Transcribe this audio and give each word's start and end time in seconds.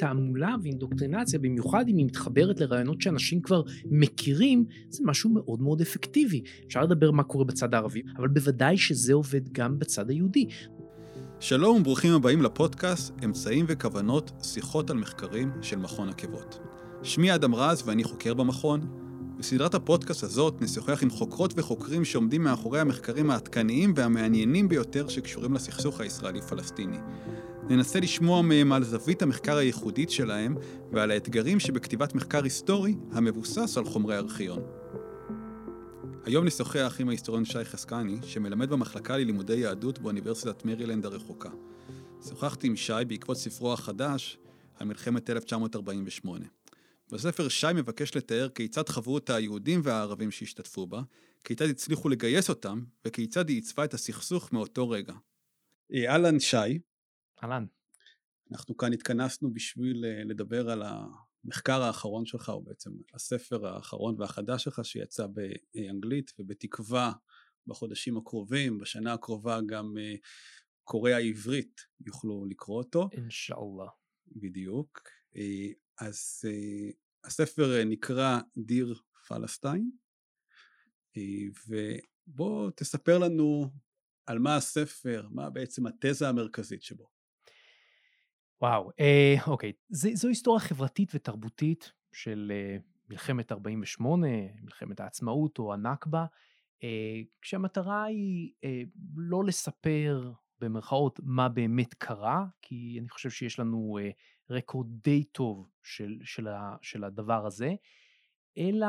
תעמולה 0.00 0.54
ואינדוקטרינציה, 0.62 1.38
במיוחד 1.38 1.84
אם 1.88 1.96
היא 1.96 2.06
מתחברת 2.06 2.60
לרעיונות 2.60 3.00
שאנשים 3.00 3.40
כבר 3.40 3.62
מכירים, 3.84 4.64
זה 4.88 5.02
משהו 5.06 5.30
מאוד 5.30 5.62
מאוד 5.62 5.80
אפקטיבי. 5.80 6.42
אפשר 6.66 6.82
לדבר 6.82 7.10
מה 7.10 7.22
קורה 7.22 7.44
בצד 7.44 7.74
הערבי, 7.74 8.02
אבל 8.16 8.28
בוודאי 8.28 8.76
שזה 8.76 9.14
עובד 9.14 9.52
גם 9.52 9.78
בצד 9.78 10.10
היהודי. 10.10 10.46
שלום 11.40 11.80
וברוכים 11.80 12.12
הבאים 12.12 12.42
לפודקאסט 12.42 13.14
אמצעים 13.24 13.64
וכוונות, 13.68 14.32
שיחות 14.42 14.90
על 14.90 14.96
מחקרים 14.96 15.50
של 15.62 15.76
מכון 15.76 16.08
עקבות. 16.08 16.58
שמי 17.02 17.34
אדם 17.34 17.54
רז 17.54 17.82
ואני 17.86 18.04
חוקר 18.04 18.34
במכון. 18.34 18.80
בסדרת 19.38 19.74
הפודקאסט 19.74 20.22
הזאת 20.22 20.62
נשוחח 20.62 21.02
עם 21.02 21.10
חוקרות 21.10 21.52
וחוקרים 21.56 22.04
שעומדים 22.04 22.42
מאחורי 22.42 22.80
המחקרים 22.80 23.30
העדכניים 23.30 23.92
והמעניינים 23.96 24.68
ביותר 24.68 25.08
שקשורים 25.08 25.54
לסכסוך 25.54 26.00
הישראלי-פלסטיני. 26.00 26.98
ננסה 27.70 28.00
לשמוע 28.00 28.42
מהם 28.42 28.72
על 28.72 28.84
זווית 28.84 29.22
המחקר 29.22 29.56
הייחודית 29.56 30.10
שלהם 30.10 30.56
ועל 30.92 31.10
האתגרים 31.10 31.60
שבכתיבת 31.60 32.14
מחקר 32.14 32.44
היסטורי 32.44 32.94
המבוסס 33.12 33.78
על 33.78 33.84
חומרי 33.84 34.16
ארכיון. 34.16 34.62
היום 36.24 36.46
נשוחח 36.46 36.96
עם 37.00 37.08
ההיסטוריון 37.08 37.44
שי 37.44 37.64
חסקני, 37.64 38.16
שמלמד 38.22 38.70
במחלקה 38.70 39.16
ללימודי 39.16 39.56
יהדות 39.56 39.98
באוניברסיטת 39.98 40.64
מרילנד 40.64 41.06
הרחוקה. 41.06 41.50
שוחחתי 42.28 42.66
עם 42.66 42.76
שי 42.76 42.92
בעקבות 43.06 43.36
ספרו 43.36 43.72
החדש 43.72 44.38
על 44.74 44.86
מלחמת 44.86 45.30
1948. 45.30 46.46
בספר 47.12 47.48
שי 47.48 47.66
מבקש 47.74 48.16
לתאר 48.16 48.48
כיצד 48.48 48.88
חוו 48.88 49.14
אותה 49.14 49.34
היהודים 49.34 49.80
והערבים 49.84 50.30
שהשתתפו 50.30 50.86
בה, 50.86 51.02
כיצד 51.44 51.68
הצליחו 51.68 52.08
לגייס 52.08 52.48
אותם, 52.48 52.82
וכיצד 53.04 53.48
היא 53.48 53.56
עיצבה 53.56 53.84
את 53.84 53.94
הסכסוך 53.94 54.52
מאותו 54.52 54.90
רגע. 54.90 55.14
אהלן 55.94 56.40
שי. 56.40 56.89
אהלן. 57.42 57.66
אנחנו 58.52 58.76
כאן 58.76 58.92
התכנסנו 58.92 59.54
בשביל 59.54 60.04
אה, 60.04 60.24
לדבר 60.24 60.70
על 60.70 60.82
המחקר 60.82 61.82
האחרון 61.82 62.26
שלך, 62.26 62.48
או 62.48 62.62
בעצם 62.62 62.90
הספר 63.14 63.66
האחרון 63.66 64.20
והחדש 64.20 64.64
שלך 64.64 64.84
שיצא 64.84 65.26
באנגלית, 65.26 66.32
ובתקווה 66.38 67.12
בחודשים 67.66 68.16
הקרובים, 68.16 68.78
בשנה 68.78 69.12
הקרובה 69.12 69.58
גם 69.66 69.98
אה, 69.98 70.14
קוראי 70.84 71.12
העברית 71.12 71.80
יוכלו 72.06 72.46
לקרוא 72.50 72.78
אותו. 72.78 73.08
אינשאללה. 73.12 73.90
בדיוק. 74.26 75.00
אה, 75.36 75.68
אז 75.98 76.44
הספר 77.24 77.84
נקרא 77.86 78.40
דיר 78.56 79.00
פלסטיין, 79.28 79.90
ובוא 81.68 82.70
תספר 82.70 83.18
לנו 83.18 83.70
על 84.26 84.38
מה 84.38 84.56
הספר, 84.56 85.28
מה 85.30 85.50
בעצם 85.50 85.86
התזה 85.86 86.28
המרכזית 86.28 86.82
שבו. 86.82 87.19
וואו, 88.62 88.90
אה, 89.00 89.34
אוקיי. 89.46 89.72
ז, 89.88 90.06
זו 90.14 90.28
היסטוריה 90.28 90.60
חברתית 90.60 91.12
ותרבותית 91.14 91.92
של 92.12 92.52
אה, 92.54 92.76
מלחמת 93.10 93.52
48, 93.52 94.26
מלחמת 94.62 95.00
העצמאות 95.00 95.58
או 95.58 95.74
הנכבה, 95.74 96.26
אה, 96.84 97.20
כשהמטרה 97.42 98.04
היא 98.04 98.52
אה, 98.64 98.82
לא 99.16 99.44
לספר 99.44 100.32
במרכאות 100.60 101.20
מה 101.22 101.48
באמת 101.48 101.94
קרה, 101.94 102.44
כי 102.62 102.96
אני 103.00 103.08
חושב 103.08 103.30
שיש 103.30 103.58
לנו 103.58 103.98
אה, 104.02 104.10
רקורד 104.50 104.86
די 105.02 105.24
טוב 105.24 105.70
של, 105.82 106.18
של, 106.24 106.48
ה, 106.48 106.76
של 106.82 107.04
הדבר 107.04 107.46
הזה, 107.46 107.74
אלא 108.58 108.86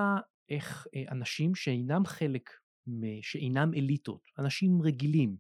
איך 0.49 0.87
אה, 0.95 1.03
אנשים 1.11 1.55
שאינם 1.55 2.05
חלק, 2.05 2.49
שאינם 3.21 3.73
אליטות, 3.73 4.27
אנשים 4.39 4.81
רגילים, 4.81 5.37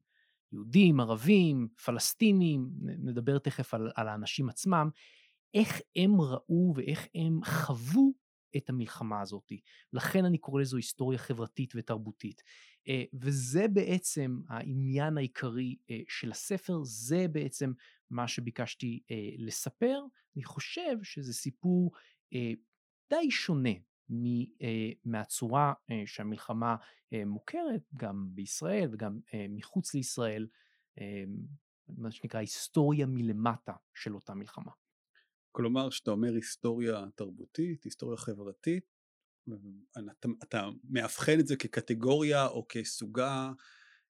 יהודים, 0.51 0.99
ערבים, 0.99 1.67
פלסטינים, 1.85 2.69
נדבר 2.81 3.39
תכף 3.39 3.73
על, 3.73 3.91
על 3.95 4.07
האנשים 4.07 4.49
עצמם, 4.49 4.89
איך 5.53 5.81
הם 5.95 6.21
ראו 6.21 6.73
ואיך 6.75 7.07
הם 7.15 7.39
חוו 7.45 8.13
את 8.57 8.69
המלחמה 8.69 9.21
הזאת. 9.21 9.51
לכן 9.93 10.25
אני 10.25 10.37
קורא 10.37 10.61
לזו 10.61 10.77
היסטוריה 10.77 11.19
חברתית 11.19 11.73
ותרבותית. 11.75 12.41
אה, 12.87 13.03
וזה 13.13 13.67
בעצם 13.67 14.39
העניין 14.49 15.17
העיקרי 15.17 15.75
אה, 15.89 15.99
של 16.07 16.31
הספר, 16.31 16.79
זה 16.83 17.27
בעצם 17.27 17.73
מה 18.09 18.27
שביקשתי 18.27 19.03
אה, 19.11 19.29
לספר. 19.37 19.99
אני 20.35 20.43
חושב 20.43 21.03
שזה 21.03 21.33
סיפור 21.33 21.91
די 23.09 23.31
שונה 23.31 23.69
מהצורה 25.05 25.73
שהמלחמה 26.05 26.75
מוכרת 27.25 27.81
גם 27.95 28.27
בישראל 28.29 28.89
וגם 28.91 29.19
מחוץ 29.49 29.93
לישראל, 29.93 30.47
מה 31.89 32.11
שנקרא 32.11 32.39
היסטוריה 32.39 33.05
מלמטה 33.05 33.73
של 33.95 34.15
אותה 34.15 34.33
מלחמה. 34.33 34.71
כלומר, 35.51 35.89
כשאתה 35.89 36.11
אומר 36.11 36.33
היסטוריה 36.33 37.05
תרבותית, 37.15 37.83
היסטוריה 37.83 38.17
חברתית, 38.17 38.83
אתה, 39.93 40.27
אתה 40.43 40.69
מאבחן 40.89 41.39
את 41.39 41.47
זה 41.47 41.55
כקטגוריה 41.55 42.47
או 42.47 42.65
כסוגה 42.69 43.51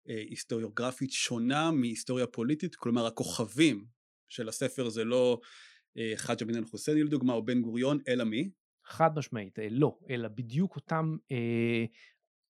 היסטוריוגרפית 0.05 1.13
שונה 1.13 1.71
מהיסטוריה 1.71 2.27
פוליטית, 2.27 2.75
כלומר 2.75 3.07
הכוכבים 3.07 3.87
של 4.28 4.49
הספר 4.49 4.89
זה 4.89 5.05
לא 5.05 5.41
חאג' 6.17 6.43
אמין 6.43 6.57
אל-חוסייני 6.57 7.03
לדוגמה 7.03 7.33
או 7.33 7.45
בן 7.45 7.63
גוריון, 7.63 7.99
אלא 8.09 8.25
מי? 8.25 8.51
חד 8.86 9.19
משמעית, 9.19 9.58
אה, 9.58 9.69
לא, 9.70 9.98
אלא 10.10 10.28
בדיוק 10.28 10.76
אותם, 10.76 11.16
אה, 11.32 11.84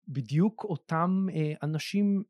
בדיוק 0.07 0.63
אותם 0.63 1.25
אה, 1.33 1.53
אנשים 1.63 2.23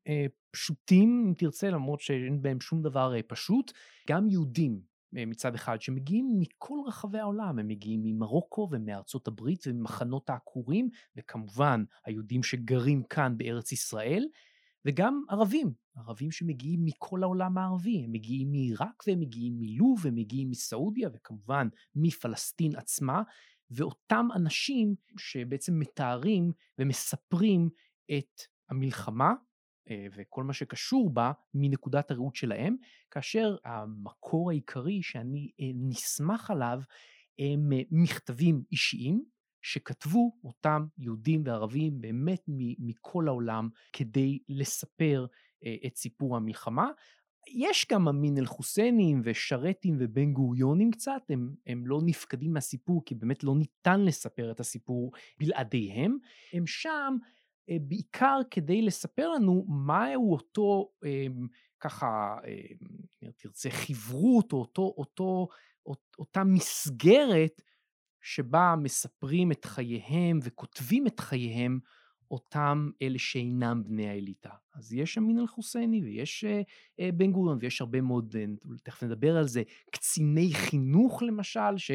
פשוטים, 0.51 1.25
אם 1.27 1.33
תרצה, 1.33 1.69
למרות 1.69 1.99
שאין 2.01 2.41
בהם 2.41 2.61
שום 2.61 2.81
דבר 2.81 3.13
פשוט, 3.27 3.71
גם 4.09 4.29
יהודים 4.29 4.81
מצד 5.15 5.55
אחד, 5.55 5.81
שמגיעים 5.81 6.35
מכל 6.39 6.77
רחבי 6.87 7.19
העולם, 7.19 7.59
הם 7.59 7.67
מגיעים 7.67 8.01
ממרוקו 8.03 8.67
ומארצות 8.71 9.27
הברית 9.27 9.67
וממחנות 9.67 10.29
העקורים, 10.29 10.89
וכמובן 11.15 11.83
היהודים 12.05 12.43
שגרים 12.43 13.03
כאן 13.03 13.37
בארץ 13.37 13.71
ישראל, 13.71 14.25
וגם 14.85 15.23
ערבים, 15.29 15.73
ערבים 15.95 16.31
שמגיעים 16.31 16.85
מכל 16.85 17.23
העולם 17.23 17.57
הערבי, 17.57 18.03
הם 18.03 18.11
מגיעים 18.11 18.51
מעיראק 18.51 19.03
והם 19.07 19.19
מגיעים 19.19 19.53
מלוב, 19.59 20.07
הם 20.07 20.15
מגיעים 20.15 20.49
מסעודיה 20.49 21.09
וכמובן 21.13 21.67
מפלסטין 21.95 22.75
עצמה, 22.75 23.23
ואותם 23.75 24.27
אנשים 24.35 24.95
שבעצם 25.17 25.79
מתארים 25.79 26.51
ומספרים 26.79 27.69
את 28.17 28.41
המלחמה 28.69 29.33
אה, 29.89 30.07
וכל 30.15 30.43
מה 30.43 30.53
שקשור 30.53 31.09
בה 31.09 31.31
מנקודת 31.53 32.11
הראות 32.11 32.35
שלהם, 32.35 32.75
כאשר 33.11 33.55
המקור 33.65 34.49
העיקרי 34.49 35.03
שאני 35.03 35.51
אה, 35.59 35.65
נסמך 35.75 36.51
עליו 36.51 36.79
הם 37.39 37.73
אה, 37.73 37.81
מכתבים 37.91 38.63
אישיים 38.71 39.23
שכתבו 39.61 40.37
אותם 40.43 40.85
יהודים 40.97 41.41
וערבים 41.45 42.01
באמת 42.01 42.43
מכל 42.79 43.27
העולם 43.27 43.69
כדי 43.93 44.39
לספר 44.49 45.25
את 45.85 45.95
סיפור 45.95 46.37
המלחמה. 46.37 46.87
יש 47.47 47.85
גם 47.91 48.07
אמין 48.07 48.37
אל-חוסיינים 48.37 49.21
ושרתים 49.23 49.95
ובן 49.99 50.33
גוריונים 50.33 50.91
קצת, 50.91 51.21
הם, 51.29 51.55
הם 51.67 51.87
לא 51.87 51.99
נפקדים 52.05 52.53
מהסיפור 52.53 53.01
כי 53.05 53.15
באמת 53.15 53.43
לא 53.43 53.55
ניתן 53.55 54.01
לספר 54.01 54.51
את 54.51 54.59
הסיפור 54.59 55.11
בלעדיהם, 55.39 56.17
הם 56.53 56.67
שם 56.67 57.17
אה, 57.69 57.77
בעיקר 57.81 58.39
כדי 58.51 58.81
לספר 58.81 59.29
לנו 59.29 59.65
מהו 59.67 60.31
אותו 60.31 60.89
אה, 61.05 61.25
ככה, 61.79 62.37
אה, 62.47 63.31
תרצה, 63.37 63.69
חברות 63.69 64.53
או 64.53 64.57
אותו, 64.57 64.93
אותו, 64.97 65.47
אותה 66.19 66.43
מסגרת 66.43 67.61
שבה 68.21 68.75
מספרים 68.77 69.51
את 69.51 69.65
חייהם 69.65 70.39
וכותבים 70.43 71.07
את 71.07 71.19
חייהם 71.19 71.79
אותם 72.33 72.89
אלה 73.01 73.19
שאינם 73.19 73.83
בני 73.83 74.09
האליטה. 74.09 74.49
אז 74.73 74.93
יש 74.93 75.17
אמין 75.17 75.39
אל-חוסייני 75.39 76.01
ויש 76.03 76.43
אה, 76.43 76.61
אה, 76.99 77.09
בן 77.11 77.31
גוריון 77.31 77.57
ויש 77.61 77.81
הרבה 77.81 78.01
מאוד, 78.01 78.35
אה, 78.39 78.45
תכף 78.83 79.03
נדבר 79.03 79.37
על 79.37 79.47
זה, 79.47 79.63
קציני 79.91 80.53
חינוך 80.53 81.23
למשל, 81.23 81.77
ש, 81.77 81.91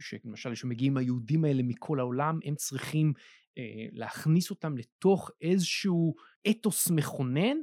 שלמשל 0.00 0.54
שמגיעים 0.54 0.96
היהודים 0.96 1.44
האלה 1.44 1.62
מכל 1.62 2.00
העולם, 2.00 2.38
הם 2.44 2.54
צריכים 2.54 3.12
אה, 3.58 3.86
להכניס 3.92 4.50
אותם 4.50 4.76
לתוך 4.76 5.30
איזשהו 5.40 6.14
אתוס 6.50 6.90
מכונן, 6.90 7.56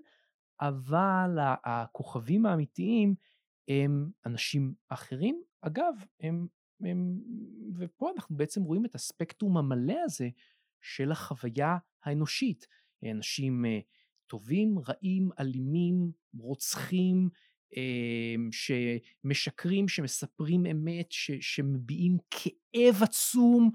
אבל 0.62 1.38
הכוכבים 1.64 2.46
האמיתיים 2.46 3.16
הם 3.68 4.10
אנשים 4.26 4.74
אחרים. 4.90 5.42
אגב, 5.62 5.94
הם, 6.20 6.48
הם, 6.82 7.20
ופה 7.78 8.12
אנחנו 8.16 8.38
בעצם 8.38 8.64
רואים 8.64 8.86
את 8.86 8.96
הספקטרום 8.96 9.58
המלא 9.58 9.96
הזה 10.06 10.30
של 10.82 11.12
החוויה 11.12 11.78
האנושית. 12.04 12.68
אנשים 13.12 13.66
אה, 13.66 13.80
טובים, 14.28 14.80
רעים, 14.80 15.30
אלימים, 15.40 16.12
רוצחים, 16.40 17.30
אה, 17.78 18.36
שמשקרים, 18.52 19.88
שמספרים 19.88 20.66
אמת, 20.66 21.12
ש, 21.12 21.32
שמביעים 21.42 22.18
כאב 22.32 23.04
עצום 23.04 23.72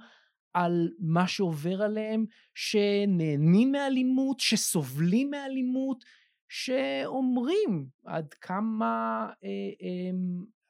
על 0.52 0.88
מה 0.98 1.28
שעובר 1.28 1.82
עליהם, 1.82 2.24
שנהנים 2.54 3.72
מאלימות, 3.72 4.40
שסובלים 4.40 5.30
מאלימות, 5.30 6.04
שאומרים 6.48 7.86
עד 8.04 8.34
כמה, 8.34 9.26
אה, 9.44 10.10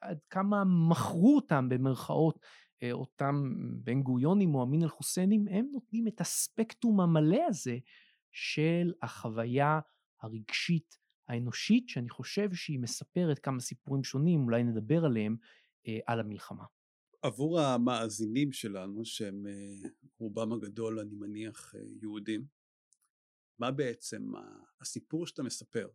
עד 0.01 0.19
כמה 0.29 0.63
מכרו 0.89 1.35
אותם 1.35 1.69
במרכאות 1.69 2.39
אותם 2.91 3.53
בן 3.83 4.01
גוריונים 4.01 4.55
או 4.55 4.63
אמין 4.63 4.83
אל-חוסיינים, 4.83 5.47
הם 5.47 5.67
נותנים 5.71 6.07
את 6.07 6.21
הספקטרום 6.21 7.01
המלא 7.01 7.41
הזה 7.47 7.77
של 8.31 8.93
החוויה 9.01 9.79
הרגשית 10.21 10.97
האנושית, 11.27 11.89
שאני 11.89 12.09
חושב 12.09 12.53
שהיא 12.53 12.79
מספרת 12.79 13.39
כמה 13.39 13.59
סיפורים 13.59 14.03
שונים, 14.03 14.43
אולי 14.43 14.63
נדבר 14.63 15.05
עליהם, 15.05 15.35
אה, 15.87 15.99
על 16.05 16.19
המלחמה. 16.19 16.63
עבור 17.21 17.59
המאזינים 17.59 18.51
שלנו, 18.51 19.05
שהם 19.05 19.47
אה, 19.47 19.89
רובם 20.19 20.53
הגדול, 20.53 20.99
אני 20.99 21.15
מניח, 21.15 21.73
יהודים, 22.01 22.45
מה 23.59 23.71
בעצם 23.71 24.31
הסיפור 24.81 25.27
שאתה 25.27 25.43
מספר? 25.43 25.87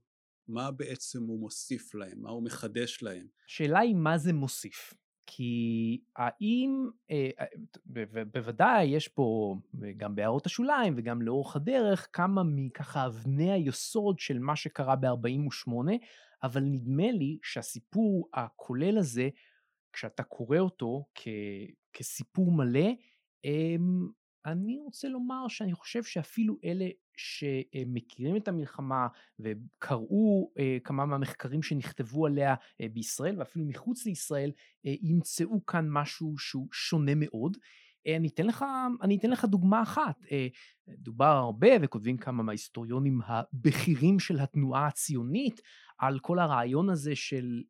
מה 0.48 0.70
בעצם 0.70 1.22
הוא 1.22 1.40
מוסיף 1.40 1.94
להם? 1.94 2.22
מה 2.22 2.30
הוא 2.30 2.44
מחדש 2.44 3.02
להם? 3.02 3.26
השאלה 3.46 3.78
היא 3.78 3.94
מה 3.94 4.18
זה 4.18 4.32
מוסיף. 4.32 4.94
כי 5.26 6.00
האם, 6.16 6.90
אה, 7.10 7.30
אה, 7.40 7.46
בוודאי 8.32 8.84
יש 8.84 9.08
פה 9.08 9.56
גם 9.96 10.14
בהערות 10.14 10.46
השוליים 10.46 10.94
וגם 10.96 11.22
לאורך 11.22 11.56
הדרך 11.56 12.08
כמה 12.12 12.42
מככה 12.46 13.06
אבני 13.06 13.52
היסוד 13.52 14.18
של 14.18 14.38
מה 14.38 14.56
שקרה 14.56 14.96
ב-48, 14.96 15.72
אבל 16.42 16.60
נדמה 16.60 17.12
לי 17.12 17.38
שהסיפור 17.42 18.28
הכולל 18.34 18.98
הזה, 18.98 19.28
כשאתה 19.92 20.22
קורא 20.22 20.58
אותו 20.58 21.04
כ- 21.14 21.28
כסיפור 21.92 22.52
מלא, 22.52 22.88
אמ, 23.44 24.08
אני 24.46 24.78
רוצה 24.78 25.08
לומר 25.08 25.48
שאני 25.48 25.72
חושב 25.72 26.04
שאפילו 26.04 26.58
אלה 26.64 26.88
שמכירים 27.16 28.36
את 28.36 28.48
המלחמה 28.48 29.06
וקראו 29.40 30.50
אה, 30.58 30.78
כמה 30.84 31.06
מהמחקרים 31.06 31.62
שנכתבו 31.62 32.26
עליה 32.26 32.54
אה, 32.80 32.86
בישראל 32.92 33.38
ואפילו 33.38 33.64
מחוץ 33.64 34.06
לישראל, 34.06 34.50
אה, 34.86 34.94
ימצאו 35.02 35.66
כאן 35.66 35.86
משהו 35.88 36.38
שהוא 36.38 36.68
שונה 36.72 37.12
מאוד. 37.16 37.56
אני 38.16 38.28
אתן 38.28 38.46
לך, 38.46 38.64
אני 39.02 39.16
אתן 39.16 39.30
לך 39.30 39.44
דוגמה 39.44 39.82
אחת. 39.82 40.16
דובר 40.88 41.24
הרבה 41.24 41.68
וכותבים 41.82 42.16
כמה 42.16 42.42
מההיסטוריונים 42.42 43.20
הבכירים 43.26 44.18
של 44.18 44.40
התנועה 44.40 44.86
הציונית 44.86 45.60
על 45.98 46.18
כל 46.18 46.38
הרעיון 46.38 46.90
הזה 46.90 47.16
של 47.16 47.62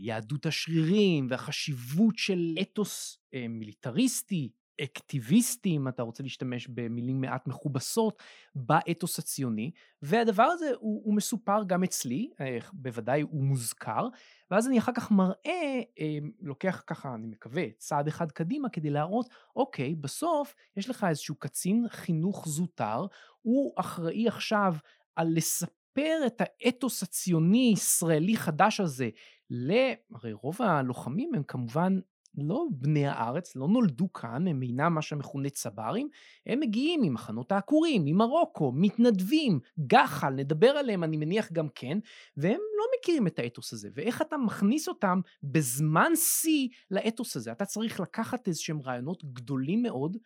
יהדות 0.00 0.46
השרירים 0.46 1.26
והחשיבות 1.30 2.18
של 2.18 2.54
אתוס 2.60 3.18
מיליטריסטי 3.48 4.50
אקטיביסטי, 4.80 5.76
אם 5.76 5.88
אתה 5.88 6.02
רוצה 6.02 6.22
להשתמש 6.22 6.68
במילים 6.68 7.20
מעט 7.20 7.46
מכובסות, 7.46 8.22
באתוס 8.54 9.18
הציוני, 9.18 9.70
והדבר 10.02 10.42
הזה 10.42 10.70
הוא, 10.78 11.02
הוא 11.04 11.14
מסופר 11.14 11.62
גם 11.66 11.84
אצלי, 11.84 12.30
אה, 12.40 12.58
בוודאי 12.72 13.20
הוא 13.20 13.44
מוזכר, 13.44 14.08
ואז 14.50 14.68
אני 14.68 14.78
אחר 14.78 14.92
כך 14.92 15.10
מראה, 15.10 15.80
אה, 16.00 16.18
לוקח 16.40 16.82
ככה, 16.86 17.14
אני 17.14 17.26
מקווה, 17.26 17.64
צעד 17.78 18.08
אחד 18.08 18.32
קדימה 18.32 18.68
כדי 18.68 18.90
להראות, 18.90 19.28
אוקיי, 19.56 19.94
בסוף 19.94 20.54
יש 20.76 20.90
לך 20.90 21.06
איזשהו 21.08 21.34
קצין 21.34 21.86
חינוך 21.88 22.48
זוטר, 22.48 23.06
הוא 23.42 23.72
אחראי 23.76 24.28
עכשיו 24.28 24.74
על 25.16 25.28
לספר 25.36 26.18
את 26.26 26.40
האתוס 26.40 27.02
הציוני-ישראלי 27.02 28.36
חדש 28.36 28.80
הזה. 28.80 29.08
ל... 29.50 29.72
הרי 30.14 30.32
רוב 30.32 30.62
הלוחמים 30.62 31.34
הם 31.34 31.42
כמובן 31.42 31.98
לא 32.38 32.64
בני 32.70 33.06
הארץ, 33.06 33.56
לא 33.56 33.68
נולדו 33.68 34.12
כאן, 34.12 34.48
הם 34.48 34.62
אינם 34.62 34.94
מה 34.94 35.02
שמכונה 35.02 35.50
צברים, 35.50 36.08
הם 36.46 36.60
מגיעים 36.60 37.00
ממחנות 37.02 37.52
העקורים, 37.52 38.02
ממרוקו, 38.04 38.72
מתנדבים, 38.74 39.60
גחל, 39.86 40.30
נדבר 40.30 40.70
עליהם 40.70 41.04
אני 41.04 41.16
מניח 41.16 41.52
גם 41.52 41.68
כן, 41.74 41.98
והם 42.36 42.60
לא 42.78 42.84
מכירים 42.98 43.26
את 43.26 43.38
האתוס 43.38 43.72
הזה, 43.72 43.88
ואיך 43.94 44.22
אתה 44.22 44.36
מכניס 44.36 44.88
אותם 44.88 45.20
בזמן 45.42 46.12
שיא 46.16 46.68
לאתוס 46.90 47.36
הזה. 47.36 47.52
אתה 47.52 47.64
צריך 47.64 48.00
לקחת 48.00 48.48
איזה 48.48 48.60
שהם 48.60 48.82
רעיונות 48.82 49.24
גדולים 49.32 49.82
מאוד, 49.82 50.16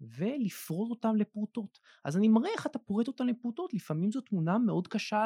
ולפרוט 0.00 0.90
אותם 0.90 1.16
לפרוטות. 1.16 1.78
אז 2.04 2.16
אני 2.16 2.28
מראה 2.28 2.50
איך 2.50 2.66
אתה 2.66 2.78
פורט 2.78 3.08
אותם 3.08 3.26
לפרוטות, 3.26 3.74
לפעמים 3.74 4.10
זו 4.10 4.20
תמונה 4.20 4.58
מאוד 4.58 4.88
קשה 4.88 5.24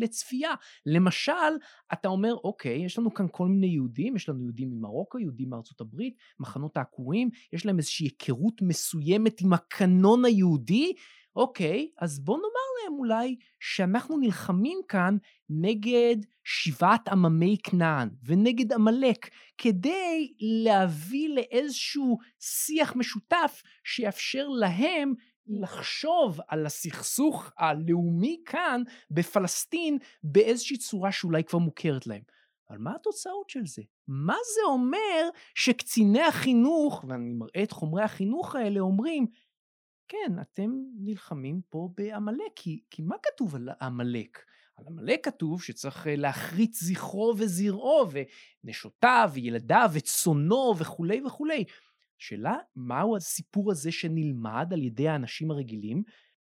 לצפייה. 0.00 0.50
למשל, 0.86 1.32
אתה 1.92 2.08
אומר, 2.08 2.34
אוקיי, 2.44 2.84
יש 2.84 2.98
לנו 2.98 3.14
כאן 3.14 3.26
כל 3.30 3.48
מיני 3.48 3.66
יהודים, 3.66 4.16
יש 4.16 4.28
לנו 4.28 4.42
יהודים 4.42 4.70
ממרוקו, 4.70 5.18
יהודים 5.18 5.50
מארצות 5.50 5.80
הברית, 5.80 6.16
מחנות 6.40 6.76
העקורים, 6.76 7.30
יש 7.52 7.66
להם 7.66 7.78
איזושהי 7.78 8.06
היכרות 8.06 8.62
מסוימת 8.62 9.40
עם 9.40 9.52
הקנון 9.52 10.24
היהודי, 10.24 10.92
אוקיי, 11.36 11.88
אז 11.98 12.20
בוא 12.20 12.36
נאמר 12.36 12.82
להם 12.82 12.98
אולי 12.98 13.36
שאנחנו 13.60 14.18
נלחמים 14.18 14.78
כאן 14.88 15.16
נגד 15.50 16.16
שבעת 16.44 17.08
עממי 17.08 17.56
כנען 17.62 18.08
ונגד 18.24 18.72
עמלק, 18.72 19.30
כדי 19.58 20.32
להביא 20.40 21.28
לאיזשהו 21.28 22.18
שיח 22.40 22.96
משותף 22.96 23.62
שיאפשר 23.84 24.48
להם 24.48 25.14
לחשוב 25.46 26.40
על 26.48 26.66
הסכסוך 26.66 27.50
הלאומי 27.58 28.42
כאן 28.46 28.82
בפלסטין 29.10 29.98
באיזושהי 30.22 30.76
צורה 30.76 31.12
שאולי 31.12 31.44
כבר 31.44 31.58
מוכרת 31.58 32.06
להם. 32.06 32.22
אבל 32.70 32.78
מה 32.78 32.94
התוצאות 32.94 33.50
של 33.50 33.66
זה? 33.66 33.82
מה 34.08 34.36
זה 34.54 34.60
אומר 34.68 35.28
שקציני 35.54 36.22
החינוך, 36.22 37.04
ואני 37.08 37.32
מראה 37.32 37.62
את 37.62 37.72
חומרי 37.72 38.02
החינוך 38.02 38.56
האלה, 38.56 38.80
אומרים, 38.80 39.26
כן, 40.14 40.40
אתם 40.40 40.70
נלחמים 40.98 41.60
פה 41.68 41.88
בעמלק, 41.96 42.52
כי, 42.56 42.82
כי 42.90 43.02
מה 43.02 43.16
כתוב 43.22 43.54
על 43.54 43.68
עמלק? 43.80 44.44
על 44.76 44.84
עמלק 44.86 45.24
כתוב 45.24 45.62
שצריך 45.62 46.06
אה, 46.06 46.16
להחריץ 46.16 46.82
זכרו 46.82 47.34
וזרעו, 47.38 48.08
ונשותיו, 48.64 49.30
וילדיו, 49.32 49.90
וצונו, 49.94 50.74
וכולי 50.78 51.22
וכולי. 51.26 51.64
השאלה, 52.20 52.56
מהו 52.76 53.16
הסיפור 53.16 53.70
הזה 53.70 53.92
שנלמד 53.92 54.68
על 54.72 54.82
ידי 54.82 55.08
האנשים 55.08 55.50
הרגילים? 55.50 56.02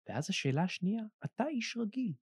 ואז 0.10 0.30
השאלה 0.30 0.64
השנייה, 0.64 1.04
אתה 1.26 1.48
איש 1.48 1.78
רגיל, 1.78 2.14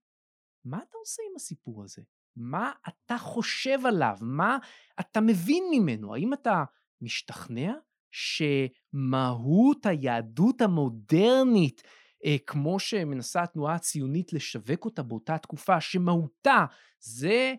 מה 0.64 0.78
אתה 0.78 0.98
עושה 0.98 1.22
עם 1.30 1.36
הסיפור 1.36 1.84
הזה? 1.84 2.02
מה 2.36 2.72
אתה 2.88 3.18
חושב 3.18 3.78
עליו? 3.86 4.16
מה 4.20 4.58
אתה 5.00 5.20
מבין 5.20 5.64
ממנו? 5.70 6.14
האם 6.14 6.32
אתה 6.32 6.64
משתכנע 7.00 7.74
שמהות 8.14 9.86
היהדות 9.86 10.60
המודרנית, 10.60 11.82
אה, 12.24 12.36
כמו 12.46 12.78
שמנסה 12.78 13.42
התנועה 13.42 13.74
הציונית 13.74 14.32
לשווק 14.32 14.84
אותה 14.84 15.02
באותה 15.02 15.38
תקופה, 15.38 15.80
שמהותה 15.80 16.64
זה 17.00 17.54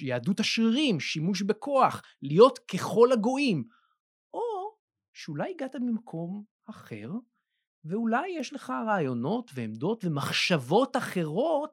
יהדות 0.00 0.40
השרירים, 0.40 1.00
שימוש 1.00 1.42
בכוח, 1.42 2.02
להיות 2.22 2.58
ככל 2.58 3.12
הגויים, 3.12 3.64
או 4.34 4.40
שאולי 5.12 5.50
הגעת 5.54 5.76
ממקום 5.76 6.44
אחר, 6.70 7.10
ואולי 7.84 8.28
יש 8.28 8.52
לך 8.52 8.72
רעיונות 8.86 9.50
ועמדות 9.54 10.04
ומחשבות 10.04 10.96
אחרות 10.96 11.70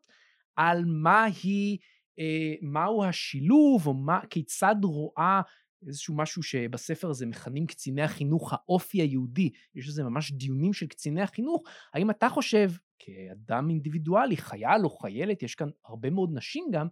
על 0.56 0.86
מהי, 0.86 1.78
אה, 2.20 2.54
מהו 2.62 3.04
השילוב, 3.04 3.88
או 3.88 3.94
מה, 3.94 4.20
כיצד 4.30 4.76
רואה 4.84 5.42
איזשהו 5.88 6.16
משהו 6.16 6.44
שבספר 6.44 7.10
הזה 7.10 7.26
מכנים 7.26 7.66
קציני 7.68 8.02
החינוך 8.02 8.54
האופי 8.54 9.02
היהודי, 9.02 9.50
יש 9.76 9.88
לזה 9.88 10.04
ממש 10.04 10.32
דיונים 10.32 10.74
של 10.74 10.88
קציני 10.88 11.22
החינוך, 11.22 11.64
האם 11.94 12.10
אתה 12.10 12.30
חושב, 12.30 12.72
כאדם 13.00 13.70
אינדיבידואלי, 13.70 14.38
חייל 14.38 14.82
או 14.84 14.90
חיילת, 14.90 15.44
יש 15.44 15.56
כאן 15.56 15.68
הרבה 15.86 16.10
מאוד 16.10 16.30
נשים 16.34 16.66
גם, 16.72 16.88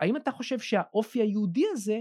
האם 0.00 0.16
אתה 0.16 0.30
חושב 0.30 0.58
שהאופי 0.58 1.22
היהודי 1.22 1.64
הזה 1.72 2.00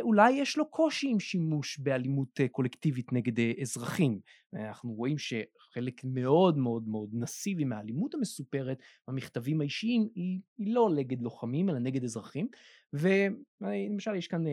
אולי 0.00 0.30
יש 0.30 0.56
לו 0.56 0.70
קושי 0.70 1.08
עם 1.08 1.20
שימוש 1.20 1.78
באלימות 1.78 2.40
אה, 2.40 2.48
קולקטיבית 2.48 3.12
נגד 3.12 3.38
אה, 3.40 3.52
אזרחים. 3.60 4.20
אנחנו 4.54 4.92
רואים 4.92 5.16
שחלק 5.18 6.00
מאוד 6.04 6.58
מאוד 6.58 6.88
מאוד 6.88 7.10
נסיבי 7.12 7.64
מהאלימות 7.64 8.14
המסופרת 8.14 8.82
במכתבים 9.08 9.60
האישיים 9.60 10.08
היא, 10.14 10.40
היא 10.58 10.74
לא 10.74 10.90
נגד 10.94 11.22
לוחמים 11.22 11.70
אלא 11.70 11.78
נגד 11.78 12.04
אזרחים. 12.04 12.48
ולמשל 12.92 14.14
יש 14.14 14.26
כאן 14.26 14.44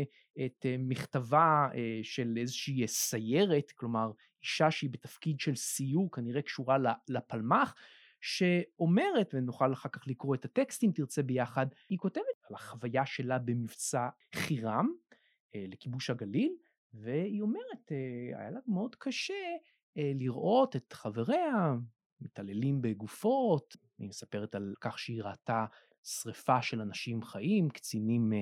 את 0.46 0.66
מכתבה 0.80 1.68
של 2.04 2.38
איזושהי 2.38 2.88
סיירת, 2.88 3.72
כלומר 3.72 4.12
אישה 4.42 4.72
שהיא 4.72 4.90
בתפקיד 4.90 5.40
של 5.40 5.56
סיור 5.56 6.12
כנראה 6.12 6.42
קשורה 6.42 6.78
לפלמ"ח, 7.10 7.74
שאומרת, 8.22 9.34
ונוכל 9.34 9.74
אחר 9.74 9.90
כך 9.90 10.08
לקרוא 10.08 10.36
את 10.36 10.46
הטקסט 10.46 10.84
אם 10.84 10.92
תרצה 10.96 11.24
ביחד, 11.24 11.66
היא 11.90 11.98
כותבת 11.98 12.44
על 12.50 12.56
החוויה 12.56 13.06
שלה 13.06 13.40
במבצע 13.40 14.08
חירם, 14.36 14.88
אה, 14.88 15.16
לכיבוש 15.68 16.10
הגליל, 16.10 16.56
והיא 16.94 17.42
אומרת, 17.42 17.92
אה, 17.92 18.40
היה 18.40 18.52
לה 18.52 18.60
מאוד 18.68 18.96
קשה 18.96 19.34
אה, 19.98 20.12
לראות 20.16 20.76
את 20.76 20.94
חבריה 20.94 21.76
מתעללים 22.22 22.82
בגופות, 22.82 23.76
היא 23.98 24.10
מספרת 24.10 24.56
על 24.56 24.74
כך 24.82 25.00
שהיא 25.00 25.24
ראתה 25.24 25.66
שריפה 26.04 26.62
של 26.62 26.82
אנשים 26.82 27.24
חיים, 27.24 27.70
קצינים 27.70 28.34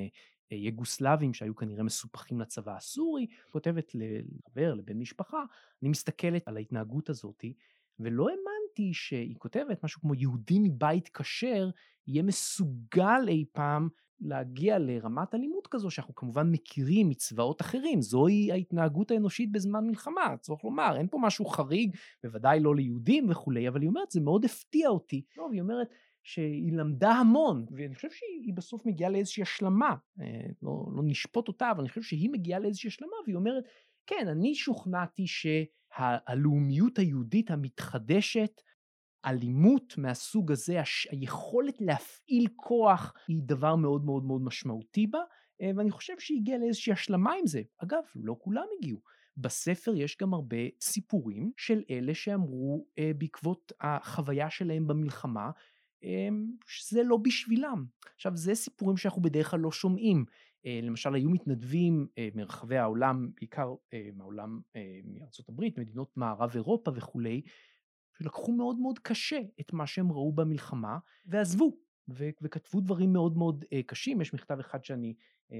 יוגוסלבים 0.51 1.33
שהיו 1.33 1.55
כנראה 1.55 1.83
מסופחים 1.83 2.41
לצבא 2.41 2.75
הסורי, 2.75 3.27
כותבת 3.49 3.91
לחבר, 3.95 4.73
לבן 4.73 4.99
משפחה, 4.99 5.43
אני 5.81 5.89
מסתכלת 5.89 6.47
על 6.47 6.57
ההתנהגות 6.57 7.09
הזאתי, 7.09 7.53
ולא 7.99 8.23
האמנתי 8.29 8.83
היא 8.83 8.93
שהיא 8.93 9.35
כותבת 9.37 9.83
משהו 9.83 10.01
כמו 10.01 10.15
יהודי 10.15 10.59
מבית 10.59 11.09
כשר 11.09 11.69
יהיה 12.07 12.23
מסוגל 12.23 13.25
אי 13.27 13.45
פעם 13.51 13.89
להגיע 14.23 14.79
לרמת 14.79 15.35
אלימות 15.35 15.67
כזו 15.67 15.89
שאנחנו 15.89 16.15
כמובן 16.15 16.51
מכירים 16.51 17.09
מצבאות 17.09 17.61
אחרים, 17.61 18.01
זוהי 18.01 18.51
ההתנהגות 18.51 19.11
האנושית 19.11 19.51
בזמן 19.51 19.87
מלחמה, 19.87 20.35
צריך 20.41 20.63
לומר, 20.63 20.95
אין 20.97 21.07
פה 21.07 21.17
משהו 21.21 21.45
חריג, 21.45 21.95
בוודאי 22.23 22.59
לא 22.59 22.75
ליהודים 22.75 23.29
וכולי, 23.29 23.67
אבל 23.67 23.81
היא 23.81 23.89
אומרת, 23.89 24.11
זה 24.11 24.21
מאוד 24.21 24.45
הפתיע 24.45 24.89
אותי. 24.89 25.21
לא, 25.37 25.49
היא 25.51 25.61
אומרת 25.61 25.87
שהיא 26.23 26.73
למדה 26.73 27.11
המון, 27.11 27.65
ואני 27.71 27.95
חושב 27.95 28.11
שהיא 28.11 28.53
בסוף 28.53 28.85
מגיעה 28.85 29.09
לאיזושהי 29.09 29.43
השלמה, 29.43 29.95
אה, 30.21 30.25
לא, 30.63 30.85
לא 30.95 31.03
נשפוט 31.05 31.47
אותה, 31.47 31.71
אבל 31.71 31.79
אני 31.79 31.89
חושב 31.89 32.01
שהיא 32.01 32.29
מגיעה 32.29 32.59
לאיזושהי 32.59 32.87
השלמה, 32.87 33.15
והיא 33.25 33.35
אומרת, 33.35 33.63
כן, 34.07 34.27
אני 34.27 34.55
שוכנעתי 34.55 35.25
שהלאומיות 35.27 36.99
היהודית 36.99 37.51
המתחדשת, 37.51 38.61
אלימות 39.25 39.97
מהסוג 39.97 40.51
הזה, 40.51 40.81
היכולת 41.11 41.81
להפעיל 41.81 42.47
כוח 42.55 43.13
היא 43.27 43.41
דבר 43.45 43.75
מאוד 43.75 44.05
מאוד 44.05 44.25
מאוד 44.25 44.41
משמעותי 44.41 45.07
בה, 45.07 45.19
אה, 45.61 45.71
ואני 45.77 45.91
חושב 45.91 46.13
שהיא 46.19 46.39
הגיעה 46.39 46.57
לאיזושהי 46.57 46.93
השלמה 46.93 47.33
עם 47.39 47.47
זה. 47.47 47.61
אגב, 47.83 48.03
לא 48.15 48.35
כולם 48.39 48.65
הגיעו. 48.77 48.99
בספר 49.37 49.95
יש 49.95 50.17
גם 50.21 50.33
הרבה 50.33 50.57
סיפורים 50.81 51.51
של 51.57 51.81
אלה 51.89 52.13
שאמרו 52.15 52.85
אה, 52.99 53.11
בעקבות 53.17 53.71
החוויה 53.81 54.49
שלהם 54.49 54.87
במלחמה, 54.87 55.51
אה, 56.03 56.29
שזה 56.67 57.03
לא 57.03 57.17
בשבילם. 57.17 57.85
עכשיו, 58.15 58.31
זה 58.35 58.55
סיפורים 58.55 58.97
שאנחנו 58.97 59.21
בדרך 59.21 59.51
כלל 59.51 59.59
לא 59.59 59.71
שומעים. 59.71 60.25
אה, 60.65 60.79
למשל, 60.83 61.15
היו 61.15 61.29
מתנדבים 61.29 62.07
אה, 62.17 62.29
מרחבי 62.35 62.77
העולם, 62.77 63.29
בעיקר 63.35 63.73
מהעולם 64.13 64.59
אה, 64.75 64.99
מארצות 65.05 65.49
הברית, 65.49 65.79
מדינות 65.79 66.17
מערב 66.17 66.51
אירופה 66.55 66.91
וכולי, 66.95 67.41
שלקחו 68.17 68.51
מאוד 68.51 68.79
מאוד 68.79 68.99
קשה 68.99 69.39
את 69.59 69.73
מה 69.73 69.87
שהם 69.87 70.11
ראו 70.11 70.31
במלחמה 70.31 70.97
ועזבו 71.25 71.77
ו- 72.09 72.29
וכתבו 72.41 72.81
דברים 72.81 73.13
מאוד 73.13 73.37
מאוד 73.37 73.63
uh, 73.63 73.67
קשים. 73.85 74.21
יש 74.21 74.33
מכתב 74.33 74.59
אחד 74.59 74.83
שאני, 74.83 75.13
uh, 75.49 75.53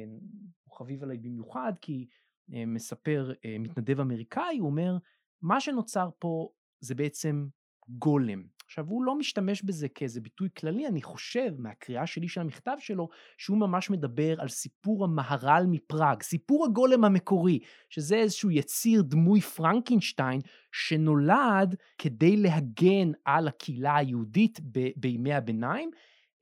הוא 0.64 0.78
חביב 0.78 1.04
עליי 1.04 1.18
במיוחד 1.18 1.74
כי 1.82 2.08
uh, 2.50 2.54
מספר 2.68 3.32
uh, 3.34 3.40
מתנדב 3.60 4.00
אמריקאי, 4.00 4.58
הוא 4.58 4.70
אומר, 4.70 4.98
מה 5.42 5.62
שנוצר 5.62 6.10
פה 6.20 6.50
זה 6.80 6.96
בעצם 6.96 7.48
גולם. 7.88 8.44
עכשיו 8.66 8.86
הוא 8.88 9.04
לא 9.04 9.18
משתמש 9.18 9.64
בזה 9.64 9.90
כאיזה 9.90 10.22
ביטוי 10.22 10.50
כללי, 10.58 10.88
אני 10.88 11.02
חושב 11.02 11.52
מהקריאה 11.58 12.08
שלי 12.08 12.28
של 12.28 12.42
המכתב 12.42 12.76
שלו, 12.80 13.10
שהוא 13.38 13.58
ממש 13.58 13.90
מדבר 13.90 14.42
על 14.42 14.48
סיפור 14.48 15.04
המהר"ל 15.04 15.66
מפראג, 15.70 16.24
סיפור 16.24 16.66
הגולם 16.66 17.04
המקורי, 17.04 17.60
שזה 17.90 18.16
איזשהו 18.16 18.52
יציר 18.52 19.02
דמוי 19.02 19.42
פרנקנשטיין 19.42 20.42
שנולד 20.72 21.76
כדי 21.98 22.38
להגן 22.38 23.12
על 23.26 23.48
הקהילה 23.48 23.98
היהודית 23.98 24.60
ב- 24.72 24.90
בימי 24.96 25.34
הביניים. 25.34 25.92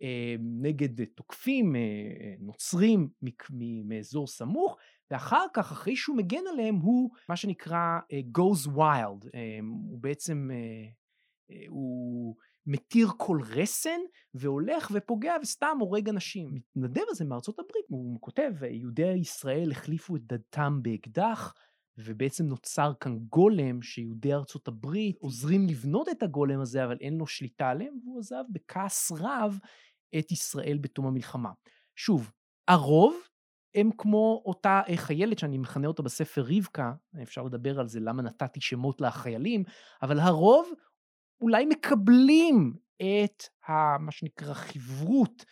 אה, 0.02 0.36
נגד 0.40 1.06
תוקפים 1.16 1.76
אה, 1.76 1.80
אה, 1.80 2.34
נוצרים 2.40 3.10
מאזור 3.86 4.28
סמוך 4.28 4.78
ואחר 5.12 5.46
כך 5.54 5.72
אחרי 5.72 5.96
שהוא 5.96 6.18
מגן 6.18 6.44
עליהם 6.54 6.76
הוא 6.76 7.10
מה 7.30 7.36
שנקרא 7.36 8.00
goes 8.38 8.68
wild 8.68 9.28
הוא 9.62 10.00
בעצם 10.00 10.50
הוא 11.68 12.36
מתיר 12.66 13.08
כל 13.18 13.40
רסן 13.46 14.00
והולך 14.34 14.92
ופוגע 14.94 15.36
וסתם 15.42 15.78
הורג 15.80 16.10
אנשים. 16.10 16.50
מתנדב 16.54 17.04
הזה 17.10 17.26
מארצות 17.26 17.60
הברית, 17.60 17.86
הוא 17.88 18.22
כותב, 18.22 18.52
יהודי 18.64 19.14
ישראל 19.14 19.72
החליפו 19.72 20.16
את 20.16 20.22
דתם 20.26 20.80
באקדח, 20.82 21.54
ובעצם 21.98 22.46
נוצר 22.46 22.94
כאן 23.00 23.18
גולם 23.20 23.82
שיהודי 23.82 24.34
ארצות 24.34 24.68
הברית 24.68 25.18
עוזרים 25.20 25.68
לבנות 25.68 26.10
את 26.10 26.24
הגולם 26.24 26.62
הזה, 26.62 26.86
אבל 26.86 26.98
אין 27.02 27.18
לו 27.18 27.28
שליטה 27.28 27.70
עליהם, 27.70 28.00
והוא 28.04 28.20
עזב 28.20 28.44
בכעס 28.50 29.12
רב 29.12 29.60
את 30.20 30.32
ישראל 30.32 30.78
בתום 30.82 31.06
המלחמה. 31.08 31.52
שוב, 31.96 32.32
הרוב 32.68 33.16
הם 33.76 33.90
כמו 33.98 34.42
אותה 34.46 34.82
חיילת 34.96 35.40
שאני 35.40 35.58
מכנה 35.58 35.88
אותה 35.88 36.04
בספר 36.04 36.46
רבקה, 36.58 36.94
אפשר 37.22 37.44
לדבר 37.44 37.80
על 37.80 37.88
זה 37.88 38.00
למה 38.00 38.22
נתתי 38.22 38.62
שמות 38.62 39.02
לחיילים, 39.02 39.64
אבל 40.02 40.20
הרוב 40.20 40.70
אולי 41.42 41.66
מקבלים 41.66 42.74
את 42.98 43.44
ה, 43.68 43.98
מה 43.98 44.12
שנקרא 44.12 44.54
חברות 44.54 45.46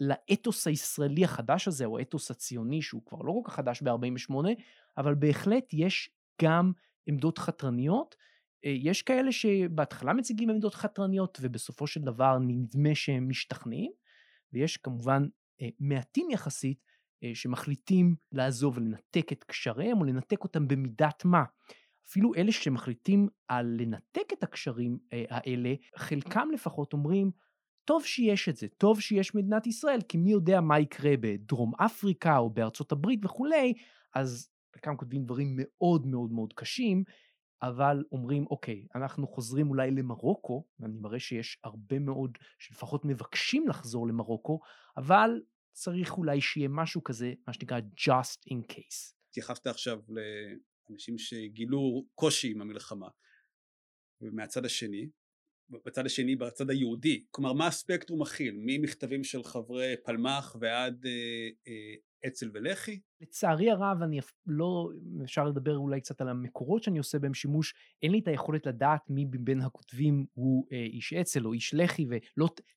לאתוס 0.00 0.66
הישראלי 0.66 1.24
החדש 1.24 1.68
הזה, 1.68 1.84
או 1.84 1.98
האתוס 1.98 2.30
הציוני, 2.30 2.82
שהוא 2.82 3.02
כבר 3.06 3.18
לא 3.18 3.32
כל 3.32 3.50
כך 3.50 3.56
חדש 3.56 3.82
ב-48, 3.82 4.34
אבל 4.98 5.14
בהחלט 5.14 5.64
יש 5.72 6.10
גם 6.42 6.72
עמדות 7.06 7.38
חתרניות. 7.38 8.14
אה, 8.64 8.70
יש 8.70 9.02
כאלה 9.02 9.32
שבהתחלה 9.32 10.12
מציגים 10.12 10.50
עמדות 10.50 10.74
חתרניות, 10.74 11.38
ובסופו 11.42 11.86
של 11.86 12.00
דבר 12.00 12.38
נדמה 12.38 12.94
שהם 12.94 13.28
משתכנעים, 13.28 13.92
ויש 14.52 14.76
כמובן 14.76 15.22
אה, 15.62 15.68
מעטים 15.80 16.30
יחסית 16.30 16.78
אה, 17.24 17.30
שמחליטים 17.34 18.14
לעזוב 18.32 18.78
ולנתק 18.78 19.32
את 19.32 19.44
קשריהם, 19.44 20.00
או 20.00 20.04
לנתק 20.04 20.44
אותם 20.44 20.68
במידת 20.68 21.24
מה. 21.24 21.44
אפילו 22.08 22.34
אלה 22.34 22.52
שמחליטים 22.52 23.28
על 23.48 23.76
לנתק 23.80 24.32
את 24.32 24.42
הקשרים 24.42 24.98
אה, 25.12 25.24
האלה, 25.28 25.74
חלקם 25.96 26.48
לפחות 26.54 26.92
אומרים, 26.92 27.30
טוב 27.84 28.04
שיש 28.04 28.48
את 28.48 28.56
זה, 28.56 28.68
טוב 28.68 29.00
שיש 29.00 29.34
מדינת 29.34 29.66
ישראל, 29.66 30.00
כי 30.08 30.18
מי 30.18 30.30
יודע 30.30 30.60
מה 30.60 30.80
יקרה 30.80 31.10
בדרום 31.20 31.72
אפריקה 31.74 32.38
או 32.38 32.50
בארצות 32.50 32.92
הברית 32.92 33.24
וכולי, 33.24 33.74
אז 34.14 34.48
חלקם 34.74 34.96
כותבים 34.96 35.24
דברים 35.24 35.56
מאוד 35.56 36.06
מאוד 36.06 36.32
מאוד 36.32 36.52
קשים, 36.52 37.04
אבל 37.62 38.04
אומרים, 38.12 38.46
אוקיי, 38.50 38.86
אנחנו 38.94 39.26
חוזרים 39.26 39.68
אולי 39.68 39.90
למרוקו, 39.90 40.64
ואני 40.80 40.98
מראה 41.00 41.20
שיש 41.20 41.58
הרבה 41.64 41.98
מאוד 41.98 42.38
שלפחות 42.58 43.04
מבקשים 43.04 43.68
לחזור 43.68 44.06
למרוקו, 44.06 44.60
אבל 44.96 45.30
צריך 45.72 46.18
אולי 46.18 46.40
שיהיה 46.40 46.68
משהו 46.68 47.04
כזה, 47.04 47.32
מה 47.46 47.52
שנקרא 47.52 47.78
just 47.78 48.52
in 48.52 48.72
case. 48.72 49.14
התייחסת 49.28 49.66
עכשיו 49.66 49.98
אנשים 50.90 51.18
שגילו 51.18 52.06
קושי 52.14 52.50
עם 52.50 52.60
המלחמה. 52.60 53.08
ומהצד 54.20 54.64
השני, 54.64 55.08
בצד 55.86 56.06
השני, 56.06 56.36
בצד 56.36 56.70
היהודי, 56.70 57.24
כלומר 57.30 57.52
מה 57.52 57.66
הספקטרום 57.66 58.22
מכיל, 58.22 58.54
ממכתבים 58.58 59.24
של 59.24 59.44
חברי 59.44 59.94
פלמ"ח 60.04 60.56
ועד 60.60 61.06
אה, 61.06 61.48
אה, 61.68 62.28
אצ"ל 62.28 62.50
ולח"י? 62.54 63.00
לצערי 63.22 63.70
הרב 63.70 64.02
אני 64.02 64.20
לא, 64.46 64.88
אפשר 65.24 65.44
לדבר 65.44 65.76
אולי 65.76 66.00
קצת 66.00 66.20
על 66.20 66.28
המקורות 66.28 66.82
שאני 66.82 66.98
עושה 66.98 67.18
בהם 67.18 67.34
שימוש, 67.34 67.74
אין 68.02 68.12
לי 68.12 68.18
את 68.18 68.28
היכולת 68.28 68.66
לדעת 68.66 69.00
מי 69.08 69.26
בין 69.26 69.60
הכותבים 69.60 70.26
הוא 70.32 70.66
אה, 70.72 70.76
איש 70.78 71.12
אצ"ל 71.12 71.46
או 71.46 71.52
איש 71.52 71.74
לח"י 71.74 72.06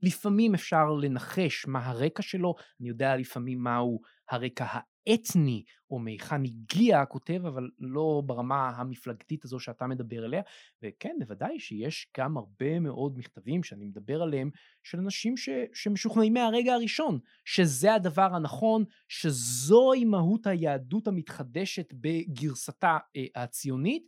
ולפעמים 0.04 0.54
אפשר 0.54 0.86
לנחש 1.02 1.66
מה 1.68 1.86
הרקע 1.86 2.24
שלו, 2.24 2.56
אני 2.80 2.90
יודע 2.90 3.18
לפעמים 3.18 3.64
מהו 3.64 4.02
הרקע 4.30 4.66
אתני 5.14 5.64
או 5.92 6.00
מהיכן 6.00 6.44
הגיע 6.44 7.00
הכותב, 7.00 7.46
אבל 7.46 7.70
לא 7.80 8.22
ברמה 8.26 8.70
המפלגתית 8.70 9.46
הזו 9.46 9.60
שאתה 9.60 9.88
מדבר 9.88 10.24
עליה. 10.24 10.42
וכן, 10.84 11.16
בוודאי 11.20 11.60
שיש 11.60 12.08
גם 12.18 12.38
הרבה 12.38 12.80
מאוד 12.80 13.18
מכתבים 13.18 13.64
שאני 13.64 13.86
מדבר 13.86 14.22
עליהם, 14.22 14.50
של 14.84 15.00
אנשים 15.00 15.38
ש, 15.38 15.50
שמשוכנעים 15.74 16.34
מהרגע 16.34 16.74
הראשון, 16.74 17.20
שזה 17.46 17.94
הדבר 17.94 18.36
הנכון, 18.36 18.84
שזוהי 19.08 20.06
מהות 20.06 20.35
היהדות 20.44 21.08
המתחדשת 21.08 21.94
בגרסתה 21.94 22.98
אה, 23.16 23.44
הציונית, 23.44 24.08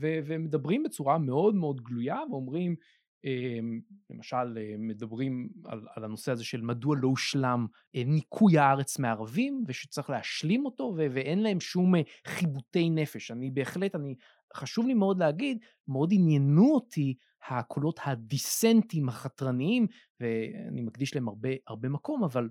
ו, 0.00 0.18
ומדברים 0.26 0.82
בצורה 0.82 1.18
מאוד 1.18 1.54
מאוד 1.54 1.80
גלויה 1.80 2.18
ואומרים, 2.30 2.76
אמ, 3.24 3.80
למשל 4.10 4.58
אה, 4.58 4.74
מדברים 4.78 5.48
על, 5.64 5.86
על 5.96 6.04
הנושא 6.04 6.32
הזה 6.32 6.44
של 6.44 6.60
מדוע 6.60 6.96
לא 7.00 7.08
הושלם 7.08 7.66
אה, 7.96 8.02
ניקוי 8.06 8.58
הארץ 8.58 8.98
מערבים 8.98 9.64
ושצריך 9.66 10.10
להשלים 10.10 10.64
אותו 10.66 10.94
ו, 10.96 11.06
ואין 11.12 11.42
להם 11.42 11.60
שום 11.60 11.94
חיבוטי 12.26 12.90
נפש. 12.90 13.30
אני 13.30 13.50
בהחלט, 13.50 13.94
אני, 13.94 14.14
חשוב 14.54 14.86
לי 14.86 14.94
מאוד 14.94 15.18
להגיד, 15.18 15.58
מאוד 15.88 16.10
עניינו 16.12 16.74
אותי 16.74 17.14
הקולות 17.48 18.00
הדיסנטים 18.04 19.08
החתרניים 19.08 19.86
ואני 20.20 20.82
מקדיש 20.82 21.14
להם 21.14 21.28
הרבה, 21.28 21.48
הרבה 21.66 21.88
מקום, 21.88 22.24
אבל 22.24 22.48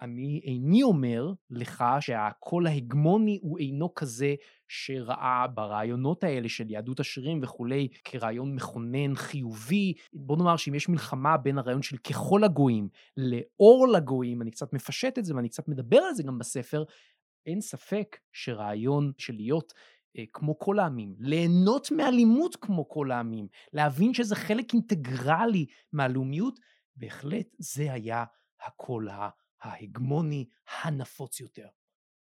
אני 0.00 0.40
איני 0.44 0.82
אומר 0.82 1.32
לך 1.50 1.84
שהקול 2.00 2.66
ההגמוני 2.66 3.38
הוא 3.42 3.58
אינו 3.58 3.94
כזה 3.94 4.34
שראה 4.68 5.46
ברעיונות 5.54 6.24
האלה 6.24 6.48
של 6.48 6.70
יהדות 6.70 7.00
השרירים 7.00 7.40
וכולי 7.42 7.88
כרעיון 8.04 8.54
מכונן 8.54 9.14
חיובי. 9.14 9.94
בוא 10.12 10.36
נאמר 10.36 10.56
שאם 10.56 10.74
יש 10.74 10.88
מלחמה 10.88 11.36
בין 11.36 11.58
הרעיון 11.58 11.82
של 11.82 11.96
ככל 11.96 12.44
הגויים 12.44 12.88
לאור 13.16 13.88
לגויים, 13.88 14.42
אני 14.42 14.50
קצת 14.50 14.72
מפשט 14.72 15.18
את 15.18 15.24
זה 15.24 15.36
ואני 15.36 15.48
קצת 15.48 15.68
מדבר 15.68 15.98
על 15.98 16.14
זה 16.14 16.22
גם 16.22 16.38
בספר, 16.38 16.84
אין 17.46 17.60
ספק 17.60 18.16
שרעיון 18.32 19.12
של 19.18 19.34
להיות 19.34 19.72
אה, 20.18 20.24
כמו 20.32 20.58
כל 20.58 20.78
העמים, 20.78 21.14
ליהנות 21.18 21.90
מאלימות 21.90 22.56
כמו 22.56 22.88
כל 22.88 23.10
העמים, 23.10 23.46
להבין 23.72 24.14
שזה 24.14 24.36
חלק 24.36 24.74
אינטגרלי 24.74 25.66
מהלאומיות, 25.92 26.60
בהחלט 26.96 27.46
זה 27.58 27.92
היה 27.92 28.24
הקול 28.66 29.08
ה... 29.08 29.28
ההגמוני 29.60 30.48
הנפוץ 30.82 31.40
יותר. 31.40 31.68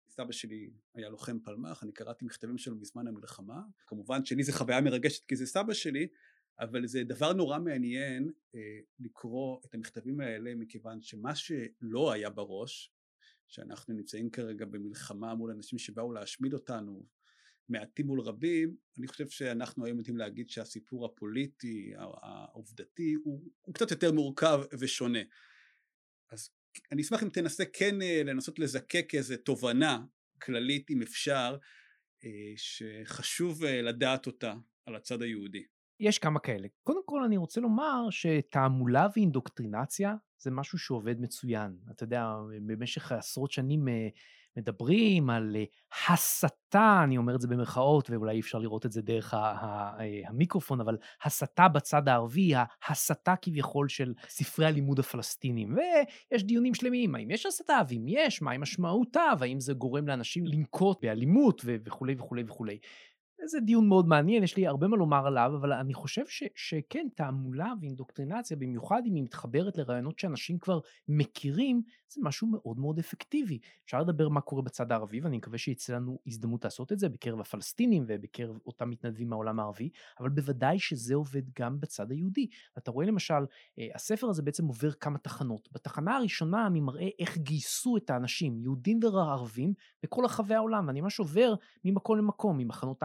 סבא 0.09 0.33
שלי 0.33 0.71
היה 0.95 1.09
לוחם 1.09 1.39
פלמ"ח, 1.39 1.83
אני 1.83 1.93
קראתי 1.93 2.25
מכתבים 2.25 2.59
שלו 2.59 2.79
בזמן 2.79 3.07
המלחמה, 3.07 3.63
כמובן 3.87 4.25
שלי 4.25 4.43
זה 4.45 4.53
חוויה 4.53 4.81
מרגשת 4.81 5.25
כי 5.25 5.37
זה 5.37 5.47
סבא 5.47 5.73
שלי, 5.73 6.09
אבל 6.61 6.87
זה 6.87 7.05
דבר 7.05 7.33
נורא 7.33 7.59
מעניין 7.59 8.31
אה, 8.55 8.61
לקרוא 8.99 9.61
את 9.65 9.75
המכתבים 9.75 10.21
האלה 10.21 10.55
מכיוון 10.55 11.03
שמה 11.03 11.35
שלא 11.35 12.13
היה 12.13 12.31
בראש 12.31 12.93
שאנחנו 13.49 13.95
נמצאים 13.95 14.31
כרגע 14.31 14.65
במלחמה 14.65 15.35
מול 15.35 15.51
אנשים 15.51 15.79
שבאו 15.79 16.13
להשמיד 16.13 16.55
אותנו 16.55 17.07
מעטים 17.69 18.07
מול 18.07 18.21
רבים, 18.21 18.77
אני 18.99 19.07
חושב 19.07 19.29
שאנחנו 19.29 19.85
היום 19.85 19.99
יודעים 19.99 20.17
להגיד 20.17 20.51
שהסיפור 20.51 21.07
הפוליטי, 21.07 21.93
העובדתי, 21.97 23.15
הוא, 23.25 23.51
הוא 23.63 23.75
קצת 23.75 23.91
יותר 23.91 24.13
מורכב 24.13 24.61
ושונה. 24.79 25.19
אז 26.31 26.51
אני 26.93 27.03
אשמח 27.03 27.23
אם 27.23 27.29
תנסה 27.29 27.65
כן 27.73 28.03
אה, 28.03 28.23
לנסות 28.25 28.59
לזקק 28.59 29.15
איזו 29.15 29.35
תובנה 29.45 30.05
כללית, 30.43 30.91
אם 30.91 31.03
אפשר, 31.03 31.57
אה, 32.25 32.53
שחשוב 32.57 33.65
אה, 33.65 33.83
לדעת 33.83 34.27
אותה 34.27 34.55
על 34.87 34.97
הצד 34.97 35.23
היהודי. 35.23 35.65
יש 36.01 36.19
כמה 36.19 36.41
כאלה. 36.41 36.69
קודם 36.83 37.07
כל 37.07 37.25
אני 37.25 37.37
רוצה 37.37 37.61
לומר 37.61 38.11
שתעמולה 38.11 39.07
ואינדוקטרינציה 39.17 40.15
זה 40.39 40.51
משהו 40.51 40.79
שעובד 40.79 41.21
מצוין. 41.21 41.77
אתה 41.91 42.05
יודע, 42.05 42.27
במשך 42.67 43.13
עשרות 43.13 43.51
שנים 43.51 43.89
מדברים 44.57 45.31
על 45.31 45.57
אה, 45.57 45.65
הסתה, 46.09 47.01
אני 47.05 47.17
אומר 47.17 47.35
את 47.35 47.41
זה 47.41 47.49
במרכאות, 47.49 48.11
ואולי 48.11 48.35
אי 48.35 48.41
אפשר 48.41 48.59
לראות 48.59 48.87
את 48.87 48.93
זה 48.93 49.03
דרך 49.03 49.35
אה, 49.35 49.93
המיקרופון, 50.27 50.81
אבל 50.81 50.97
הסתה 51.25 51.69
בצד 51.69 52.09
הערבי, 52.09 52.53
ההסתה 52.87 53.35
כביכול 53.43 53.89
של 53.89 54.15
ספרי 54.29 54.67
הלימוד 54.67 54.99
הפלסטינים. 54.99 55.77
ויש 55.77 56.45
דיונים 56.45 56.75
שלמים, 56.75 57.15
האם 57.15 57.31
יש 57.31 57.47
הסתה, 57.47 57.81
ואם 57.89 58.05
יש, 58.09 58.43
מהי 58.43 58.59
משמעותה, 58.59 59.33
והאם 59.39 59.61
זה 59.61 59.73
גורם 59.73 60.09
לאנשים 60.09 60.47
לנקוט 60.47 60.99
באלימות 61.03 61.63
וכולי 61.65 62.15
וכולי 62.19 62.43
וכולי. 62.47 62.79
זה 63.45 63.61
דיון 63.61 63.89
מאוד 63.89 64.09
מעניין, 64.09 64.43
יש 64.43 64.57
לי 64.57 64.67
הרבה 64.67 64.89
מה 64.89 64.97
לומר 64.97 65.27
עליו, 65.27 65.53
אבל 65.57 65.73
אני 65.73 65.95
חושב 65.95 66.27
ש, 66.27 66.43
שכן, 66.55 67.07
תעמולה 67.15 67.73
ואינדוקטרינציה, 67.81 68.57
במיוחד 68.57 69.03
אם 69.07 69.15
היא 69.15 69.23
מתחברת 69.23 69.79
לרעיונות 69.79 70.19
שאנשים 70.19 70.59
כבר 70.59 70.81
מכירים, 71.09 71.83
זה 72.09 72.21
משהו 72.25 72.47
מאוד 72.47 72.79
מאוד 72.79 72.99
אפקטיבי. 72.99 73.59
אפשר 73.85 74.01
לדבר 74.01 74.29
מה 74.29 74.41
קורה 74.41 74.63
בצד 74.63 74.93
הערבי, 74.93 75.21
ואני 75.21 75.37
מקווה 75.37 75.59
שיצא 75.59 75.95
לנו 75.95 76.19
הזדמנות 76.27 76.65
לעשות 76.65 76.93
את 76.93 76.99
זה 76.99 77.09
בקרב 77.09 77.41
הפלסטינים 77.41 78.05
ובקרב 78.09 78.59
אותם 78.67 78.91
מתנדבים 78.91 79.29
מהעולם 79.31 79.61
הערבי, 79.61 79.89
אבל 80.21 80.29
בוודאי 80.29 80.79
שזה 80.79 81.15
עובד 81.15 81.43
גם 81.59 81.81
בצד 81.81 82.11
היהודי. 82.11 82.47
אתה 82.79 82.91
רואה 82.91 83.07
למשל, 83.07 83.35
אה, 83.79 83.89
הספר 83.95 84.29
הזה 84.29 84.43
בעצם 84.43 84.67
עובר 84.67 84.93
כמה 84.93 85.19
תחנות. 85.19 85.69
בתחנה 85.73 86.17
הראשונה 86.17 86.67
אני 86.67 86.81
מראה 86.81 87.09
איך 87.19 87.39
גייסו 87.39 87.97
את 87.97 88.11
האנשים, 88.11 88.61
יהודים 88.61 89.01
וערבים, 89.03 89.75
בכל 90.03 90.25
רחבי 90.25 90.55
העולם, 90.55 90.87
ואני 90.87 91.01
ממש 91.01 91.19
עובר 91.19 91.55
ממקום 91.85 92.19
למקום, 92.19 92.59
ממחנות 92.59 93.03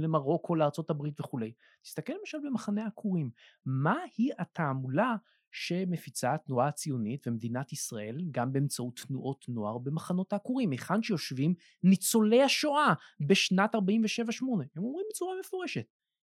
למרוקו, 0.00 0.54
לארצות 0.54 0.90
הברית 0.90 1.20
וכולי. 1.20 1.52
תסתכל 1.82 2.12
למשל 2.20 2.38
במחנה 2.44 2.84
העקורים, 2.84 3.30
מהי 3.64 4.30
התעמולה 4.38 5.16
שמפיצה 5.52 6.34
התנועה 6.34 6.68
הציונית 6.68 7.26
ומדינת 7.26 7.72
ישראל 7.72 8.18
גם 8.30 8.52
באמצעות 8.52 9.00
תנועות 9.06 9.44
נוער 9.48 9.78
במחנות 9.78 10.32
העקורים, 10.32 10.70
היכן 10.70 11.02
שיושבים 11.02 11.54
ניצולי 11.82 12.42
השואה 12.42 12.94
בשנת 13.20 13.74
47-8. 13.74 13.78
הם 14.76 14.84
אומרים 14.84 15.06
בצורה 15.10 15.34
מפורשת, 15.40 15.86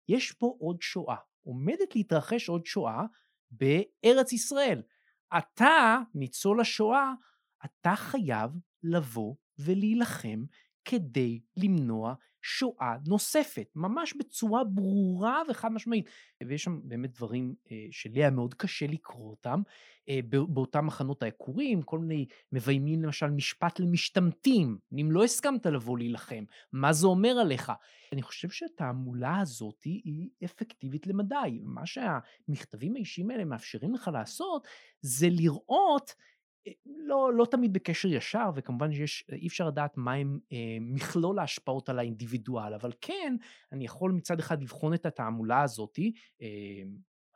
יש 0.10 0.32
פה 0.32 0.56
עוד 0.60 0.82
שואה, 0.82 1.16
עומדת 1.44 1.96
להתרחש 1.96 2.50
עוד 2.50 2.66
שואה 2.66 3.04
בארץ 3.52 4.34
ישראל. 4.34 4.82
אתה, 5.38 5.98
ניצול 6.16 6.62
השואה, 6.62 7.14
אתה 7.66 7.96
חייב 7.96 8.52
לבוא 8.84 9.36
ולהילחם 9.60 10.44
כדי 10.86 11.42
למנוע 11.58 12.14
שואה 12.48 12.96
נוספת, 13.08 13.72
ממש 13.76 14.14
בצורה 14.14 14.64
ברורה 14.64 15.42
וחד 15.50 15.72
משמעית. 15.72 16.10
ויש 16.48 16.64
שם 16.64 16.80
באמת 16.84 17.14
דברים 17.14 17.56
אה, 17.72 17.86
שלי 17.92 18.20
היה 18.20 18.30
מאוד 18.30 18.54
קשה 18.54 18.88
לקרוא 18.88 19.30
אותם, 19.30 19.62
אה, 20.10 20.20
באותם 20.48 20.86
מחנות 20.86 21.24
העקורים, 21.24 21.82
כל 21.82 22.00
מיני 22.00 22.26
מביימים 22.52 23.04
למשל 23.04 23.30
משפט 23.30 23.80
למשתמטים, 23.80 24.78
אם 25.02 25.12
לא 25.12 25.24
הסכמת 25.24 25.66
לבוא 25.66 25.98
להילחם, 25.98 26.44
מה 26.74 26.94
זה 26.94 27.08
אומר 27.08 27.30
עליך? 27.30 27.72
אני 28.14 28.22
חושב 28.22 28.50
שהתעמולה 28.50 29.40
הזאת 29.40 29.84
היא 29.84 30.30
אפקטיבית 30.46 31.08
למדי, 31.08 31.60
מה 31.64 31.86
שהמכתבים 31.86 32.96
האישיים 32.96 33.32
האלה 33.32 33.46
מאפשרים 33.46 33.94
לך 33.94 34.10
לעשות, 34.14 34.68
זה 35.02 35.28
לראות 35.30 36.16
לא, 36.86 37.34
לא 37.34 37.46
תמיד 37.52 37.74
בקשר 37.74 38.08
ישר, 38.08 38.50
וכמובן 38.56 38.94
שיש, 38.94 39.24
אי 39.32 39.48
אפשר 39.48 39.68
לדעת 39.68 39.98
מהם 39.98 40.40
אה, 40.52 40.78
מכלול 40.82 41.40
ההשפעות 41.40 41.90
על 41.90 42.00
האינדיבידואל, 42.00 42.74
אבל 42.74 42.92
כן, 43.02 43.36
אני 43.72 43.86
יכול 43.86 44.12
מצד 44.12 44.40
אחד 44.40 44.62
לבחון 44.62 44.94
את 44.94 45.06
התעמולה 45.06 45.62
הזאתי, 45.62 46.12
אה, 46.42 46.48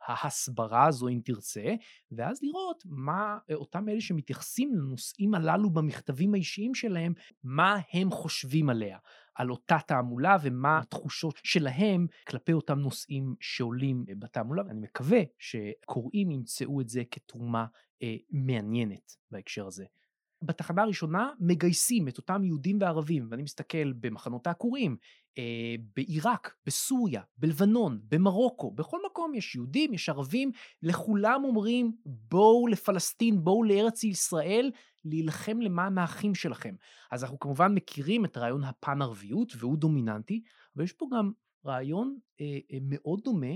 ההסברה 0.06 0.86
הזו 0.86 1.08
אם 1.08 1.20
תרצה, 1.24 1.74
ואז 2.12 2.42
לראות 2.42 2.82
מה 2.86 3.38
אותם 3.54 3.88
אלה 3.88 4.00
שמתייחסים 4.00 4.74
לנושאים 4.74 5.34
הללו 5.34 5.70
במכתבים 5.70 6.34
האישיים 6.34 6.74
שלהם, 6.74 7.12
מה 7.44 7.78
הם 7.92 8.10
חושבים 8.10 8.70
עליה, 8.70 8.98
על 9.34 9.50
אותה 9.50 9.78
תעמולה 9.86 10.36
ומה 10.42 10.78
התחושות 10.78 11.40
שלהם 11.44 12.06
כלפי 12.26 12.52
אותם 12.52 12.78
נושאים 12.78 13.34
שעולים 13.40 14.04
בתעמולה, 14.18 14.62
ואני 14.66 14.80
מקווה 14.80 15.20
שקוראים 15.38 16.30
ימצאו 16.30 16.80
את 16.80 16.88
זה 16.88 17.02
כתרומה 17.10 17.66
אה, 18.02 18.16
מעניינת 18.30 19.16
בהקשר 19.30 19.66
הזה. 19.66 19.84
בתחנה 20.42 20.82
הראשונה 20.82 21.30
מגייסים 21.40 22.08
את 22.08 22.18
אותם 22.18 22.44
יהודים 22.44 22.78
וערבים, 22.80 23.28
ואני 23.30 23.42
מסתכל 23.42 23.92
במחנות 23.92 24.46
העקורים, 24.46 24.96
אה, 25.38 25.74
בעיראק, 25.96 26.54
בסוריה, 26.66 27.22
בלבנון, 27.36 28.00
במרוקו, 28.08 28.70
בכל 28.70 28.98
מקום 29.10 29.34
יש 29.34 29.54
יהודים, 29.54 29.94
יש 29.94 30.08
ערבים, 30.08 30.50
לכולם 30.82 31.44
אומרים 31.44 31.92
בואו 32.04 32.66
לפלסטין, 32.66 33.44
בואו 33.44 33.64
לארץ 33.64 34.04
ישראל, 34.04 34.70
להילחם 35.04 35.60
למען 35.60 35.98
האחים 35.98 36.34
שלכם. 36.34 36.74
אז 37.10 37.24
אנחנו 37.24 37.38
כמובן 37.38 37.74
מכירים 37.74 38.24
את 38.24 38.36
רעיון 38.36 38.64
הפן-ערביות, 38.64 39.52
והוא 39.58 39.76
דומיננטי, 39.76 40.42
אבל 40.76 40.84
יש 40.84 40.92
פה 40.92 41.06
גם 41.12 41.32
רעיון 41.66 42.18
אה, 42.40 42.58
אה, 42.72 42.78
מאוד 42.82 43.20
דומה 43.24 43.54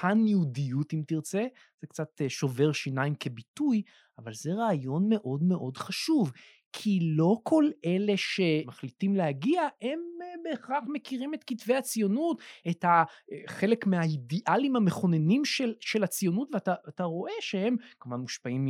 פן-יהודיות 0.00 0.94
אם 0.94 1.02
תרצה, 1.06 1.46
זה 1.80 1.86
קצת 1.86 2.20
אה, 2.20 2.28
שובר 2.28 2.72
שיניים 2.72 3.14
כביטוי, 3.20 3.82
אבל 4.18 4.34
זה 4.34 4.52
רעיון 4.52 5.08
מאוד 5.08 5.42
מאוד 5.42 5.76
חשוב, 5.76 6.32
כי 6.72 6.98
לא 7.02 7.36
כל 7.42 7.64
אלה 7.84 8.12
שמחליטים 8.16 9.16
להגיע 9.16 9.62
הם 9.82 9.98
אה, 10.22 10.26
בהכרח 10.44 10.84
מכירים 10.88 11.34
את 11.34 11.44
כתבי 11.46 11.74
הציונות, 11.74 12.40
את 12.70 12.84
אה, 12.84 13.04
חלק 13.46 13.86
מהאידיאלים 13.86 14.76
המכוננים 14.76 15.44
של, 15.44 15.74
של 15.80 16.04
הציונות, 16.04 16.48
ואתה 16.52 17.04
רואה 17.04 17.32
שהם 17.40 17.76
כמובן 18.00 18.20
מושפעים 18.20 18.66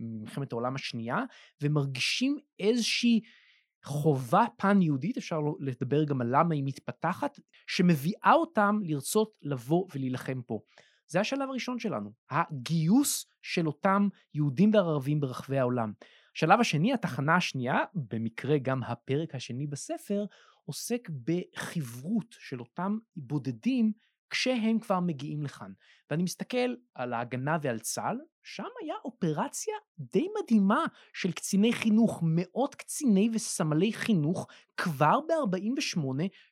ממלחמת 0.00 0.52
העולם 0.52 0.74
השנייה, 0.74 1.18
ומרגישים 1.62 2.38
איזושהי 2.58 3.20
חובה 3.84 4.44
פן-יהודית, 4.56 5.16
אפשר 5.16 5.40
לא 5.40 5.54
לדבר 5.60 6.04
גם 6.04 6.20
על 6.20 6.28
למה 6.30 6.54
היא 6.54 6.62
מתפתחת, 6.66 7.38
שמביאה 7.66 8.32
אותם 8.32 8.78
לרצות 8.82 9.32
לבוא 9.42 9.86
ולהילחם 9.94 10.42
פה. 10.46 10.60
זה 11.06 11.20
השלב 11.20 11.48
הראשון 11.48 11.78
שלנו, 11.78 12.12
הגיוס 12.30 13.26
של 13.42 13.66
אותם 13.66 14.08
יהודים 14.34 14.70
וערבים 14.74 15.20
ברחבי 15.20 15.58
העולם. 15.58 15.92
השלב 16.36 16.60
השני, 16.60 16.92
התחנה 16.92 17.36
השנייה, 17.36 17.78
במקרה 17.94 18.58
גם 18.58 18.82
הפרק 18.82 19.34
השני 19.34 19.66
בספר, 19.66 20.24
עוסק 20.64 21.08
בחברות 21.24 22.36
של 22.38 22.60
אותם 22.60 22.98
בודדים 23.16 23.92
כשהם 24.34 24.78
כבר 24.78 25.00
מגיעים 25.00 25.42
לכאן. 25.42 25.72
ואני 26.10 26.22
מסתכל 26.22 26.74
על 26.94 27.12
ההגנה 27.12 27.56
ועל 27.62 27.78
צה"ל, 27.78 28.18
שם 28.42 28.68
היה 28.82 28.94
אופרציה 29.04 29.74
די 29.98 30.26
מדהימה 30.40 30.84
של 31.14 31.32
קציני 31.32 31.72
חינוך, 31.72 32.20
מאות 32.22 32.74
קציני 32.74 33.30
וסמלי 33.32 33.92
חינוך 33.92 34.46
כבר 34.76 35.20
ב-48, 35.20 36.00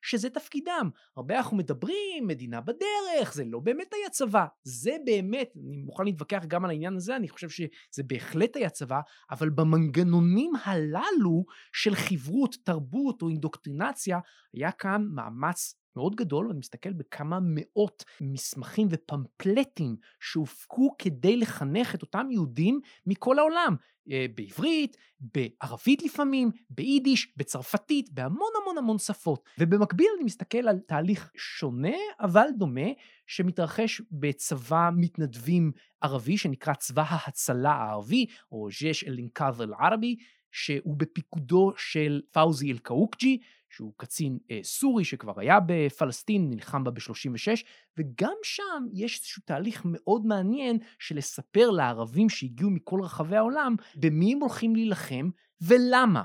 שזה 0.03 0.31
תפקידם. 0.31 0.91
הרבה 1.17 1.37
אנחנו 1.37 1.57
מדברים, 1.57 2.27
מדינה 2.27 2.61
בדרך, 2.61 3.35
זה 3.35 3.45
לא 3.45 3.61
באמת 3.61 3.93
היה 3.95 4.11
צבא. 4.11 4.47
זה 4.65 4.97
באמת, 5.05 5.53
אני 5.69 5.77
מוכן 5.77 6.05
להתווכח 6.05 6.45
גם 6.49 6.65
על 6.65 6.71
העניין 6.71 6.97
הזה, 6.97 7.17
אני 7.17 7.29
חושב 7.29 7.49
שזה 7.49 8.03
בהחלט 8.07 8.57
היה 8.57 8.71
צבא, 8.71 9.01
אבל 9.31 9.51
במנגנונים 9.51 10.53
הללו 10.65 11.45
של 11.73 11.95
חברות, 11.95 12.57
תרבות 12.65 13.23
או 13.23 13.29
אינדוקטרינציה, 13.29 14.19
היה 14.55 14.73
כאן 14.73 15.07
מאמץ 15.15 15.82
מאוד 15.97 16.17
גדול, 16.17 16.47
ואני 16.47 16.59
מסתכל 16.59 16.93
בכמה 16.93 17.39
מאות 17.43 18.05
מסמכים 18.21 18.89
ופמפלטים 18.91 19.97
שהופקו 20.21 20.95
כדי 20.99 21.37
לחנך 21.37 21.95
את 21.95 22.03
אותם 22.03 22.27
יהודים 22.31 22.81
מכל 23.07 23.39
העולם. 23.39 23.77
אה, 24.11 24.27
בעברית, 24.35 24.97
בערבית 25.21 26.03
לפעמים, 26.03 26.51
ביידיש, 26.71 27.33
בצרפתית, 27.37 28.11
בהמון 28.11 28.51
המון 28.63 28.79
המון 28.79 28.99
שפות. 28.99 29.49
ובמקביל 29.59 30.07
אני 30.17 30.25
מסתכל 30.25 30.69
על 30.69 30.79
תהליך 30.79 31.31
שונה 31.37 31.97
אבל 32.21 32.47
דומה 32.59 32.91
שמתרחש 33.27 34.03
בצבא 34.11 34.91
מתנדבים 34.97 35.73
ערבי 36.01 36.39
שנקרא 36.39 36.75
צבא 36.75 37.05
ההצלה 37.09 37.73
הערבי, 37.73 38.27
או 38.53 38.69
ג'ש 38.83 39.05
אל-אינקאז' 39.05 39.61
אל-ערבי, 39.61 40.17
שהוא 40.53 40.97
בפיקודו 40.97 41.73
של 41.77 42.21
פאוזי 42.33 42.73
אל-קאוקג'י, 42.73 43.39
שהוא 43.73 43.93
קצין 43.97 44.39
אה, 44.51 44.61
סורי 44.63 45.05
שכבר 45.05 45.41
היה 45.41 45.59
בפלסטין, 45.67 46.51
נלחם 46.51 46.85
בה 46.85 46.91
ב-36, 46.91 47.63
וגם 47.99 48.35
שם 48.43 48.87
יש 48.93 49.19
איזשהו 49.19 49.43
תהליך 49.45 49.83
מאוד 49.85 50.27
מעניין 50.27 50.79
של 50.99 51.17
לספר 51.17 51.71
לערבים 51.71 52.29
שהגיעו 52.29 52.71
מכל 52.71 53.01
רחבי 53.03 53.37
העולם 53.37 53.77
במי 53.97 54.33
הם 54.33 54.41
הולכים 54.41 54.75
להילחם 54.75 55.31
ולמה. 55.61 56.23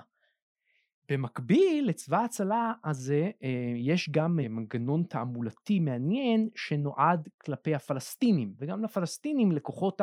במקביל 1.12 1.90
לצבא 1.90 2.18
ההצלה 2.18 2.74
הזה 2.84 3.32
אה, 3.44 3.74
יש 3.76 4.10
גם 4.10 4.40
אה, 4.40 4.48
מנגנון 4.48 5.04
תעמולתי 5.04 5.80
מעניין 5.80 6.50
שנועד 6.56 7.30
כלפי 7.38 7.76
הפלסטינים 7.76 8.54
וגם 8.58 8.84
לפלסטינים 8.84 9.52
לכוחות 9.52 10.02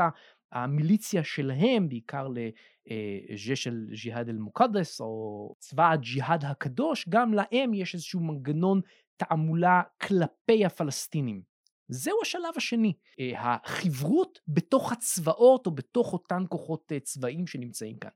המיליציה 0.54 1.24
שלהם 1.24 1.88
בעיקר 1.88 2.28
לז'ש 2.28 3.66
אל 3.66 3.86
ג'יהאד 4.02 4.28
אל 4.28 4.38
מוקדס 4.38 5.00
או 5.00 5.54
צבא 5.58 5.90
הג'יהאד 5.90 6.44
הקדוש 6.44 7.08
גם 7.08 7.34
להם 7.34 7.74
יש 7.74 7.94
איזשהו 7.94 8.20
מנגנון 8.20 8.80
תעמולה 9.16 9.82
כלפי 10.02 10.64
הפלסטינים. 10.64 11.42
זהו 11.88 12.16
השלב 12.22 12.52
השני, 12.56 12.92
אה, 13.20 13.32
החברות 13.36 14.38
בתוך 14.48 14.92
הצבאות 14.92 15.66
או 15.66 15.70
בתוך 15.70 16.12
אותן 16.12 16.42
כוחות 16.48 16.92
צבאיים 17.02 17.46
שנמצאים 17.46 17.98
כאן. 17.98 18.10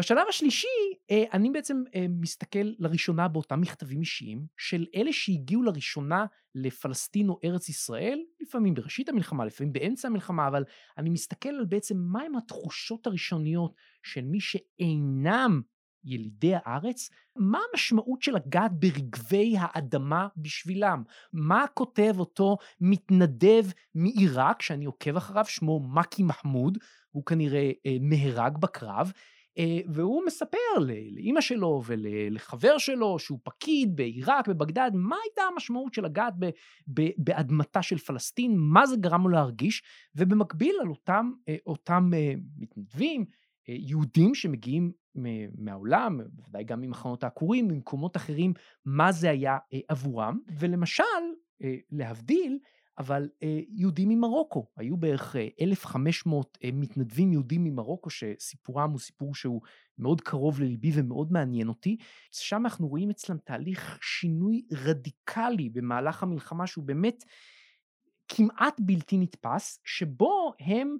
בשלב 0.00 0.26
השלישי, 0.28 0.66
אה, 1.10 1.24
אני 1.32 1.50
בעצם 1.50 1.82
אה, 1.94 2.06
מסתכל 2.08 2.72
לראשונה 2.78 3.28
באותם 3.28 3.60
מכתבים 3.60 4.00
אישיים 4.00 4.46
של 4.56 4.86
אלה 4.94 5.12
שהגיעו 5.12 5.62
לראשונה 5.62 6.26
לפלסטין 6.54 7.28
או 7.28 7.38
ארץ 7.44 7.68
ישראל, 7.68 8.20
לפעמים 8.40 8.74
בראשית 8.74 9.08
המלחמה, 9.08 9.44
לפעמים 9.44 9.72
באמצע 9.72 10.08
המלחמה, 10.08 10.48
אבל 10.48 10.64
אני 10.98 11.10
מסתכל 11.10 11.48
על 11.48 11.64
בעצם 11.64 11.96
מהם 11.98 12.36
התחושות 12.36 13.06
הראשוניות 13.06 13.74
של 14.02 14.24
מי 14.24 14.40
שאינם 14.40 15.60
ילידי 16.04 16.52
הארץ, 16.54 17.10
מה 17.36 17.58
המשמעות 17.72 18.22
של 18.22 18.34
לגעת 18.34 18.72
ברגבי 18.72 19.54
האדמה 19.58 20.28
בשבילם? 20.36 21.02
מה 21.32 21.64
כותב 21.74 22.14
אותו 22.18 22.56
מתנדב 22.80 23.64
מעיראק, 23.94 24.62
שאני 24.62 24.84
עוקב 24.84 25.16
אחריו, 25.16 25.44
שמו 25.44 25.80
מקי 25.80 26.22
מחמוד, 26.22 26.78
הוא 27.10 27.24
כנראה 27.26 27.70
אה, 27.86 27.96
נהרג 28.00 28.58
בקרב, 28.58 29.06
אה, 29.06 29.12
והוא 29.88 30.22
מספר 30.26 30.58
לאימא 30.80 31.40
שלו 31.40 31.82
ולחבר 31.86 32.78
שלו 32.78 33.18
שהוא 33.18 33.38
פקיד 33.42 33.96
בעיראק, 33.96 34.48
בבגדד, 34.48 34.90
מה 34.94 35.16
הייתה 35.24 35.42
המשמעות 35.42 35.94
של 35.94 36.04
לגעת 36.04 36.34
באדמתה 37.18 37.82
של 37.82 37.98
פלסטין, 37.98 38.56
מה 38.56 38.86
זה 38.86 38.96
גרם 38.96 39.22
לו 39.22 39.28
להרגיש, 39.28 39.82
ובמקביל 40.14 40.76
על 40.80 40.88
אותם, 40.88 41.30
אה, 41.48 41.56
אותם 41.66 42.10
אה, 42.14 42.32
מתנדבים, 42.58 43.24
יהודים 43.68 44.34
שמגיעים 44.34 44.92
מהעולם, 45.58 46.20
בוודאי 46.32 46.64
גם 46.64 46.80
ממחנות 46.80 47.24
העקורים, 47.24 47.68
ממקומות 47.68 48.16
אחרים, 48.16 48.52
מה 48.84 49.12
זה 49.12 49.30
היה 49.30 49.58
עבורם, 49.88 50.38
ולמשל, 50.58 51.04
להבדיל, 51.90 52.58
אבל 53.00 53.28
אה, 53.42 53.60
יהודים 53.68 54.08
ממרוקו, 54.08 54.66
היו 54.76 54.96
בערך 54.96 55.36
1,500 55.60 56.58
אה, 56.64 56.68
אה, 56.68 56.74
מתנדבים 56.74 57.32
יהודים 57.32 57.64
ממרוקו 57.64 58.10
שסיפורם 58.10 58.90
הוא 58.90 58.98
סיפור 58.98 59.34
שהוא 59.34 59.60
מאוד 59.98 60.20
קרוב 60.20 60.60
לליבי 60.60 60.90
ומאוד 60.94 61.32
מעניין 61.32 61.68
אותי. 61.68 61.96
שם 62.32 62.56
אנחנו 62.56 62.88
רואים 62.88 63.10
אצלם 63.10 63.36
תהליך 63.44 63.98
שינוי 64.02 64.62
רדיקלי 64.72 65.68
במהלך 65.68 66.22
המלחמה 66.22 66.66
שהוא 66.66 66.84
באמת 66.84 67.24
כמעט 68.28 68.80
בלתי 68.80 69.18
נתפס, 69.18 69.80
שבו 69.84 70.52
הם 70.60 70.96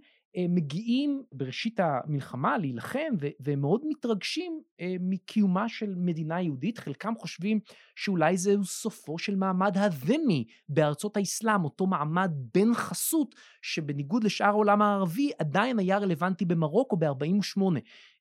מגיעים 0.49 1.23
בראשית 1.33 1.81
המלחמה 1.81 2.59
להילחם 2.59 3.15
והם 3.41 3.61
מאוד 3.61 3.81
מתרגשים 3.89 4.63
אה, 4.81 4.95
מקיומה 5.01 5.69
של 5.69 5.95
מדינה 5.97 6.41
יהודית, 6.41 6.79
חלקם 6.79 7.15
חושבים 7.19 7.61
שאולי 7.97 8.37
זהו 8.37 8.65
סופו 8.65 9.19
של 9.19 9.37
מעמד 9.37 9.79
הדמי 9.79 10.45
בארצות 10.69 11.17
האסלאם, 11.17 11.65
אותו 11.65 11.87
מעמד 11.87 12.31
בן 12.55 12.75
חסות 12.75 13.35
שבניגוד 13.63 14.25
לשאר 14.25 14.47
העולם 14.47 14.83
הערבי 14.83 15.31
עדיין 15.39 15.79
היה 15.79 15.99
רלוונטי 15.99 16.45
במרוקו 16.45 16.97
ב-48. 16.97 17.63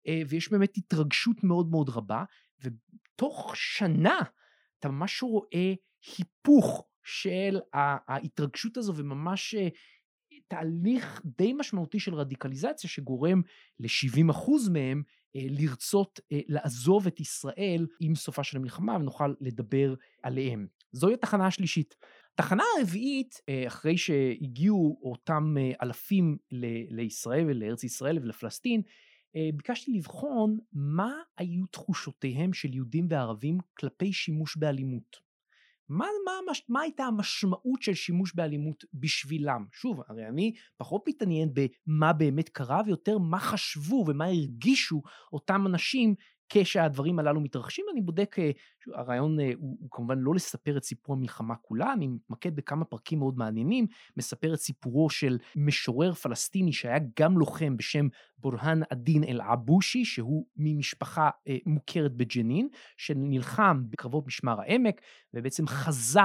אה, 0.07 0.21
ויש 0.27 0.51
באמת 0.51 0.77
התרגשות 0.77 1.43
מאוד 1.43 1.71
מאוד 1.71 1.89
רבה. 1.89 2.23
ותוך 2.63 3.51
שנה 3.55 4.19
אתה 4.79 4.89
ממש 4.89 5.23
רואה 5.23 5.73
היפוך 6.17 6.85
של 7.03 7.59
ההתרגשות 7.73 8.77
הזו 8.77 8.95
וממש 8.95 9.55
תהליך 10.49 11.21
די 11.37 11.53
משמעותי 11.53 11.99
של 11.99 12.13
רדיקליזציה 12.13 12.89
שגורם 12.89 13.41
ל-70% 13.79 14.71
מהם 14.71 15.03
אה, 15.35 15.41
לרצות 15.49 16.19
אה, 16.31 16.39
לעזוב 16.47 17.07
את 17.07 17.19
ישראל 17.19 17.87
עם 17.99 18.15
סופה 18.15 18.43
של 18.43 18.57
המלחמה 18.57 18.95
ונוכל 18.95 19.33
לדבר 19.41 19.95
עליהם. 20.23 20.67
זוהי 20.91 21.13
התחנה 21.13 21.47
השלישית. 21.47 21.95
התחנה 22.33 22.63
הרביעית, 22.77 23.41
אה, 23.49 23.67
אחרי 23.67 23.97
שהגיעו 23.97 24.99
אותם 25.01 25.55
אלפים 25.81 26.37
לישראל 26.89 27.45
ולארץ 27.47 27.83
ישראל 27.83 28.17
ולפלסטין, 28.17 28.81
ביקשתי 29.53 29.91
לבחון 29.91 30.57
מה 30.73 31.13
היו 31.37 31.65
תחושותיהם 31.65 32.53
של 32.53 32.73
יהודים 32.73 33.07
וערבים 33.09 33.57
כלפי 33.73 34.13
שימוש 34.13 34.57
באלימות. 34.57 35.28
מה, 35.89 36.05
מה, 36.25 36.31
מה, 36.45 36.51
מה 36.69 36.81
הייתה 36.81 37.03
המשמעות 37.03 37.81
של 37.81 37.93
שימוש 37.93 38.35
באלימות 38.35 38.85
בשבילם? 38.93 39.65
שוב, 39.71 40.01
הרי 40.07 40.27
אני 40.27 40.53
פחות 40.77 41.03
מתעניין 41.07 41.49
במה 41.53 42.13
באמת 42.13 42.49
קרה, 42.49 42.81
ויותר 42.85 43.17
מה 43.17 43.39
חשבו 43.39 44.05
ומה 44.07 44.25
הרגישו 44.25 45.01
אותם 45.33 45.67
אנשים 45.67 46.15
כשהדברים 46.49 47.19
הללו 47.19 47.41
מתרחשים, 47.41 47.85
אני 47.93 48.01
בודק, 48.01 48.35
אה, 48.39 48.51
הרעיון 48.93 49.39
אה, 49.39 49.51
הוא, 49.55 49.77
הוא 49.79 49.89
כמובן 49.91 50.19
לא 50.19 50.35
לספר 50.35 50.77
את 50.77 50.83
סיפור 50.83 51.15
המלחמה 51.15 51.55
כולה, 51.55 51.93
אני 51.93 52.07
מתמקד 52.07 52.55
בכמה 52.55 52.85
פרקים 52.85 53.19
מאוד 53.19 53.37
מעניינים, 53.37 53.87
מספר 54.17 54.53
את 54.53 54.59
סיפורו 54.59 55.09
של 55.09 55.37
משורר 55.55 56.13
פלסטיני 56.13 56.73
שהיה 56.73 56.99
גם 57.19 57.37
לוחם 57.37 57.77
בשם 57.77 58.07
בורהאן 58.37 58.81
א-דין 58.83 59.23
אל-עבושי, 59.23 60.05
שהוא 60.05 60.45
ממשפחה 60.57 61.29
אה, 61.47 61.57
מוכרת 61.65 62.13
בג'נין, 62.13 62.67
שנלחם 62.97 63.81
בקרבות 63.89 64.27
משמר 64.27 64.61
העמק, 64.61 65.01
ובעצם 65.33 65.67
חזה 65.67 66.21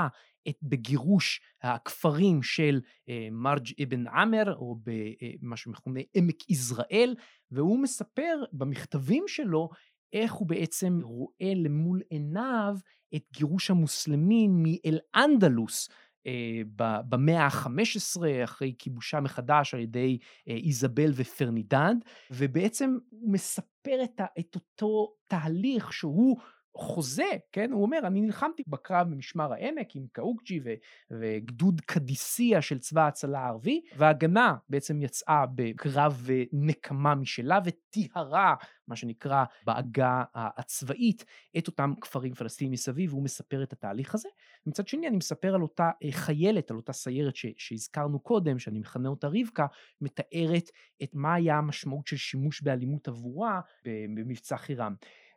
את 0.49 0.59
בגירוש 0.63 1.41
הכפרים 1.63 2.43
של 2.43 2.81
אה, 3.09 3.29
מרג' 3.31 3.69
אבן 3.83 4.07
עמר, 4.07 4.55
או 4.57 4.77
במה 4.83 5.53
אה, 5.53 5.57
שמכונה 5.57 6.01
עמק 6.15 6.51
יזרעאל, 6.51 7.15
והוא 7.51 7.79
מספר 7.79 8.45
במכתבים 8.53 9.25
שלו 9.27 9.71
איך 10.15 10.33
הוא 10.33 10.49
בעצם 10.49 11.01
רואה 11.03 11.53
למול 11.57 12.03
עיניו 12.11 12.77
את 13.15 13.23
גירוש 13.33 13.71
המוסלמים 13.71 14.63
מאל-אנדלוס 14.63 15.89
אה, 16.27 16.61
במאה 17.09 17.47
ה-15, 17.47 18.23
אחרי 18.45 18.75
כיבושה 18.79 19.21
מחדש 19.21 19.75
על 19.75 19.81
ידי 19.81 20.19
אה, 20.49 20.55
איזבל 20.55 21.11
ופרדיננד, 21.15 22.05
ובעצם 22.31 22.99
הוא 23.11 23.33
מספר 23.33 24.05
את, 24.05 24.21
את 24.39 24.55
אותו 24.55 25.15
תהליך 25.29 25.93
שהוא 25.93 26.37
חוזה, 26.77 27.31
כן? 27.53 27.73
הוא 27.73 27.83
אומר, 27.83 27.99
אני 28.07 28.21
נלחמתי 28.21 28.63
בקרב 28.67 29.07
במשמר 29.11 29.53
העמק 29.53 29.97
עם 29.97 30.07
קאוקג'י 30.13 30.61
ו- 30.65 30.75
וגדוד 31.11 31.81
קדיסיה 31.81 32.63
של 32.63 32.79
צבא 32.79 33.03
ההצלה 33.05 33.39
הערבי, 33.41 33.81
וההגנה 33.97 34.57
בעצם 34.69 35.03
יצאה 35.03 35.45
בקרב 35.55 36.29
נקמה 36.53 37.15
משלה 37.15 37.59
וטיהרה, 37.65 38.55
מה 38.89 38.97
שנקרא 38.97 39.45
בעגה 39.67 40.23
הצבאית, 40.35 41.25
את 41.59 41.67
אותם 41.67 41.93
כפרים 42.01 42.35
פלסטינים 42.35 42.73
מסביב, 42.73 43.13
והוא 43.13 43.25
מספר 43.25 43.63
את 43.63 43.73
התהליך 43.73 44.15
הזה. 44.15 44.29
מצד 44.67 44.89
שני, 44.89 45.09
אני 45.09 45.17
מספר 45.17 45.55
על 45.55 45.63
אותה 45.63 45.91
אה, 46.05 46.13
חיילת, 46.13 46.71
על 46.71 46.77
אותה 46.77 46.93
סיירת 46.93 47.37
ש- 47.37 47.47
שהזכרנו 47.57 48.21
קודם, 48.21 48.59
שאני 48.59 48.79
מכנה 48.79 49.09
אותה 49.09 49.29
רבקה, 49.29 49.67
מתארת 50.01 50.71
את 51.03 51.11
מה 51.15 51.35
היה 51.35 51.59
המשמעות 51.59 52.07
של 52.07 52.17
שימוש 52.17 52.63
באלימות 52.63 53.09
עבורה 53.09 53.61
במבצע 53.85 54.57
חירם. 54.57 54.95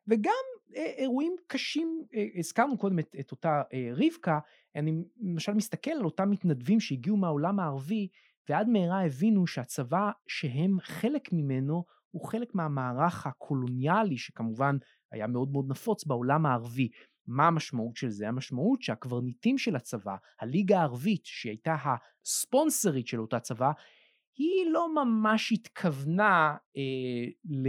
וגם 0.08 0.32
אה, 0.32 0.57
אירועים 0.74 1.36
קשים, 1.48 2.04
אה, 2.16 2.26
הזכרנו 2.36 2.78
קודם 2.78 3.00
את, 3.00 3.16
את 3.20 3.32
אותה 3.32 3.62
אה, 3.74 3.90
רבקה, 3.94 4.40
אני 4.76 5.04
למשל 5.22 5.54
מסתכל 5.54 5.92
על 5.92 6.06
אותם 6.06 6.30
מתנדבים 6.30 6.80
שהגיעו 6.80 7.18
מהעולם 7.18 7.60
הערבי, 7.60 8.08
ועד 8.50 8.70
מהרה 8.70 9.06
הבינו 9.06 9.48
שהצבא 9.48 10.12
שהם 10.28 10.78
חלק 10.82 11.34
ממנו, 11.34 11.84
הוא 12.12 12.28
חלק 12.28 12.56
מהמערך 12.56 13.28
הקולוניאלי, 13.28 14.18
שכמובן 14.18 14.78
היה 15.12 15.28
מאוד 15.28 15.52
מאוד 15.52 15.66
נפוץ 15.70 16.06
בעולם 16.06 16.46
הערבי. 16.46 16.90
מה 17.28 17.48
המשמעות 17.48 17.96
של 17.96 18.10
זה? 18.10 18.28
המשמעות 18.28 18.82
שהקברניטים 18.82 19.58
של 19.58 19.76
הצבא, 19.76 20.16
הליגה 20.42 20.80
הערבית, 20.80 21.22
שהייתה 21.26 21.76
הספונסרית 21.84 23.08
של 23.08 23.20
אותה 23.20 23.40
צבא, 23.40 23.72
היא 24.38 24.72
לא 24.72 24.96
ממש 24.96 25.52
התכוונה 25.52 26.56
אה, 26.78 27.32
ל... 27.50 27.68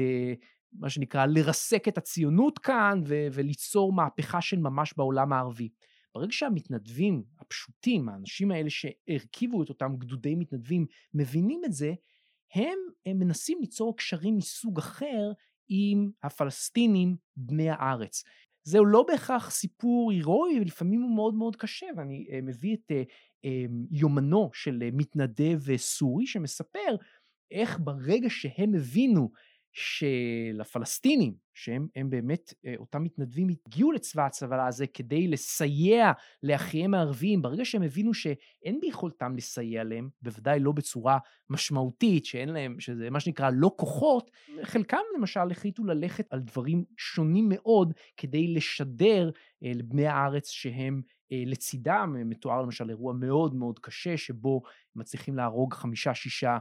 מה 0.73 0.91
שנקרא 0.91 1.27
לרסק 1.27 1.89
את 1.89 1.99
הציונות 1.99 2.59
כאן 2.59 3.03
ו- 3.07 3.27
וליצור 3.33 3.93
מהפכה 3.93 4.41
של 4.41 4.59
ממש 4.59 4.95
בעולם 4.97 5.33
הערבי. 5.33 5.69
ברגע 6.15 6.33
שהמתנדבים 6.33 7.23
הפשוטים, 7.39 8.09
האנשים 8.09 8.51
האלה 8.51 8.71
שהרכיבו 8.71 9.63
את 9.63 9.69
אותם 9.69 9.97
גדודי 9.99 10.35
מתנדבים, 10.35 10.87
מבינים 11.15 11.61
את 11.65 11.73
זה, 11.73 11.95
הם, 12.55 12.79
הם 13.07 13.19
מנסים 13.19 13.59
ליצור 13.61 13.97
קשרים 13.97 14.37
מסוג 14.37 14.79
אחר 14.79 15.33
עם 15.69 16.11
הפלסטינים 16.23 17.17
בני 17.37 17.71
הארץ. 17.71 18.25
זהו 18.65 18.87
לא 18.87 19.03
בהכרח 19.03 19.51
סיפור 19.51 20.11
הירואי, 20.11 20.61
לפעמים 20.61 21.03
הוא 21.03 21.15
מאוד 21.15 21.35
מאוד 21.35 21.57
קשה, 21.57 21.87
ואני 21.97 22.27
uh, 22.29 22.43
מביא 22.43 22.77
את 22.77 22.91
uh, 22.91 22.95
uh, 23.47 23.49
יומנו 23.91 24.51
של 24.53 24.91
מתנדב 24.93 25.77
סורי 25.77 26.27
שמספר 26.27 26.97
איך 27.51 27.79
ברגע 27.81 28.31
שהם 28.31 28.75
הבינו 28.75 29.31
שלפלסטינים, 29.79 31.35
שהם 31.55 31.89
באמת 32.09 32.55
אה, 32.67 32.75
אותם 32.79 33.05
מתנדבים, 33.05 33.49
הגיעו 33.67 33.93
לצבא 33.93 34.27
הצבא 34.27 34.67
הזה 34.67 34.87
כדי 34.87 35.29
לסייע 35.29 36.13
לאחיהם 36.43 36.95
הערבים, 36.95 37.43
ברגע 37.43 37.65
שהם 37.65 37.83
הבינו 37.83 38.15
שאין 38.15 38.81
ביכולתם 38.81 39.37
לסייע 39.37 39.85
להם, 39.85 40.09
בוודאי 40.23 40.61
לא 40.61 40.73
בצורה 40.73 41.19
משמעותית, 41.51 42.27
שאין 42.27 42.49
להם, 42.49 42.81
שזה 42.81 43.11
מה 43.11 43.21
שנקרא 43.21 43.51
לא 43.55 43.71
כוחות, 43.77 44.31
חלקם 44.63 45.03
למשל 45.17 45.51
החליטו 45.51 45.85
ללכת 45.85 46.27
על 46.31 46.41
דברים 46.41 46.85
שונים 46.97 47.49
מאוד 47.49 47.93
כדי 48.17 48.55
לשדר 48.55 49.31
אה, 49.65 49.73
לבני 49.75 50.07
הארץ 50.07 50.49
שהם 50.49 51.03
אה, 51.33 51.43
לצידם, 51.47 52.17
מתואר 52.25 52.63
למשל 52.63 52.91
אירוע 52.91 53.13
מאוד 53.13 53.55
מאוד 53.55 53.79
קשה 53.79 54.17
שבו 54.17 54.63
מצליחים 54.97 55.37
להרוג 55.37 55.75
חמישה-שישה 55.75 56.51
אה, 56.53 56.59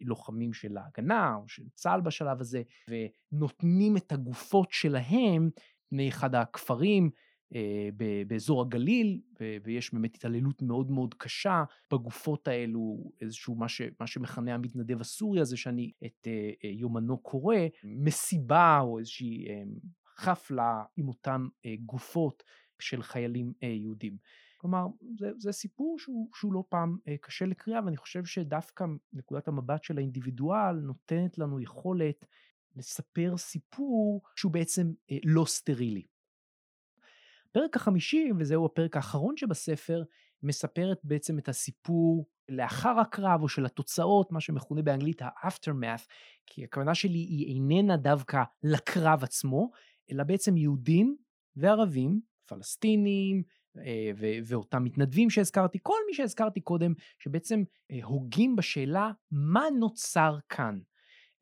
לוחמים 0.00 0.52
של 0.52 0.76
ההגנה 0.76 1.34
או 1.36 1.48
של 1.48 1.62
צה"ל 1.74 2.00
בשלב 2.00 2.40
הזה, 2.40 2.62
ונותנים 2.88 3.96
את 3.96 4.12
הגופות 4.12 4.68
שלהם 4.70 5.50
מאחד 5.92 6.34
הכפרים 6.34 7.10
אה, 7.54 7.88
באזור 8.26 8.62
הגליל, 8.62 9.20
ויש 9.64 9.94
באמת 9.94 10.14
התעללות 10.14 10.62
מאוד 10.62 10.90
מאוד 10.90 11.14
קשה 11.14 11.64
בגופות 11.92 12.48
האלו, 12.48 13.10
איזשהו 13.20 13.54
מה, 13.54 13.68
ש, 13.68 13.82
מה 14.00 14.06
שמכנה 14.06 14.54
המתנדב 14.54 15.00
הסורי 15.00 15.40
הזה, 15.40 15.56
שאני 15.56 15.92
את 16.06 16.26
אה, 16.26 16.50
אה, 16.64 16.70
יומנו 16.70 17.18
קורא, 17.18 17.56
מסיבה 17.84 18.78
או 18.80 18.98
איזושהי 18.98 19.48
אה, 19.48 19.62
חפלה 20.16 20.82
עם 20.96 21.08
אותן 21.08 21.46
אה, 21.66 21.74
גופות 21.86 22.42
של 22.80 23.02
חיילים 23.02 23.52
אה, 23.62 23.68
יהודים. 23.68 24.16
כלומר, 24.60 24.86
זה, 25.18 25.30
זה 25.38 25.52
סיפור 25.52 25.98
שהוא, 25.98 26.30
שהוא 26.34 26.52
לא 26.52 26.64
פעם 26.68 26.96
אה, 27.08 27.16
קשה 27.20 27.46
לקריאה, 27.46 27.80
ואני 27.84 27.96
חושב 27.96 28.24
שדווקא 28.24 28.84
נקודת 29.12 29.48
המבט 29.48 29.84
של 29.84 29.98
האינדיבידואל 29.98 30.74
נותנת 30.74 31.38
לנו 31.38 31.60
יכולת 31.60 32.24
לספר 32.76 33.36
סיפור 33.36 34.22
שהוא 34.36 34.52
בעצם 34.52 34.92
אה, 35.10 35.16
לא 35.24 35.44
סטרילי. 35.44 36.02
הפרק 37.50 37.76
החמישי, 37.76 38.30
וזהו 38.38 38.66
הפרק 38.66 38.96
האחרון 38.96 39.36
שבספר, 39.36 40.02
מספרת 40.42 41.00
בעצם 41.04 41.38
את 41.38 41.48
הסיפור 41.48 42.26
לאחר 42.48 42.98
הקרב 43.00 43.42
או 43.42 43.48
של 43.48 43.66
התוצאות, 43.66 44.32
מה 44.32 44.40
שמכונה 44.40 44.82
באנגלית 44.82 45.22
ה-aftermath, 45.22 46.06
כי 46.46 46.64
הכוונה 46.64 46.94
שלי 46.94 47.18
היא 47.18 47.54
איננה 47.54 47.96
דווקא 47.96 48.42
לקרב 48.62 49.24
עצמו, 49.24 49.70
אלא 50.12 50.24
בעצם 50.24 50.56
יהודים 50.56 51.16
וערבים, 51.56 52.20
פלסטינים, 52.46 53.42
ואותם 54.44 54.84
מתנדבים 54.84 55.30
שהזכרתי, 55.30 55.78
כל 55.82 55.98
מי 56.06 56.14
שהזכרתי 56.14 56.60
קודם, 56.60 56.92
שבעצם 57.18 57.62
אה, 57.90 57.98
הוגים 58.02 58.56
בשאלה 58.56 59.10
מה 59.30 59.64
נוצר 59.78 60.38
כאן. 60.48 60.78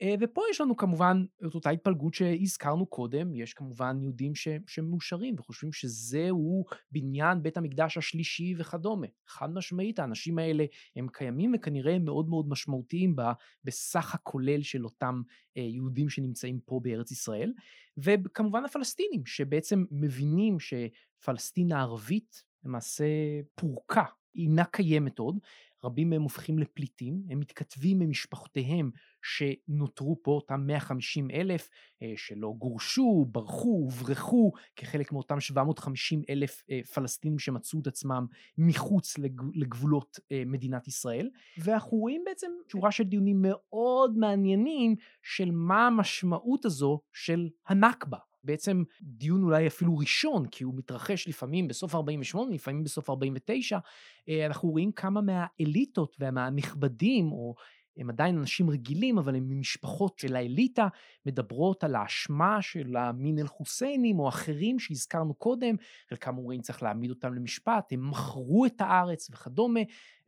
אה, 0.03 0.15
ופה 0.21 0.43
יש 0.51 0.61
לנו 0.61 0.77
כמובן 0.77 1.25
את 1.47 1.55
אותה 1.55 1.71
התפלגות 1.71 2.15
שהזכרנו 2.15 2.87
קודם, 2.87 3.35
יש 3.35 3.55
כמובן 3.55 3.99
יהודים 4.03 4.35
ש, 4.35 4.49
שמאושרים 4.67 5.35
וחושבים 5.39 5.73
שזהו 5.73 6.65
בניין 6.93 7.43
בית 7.43 7.57
המקדש 7.57 7.97
השלישי 7.97 8.55
וכדומה. 8.59 9.07
חד 9.27 9.55
משמעית, 9.55 9.99
האנשים 9.99 10.39
האלה 10.39 10.65
הם 10.97 11.09
קיימים 11.13 11.53
וכנראה 11.55 11.95
הם 11.95 12.05
מאוד 12.05 12.29
מאוד 12.29 12.49
משמעותיים 12.49 13.17
בסך 13.65 14.15
הכולל 14.15 14.63
של 14.63 14.85
אותם 14.85 15.23
יהודים 15.57 16.09
שנמצאים 16.09 16.61
פה 16.61 16.81
בארץ 16.83 17.11
ישראל. 17.11 17.53
וכמובן 17.99 18.65
הפלסטינים, 18.65 19.27
שבעצם 19.27 19.85
מבינים 19.91 20.61
שפלסטין 21.21 21.73
הערבית 21.73 22.43
למעשה 22.65 23.05
פורקה, 23.55 24.05
אינה 24.35 24.65
קיימת 24.65 25.19
עוד, 25.19 25.39
רבים 25.85 26.11
מהם 26.11 26.23
הופכים 26.23 26.59
לפליטים, 26.59 27.23
הם 27.31 27.41
מתכתבים 27.41 28.01
עם 28.01 28.11
משפחותיהם 28.11 28.91
שנותרו 29.23 30.17
פה, 30.23 30.31
אותם 30.31 30.67
150 30.67 31.31
אלף 31.31 31.69
אה, 32.03 32.13
שלא 32.17 32.55
גורשו, 32.59 33.27
ברחו, 33.33 33.69
הוברחו, 33.69 34.53
כחלק 34.77 35.13
מאותם 35.13 35.41
750 35.41 36.23
אלף 36.31 36.63
אה, 36.71 36.81
פלסטינים 36.95 37.39
שמצאו 37.39 37.81
את 37.81 37.87
עצמם 37.87 38.27
מחוץ 38.59 39.19
לגבולות 39.55 40.19
אה, 40.33 40.43
מדינת 40.47 40.89
ישראל. 40.89 41.31
ואנחנו 41.59 41.99
רואים 41.99 42.23
בעצם 42.27 42.51
שורה 42.73 42.93
של 42.93 43.05
דיונים 43.05 43.43
מאוד 43.43 44.19
מעניינים 44.19 44.97
של 45.23 45.51
מה 45.51 45.87
המשמעות 45.87 46.65
הזו 46.65 47.01
של 47.13 47.49
הנכבה. 47.69 48.19
בעצם 48.49 48.83
דיון 49.03 49.43
אולי 49.43 49.67
אפילו 49.67 49.99
ראשון, 49.99 50.47
כי 50.47 50.65
הוא 50.65 50.75
מתרחש 50.77 51.29
לפעמים 51.29 51.69
בסוף 51.69 51.95
48, 51.95 52.55
לפעמים 52.55 52.85
בסוף 52.85 53.11
49, 53.11 53.79
אנחנו 54.47 54.69
רואים 54.71 54.93
כמה 54.93 55.21
מהאליטות 55.21 56.17
ומהנכבדים, 56.21 57.33
או 57.33 57.55
הם 57.99 58.11
עדיין 58.11 58.39
אנשים 58.39 58.71
רגילים, 58.71 59.19
אבל 59.19 59.37
הם 59.37 59.49
ממשפחות 59.49 60.19
של 60.19 60.37
האליטה, 60.37 60.89
מדברות 61.27 61.85
על 61.85 61.95
האשמה 61.95 62.63
של 62.63 62.97
המין 62.97 63.39
אל-חוסיינים 63.39 64.19
או 64.19 64.29
אחרים 64.29 64.79
שהזכרנו 64.79 65.35
קודם, 65.35 65.75
חלקם 66.11 66.39
אומרים 66.39 66.61
צריך 66.61 66.83
להעמיד 66.83 67.11
אותם 67.11 67.35
למשפט, 67.35 67.93
הם 67.93 68.11
מכרו 68.11 68.67
את 68.67 68.81
הארץ 68.81 69.31
וכדומה, 69.31 69.81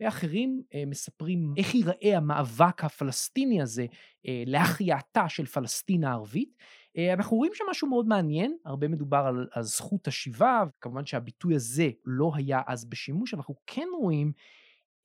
אחרים 0.03 0.63
אה, 0.75 0.83
מספרים 0.87 1.55
איך 1.57 1.75
ייראה 1.75 2.17
המאבק 2.17 2.85
הפלסטיני 2.85 3.63
הזה 3.63 3.87
אה, 4.27 4.43
להחייאתה 4.47 5.29
של 5.29 5.47
פלסטין 5.47 6.05
הערבית. 6.05 6.57
אה, 6.97 7.13
אנחנו 7.13 7.37
רואים 7.37 7.53
שם 7.55 7.65
משהו 7.71 7.89
מאוד 7.89 8.07
מעניין, 8.07 8.57
הרבה 8.65 8.89
מדובר 8.89 9.19
על, 9.27 9.49
על 9.53 9.63
זכות 9.63 10.09
השיבה, 10.09 10.63
כמובן 10.81 11.07
שהביטוי 11.07 11.55
הזה 11.55 11.91
לא 12.05 12.33
היה 12.35 12.63
אז 12.67 12.85
בשימוש, 12.85 13.35
אבל 13.35 13.41
אנחנו 13.41 13.55
כן 13.67 13.87
רואים 14.01 14.33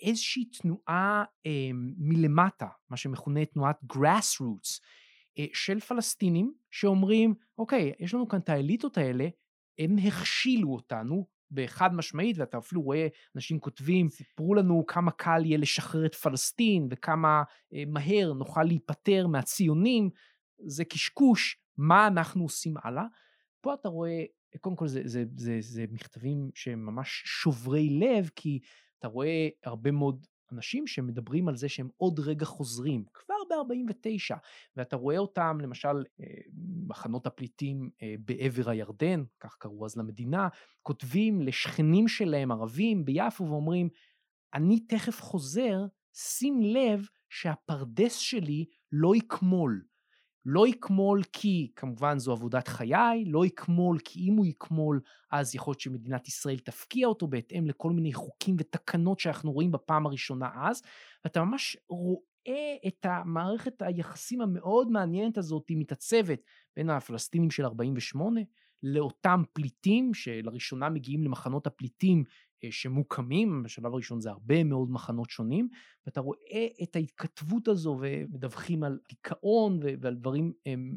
איזושהי 0.02 0.46
תנועה 0.46 1.24
אה, 1.46 1.70
מלמטה, 1.98 2.68
מה 2.90 2.98
שמכונה 2.98 3.46
תנועת 3.46 3.78
grassroots, 3.94 4.82
אה, 5.40 5.46
של 5.54 5.80
פלסטינים 5.80 6.54
שאומרים, 6.72 7.34
אוקיי, 7.58 7.94
יש 8.00 8.14
לנו 8.14 8.28
כאן 8.28 8.40
את 8.40 8.50
האליטות 8.50 8.98
האלה, 8.98 9.28
הם 9.80 9.98
הכשילו 9.98 10.74
אותנו 10.74 11.28
בחד 11.52 11.94
משמעית, 11.94 12.38
ואתה 12.38 12.58
אפילו 12.58 12.82
רואה 12.82 13.08
אנשים 13.36 13.60
כותבים, 13.60 14.10
סיפרו 14.10 14.56
לנו 14.56 14.86
כמה 14.88 15.12
קל 15.12 15.42
יהיה 15.46 15.58
לשחרר 15.58 16.06
את 16.06 16.16
פלסטין 16.16 16.88
וכמה 16.92 17.44
אה, 17.74 17.84
מהר 17.88 18.34
נוכל 18.34 18.64
להיפטר 18.64 19.28
מהציונים, 19.28 20.10
זה 20.66 20.86
קשקוש, 20.86 21.58
מה 21.78 22.08
אנחנו 22.08 22.44
עושים 22.44 22.74
הלאה? 22.84 23.06
פה 23.62 23.74
אתה 23.74 23.90
רואה, 23.90 24.24
קודם 24.62 24.76
כל 24.76 24.88
זה, 24.88 25.02
זה, 25.06 25.24
זה, 25.36 25.58
זה 25.62 25.86
מכתבים 25.92 26.52
שהם 26.56 26.86
ממש 26.86 27.24
שוברי 27.26 27.90
לב, 27.90 28.30
כי 28.36 28.60
אתה 29.00 29.08
רואה 29.08 29.48
הרבה 29.64 29.92
מאוד 29.92 30.26
אנשים 30.52 30.88
שמדברים 30.88 31.48
על 31.48 31.56
זה 31.56 31.70
שהם 31.70 31.90
עוד 31.98 32.20
רגע 32.20 32.46
חוזרים, 32.46 33.06
כבר 33.14 33.36
ב-49, 33.50 34.38
ואתה 34.76 34.96
רואה 34.96 35.18
אותם, 35.18 35.58
למשל, 35.62 36.04
אה, 36.22 36.26
מחנות 36.88 37.28
הפליטים 37.28 37.90
אה, 38.02 38.16
בעבר 38.20 38.70
הירדן, 38.70 39.24
כך 39.40 39.56
קראו 39.60 39.86
אז 39.86 39.98
למדינה, 39.98 40.48
כותבים 40.82 41.42
לשכנים 41.42 42.08
שלהם, 42.08 42.52
ערבים, 42.52 43.06
ביפו, 43.06 43.44
ואומרים, 43.44 43.90
אני 44.54 44.80
תכף 44.80 45.22
חוזר, 45.22 45.86
שים 46.14 46.62
לב 46.62 47.08
שהפרדס 47.30 48.16
שלי 48.16 48.66
לא 48.92 49.16
יקמול. 49.16 49.86
לא 50.46 50.68
יקמול 50.68 51.22
כי 51.34 51.72
כמובן 51.76 52.20
זו 52.20 52.32
עבודת 52.32 52.68
חיי, 52.68 53.26
לא 53.28 53.46
יקמול 53.46 54.00
כי 54.06 54.20
אם 54.30 54.34
הוא 54.34 54.46
יקמול 54.46 55.02
אז 55.32 55.56
יכול 55.56 55.72
להיות 55.72 55.80
שמדינת 55.80 56.28
ישראל 56.28 56.58
תפקיע 56.60 57.08
אותו 57.08 57.28
בהתאם 57.28 57.68
לכל 57.68 57.92
מיני 57.92 58.14
חוקים 58.14 58.56
ותקנות 58.60 59.20
שאנחנו 59.20 59.52
רואים 59.52 59.72
בפעם 59.72 60.06
הראשונה 60.06 60.50
אז, 60.56 60.82
ואתה 61.24 61.44
ממש 61.44 61.78
רואה 61.90 62.76
את 62.88 63.06
המערכת 63.06 63.82
היחסים 63.82 64.42
המאוד 64.42 64.92
מעניינת 64.92 65.38
הזאת 65.38 65.66
מתעצבת 65.70 66.40
בין 66.76 66.90
הפלסטינים 66.90 67.52
של 67.52 67.66
48 67.66 68.42
לאותם 68.84 69.44
פליטים 69.54 70.14
שלראשונה 70.14 70.90
מגיעים 70.90 71.24
למחנות 71.24 71.68
הפליטים 71.68 72.24
שמוקמים, 72.72 73.64
בשלב 73.64 73.94
הראשון 73.94 74.22
זה 74.22 74.30
הרבה 74.30 74.64
מאוד 74.64 74.92
מחנות 74.92 75.30
שונים, 75.30 75.70
ואתה 76.06 76.20
רואה 76.20 76.68
את 76.84 76.96
ההתכתבות 76.96 77.68
הזו 77.68 77.98
ומדווחים 78.02 78.84
על 78.84 79.00
דיכאון 79.10 79.80
ועל 80.02 80.16
דברים 80.16 80.54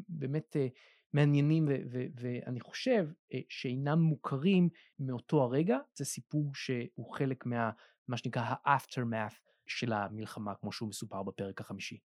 באמת 0.09 0.55
אה, 0.55 0.67
מעניינים 1.13 1.67
ואני 2.15 2.59
חושב 2.59 3.07
אה, 3.33 3.39
שאינם 3.49 3.99
מוכרים 3.99 4.69
מאותו 4.99 5.43
הרגע, 5.43 5.77
זה 5.97 6.05
סיפור 6.05 6.51
שהוא 6.55 7.13
חלק 7.15 7.45
מה, 7.45 7.71
מה 8.07 8.17
שנקרא 8.17 8.41
ה-aftermath 8.41 9.35
של 9.67 9.93
המלחמה, 9.93 10.55
כמו 10.55 10.71
שהוא 10.71 10.89
מסופר 10.89 11.23
בפרק 11.23 11.61
החמישי. 11.61 11.99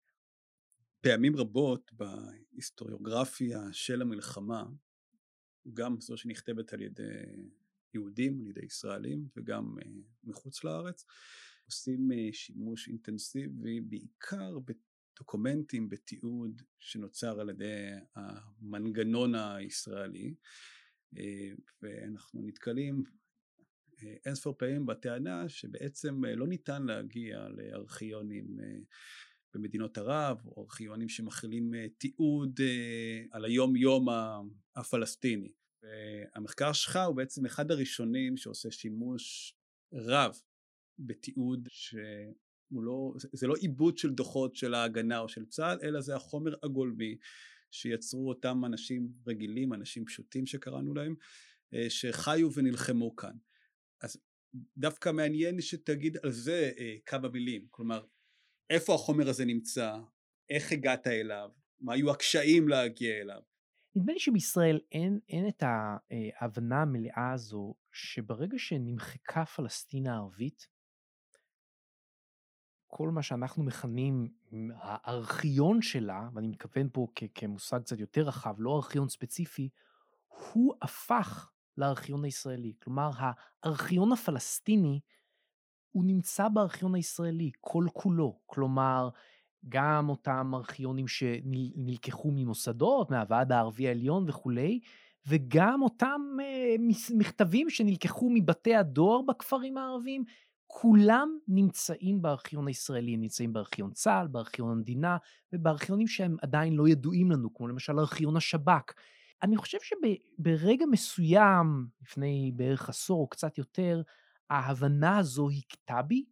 פעמים 1.01 1.37
רבות 1.37 1.91
בהיסטוריוגרפיה 1.93 3.61
של 3.73 4.03
המלחמה, 4.03 4.65
גם 5.75 6.01
זו 6.01 6.17
שנכתבת 6.17 6.73
על 6.73 6.83
ידי 6.83 7.25
יהודים, 7.95 8.41
על 8.41 8.49
ידי 8.49 8.67
ישראלים 8.67 9.29
וגם 9.37 9.75
uh, 9.79 9.85
מחוץ 10.25 10.65
לארץ, 10.65 11.05
עושים 11.67 12.11
uh, 12.11 12.15
שימוש 12.33 12.89
אינטנסיבי 12.89 13.81
בעיקר 13.81 14.59
בדוקומנטים, 14.59 15.89
בתיעוד 15.89 16.63
שנוצר 16.79 17.41
על 17.41 17.51
ידי 17.51 17.91
המנגנון 18.15 19.35
הישראלי. 19.35 20.35
ואנחנו 21.83 22.43
נתקלים 22.43 23.03
אינספור 24.27 24.55
פעמים 24.59 24.87
בטענה 24.87 25.49
שבעצם 25.49 26.25
לא 26.25 26.47
ניתן 26.47 26.83
להגיע 26.83 27.49
לארכיונים 27.49 28.57
במדינות 29.55 29.99
ערב, 29.99 30.47
או 30.47 30.63
ארכיונים 30.63 31.09
שמכילים 31.09 31.73
תיעוד 31.99 32.61
על 33.31 33.45
היום 33.45 33.77
יום 33.77 34.07
הפלסטיני. 34.77 35.53
והמחקר 35.83 36.73
שלך 36.73 36.99
הוא 37.07 37.17
בעצם 37.17 37.47
אחד 37.47 37.71
הראשונים 37.71 38.37
שעושה 38.37 38.71
שימוש 38.71 39.55
רב 39.93 40.41
בתיעוד 40.99 41.69
שהוא 41.71 42.83
לא, 42.83 43.13
זה 43.33 43.47
לא 43.47 43.55
עיבוד 43.55 43.99
של 43.99 44.11
דוחות 44.11 44.57
של 44.57 44.75
ההגנה 44.75 45.19
או 45.19 45.29
של 45.29 45.47
צה"ל, 45.47 45.79
אלא 45.83 46.01
זה 46.01 46.17
החומר 46.17 46.55
הגולמי 46.63 47.17
שיצרו 47.71 48.29
אותם 48.29 48.65
אנשים 48.65 49.13
רגילים, 49.27 49.73
אנשים 49.73 50.05
פשוטים 50.05 50.47
שקראנו 50.47 50.95
להם, 50.95 51.15
אה, 51.75 51.91
שחיו 51.91 52.55
ונלחמו 52.55 53.17
כאן. 53.17 53.37
אז 54.03 54.17
דווקא 54.77 55.13
מעניין 55.13 55.61
שתגיד 55.61 56.17
על 56.23 56.31
זה 56.31 56.73
אה, 56.79 56.97
כמה 57.07 57.29
מילים, 57.29 57.67
כלומר, 57.71 58.05
איפה 58.71 58.95
החומר 58.95 59.29
הזה 59.29 59.45
נמצא, 59.45 59.97
איך 60.51 60.73
הגעת 60.73 61.07
אליו, 61.07 61.51
מה 61.81 61.95
היו 61.95 62.11
הקשיים 62.11 62.69
להגיע 62.69 63.21
אליו. 63.21 63.43
נדמה 63.95 64.13
לי 64.13 64.21
שבישראל 64.21 64.81
אין, 64.93 65.21
אין 65.29 65.49
את 65.49 65.63
ההבנה 66.41 66.83
המלאה 66.83 67.33
הזו 67.33 67.75
שברגע 67.93 68.59
שנמחקה 68.59 69.45
פלסטין 69.45 70.07
הערבית, 70.07 70.69
כל 72.87 73.09
מה 73.09 73.23
שאנחנו 73.23 73.65
מכנים 73.65 74.29
הארכיון 74.75 75.83
שלה, 75.83 76.29
ואני 76.35 76.49
מתכוון 76.49 76.89
פה 76.93 77.07
כ- 77.15 77.25
כמושג 77.35 77.81
קצת 77.81 77.99
יותר 77.99 78.23
רחב, 78.23 78.55
לא 78.59 78.77
ארכיון 78.77 79.09
ספציפי, 79.09 79.69
הוא 80.53 80.75
הפך 80.83 81.51
לארכיון 81.77 82.25
הישראלי. 82.25 82.75
כלומר, 82.83 83.11
הארכיון 83.17 84.13
הפלסטיני, 84.13 85.01
הוא 85.91 86.05
נמצא 86.05 86.49
בארכיון 86.49 86.95
הישראלי, 86.95 87.51
כל 87.61 87.85
כולו. 87.93 88.41
כלומר, 88.47 89.09
גם 89.69 90.09
אותם 90.09 90.51
ארכיונים 90.55 91.09
שנלקחו 91.09 92.31
ממוסדות, 92.35 93.11
מהוועד 93.11 93.53
הערבי 93.53 93.89
העליון 93.89 94.25
וכולי, 94.29 94.81
וגם 95.27 95.83
אותם 95.83 96.21
אה, 96.43 96.75
מכתבים 97.19 97.71
שנלקחו 97.71 98.31
מבתי 98.31 98.77
הדואר 98.77 99.23
בכפרים 99.23 99.79
הערביים, 99.79 100.25
כולם 100.67 101.39
נמצאים 101.49 102.23
בארכיון 102.23 102.69
הישראלי, 102.69 103.15
הם 103.15 103.21
נמצאים 103.21 103.53
בארכיון 103.53 103.93
צה"ל, 103.93 104.27
בארכיון 104.27 104.71
המדינה, 104.71 105.17
ובארכיונים 105.53 106.07
שהם 106.07 106.37
עדיין 106.43 106.75
לא 106.75 106.89
ידועים 106.89 107.31
לנו, 107.31 107.55
כמו 107.55 107.69
למשל 107.69 107.99
ארכיון 107.99 108.37
השב"כ. 108.37 108.93
אני 109.43 109.57
חושב 109.57 109.79
שברגע 109.83 110.87
מסוים, 110.87 111.87
לפני 112.03 112.53
בערך 112.57 112.89
עשור 112.89 113.21
או 113.21 113.29
קצת 113.29 113.59
יותר, 113.59 114.03
ההבנה 114.51 115.19
הזו 115.19 115.49
הכתה 115.51 116.03
בי, 116.03 116.25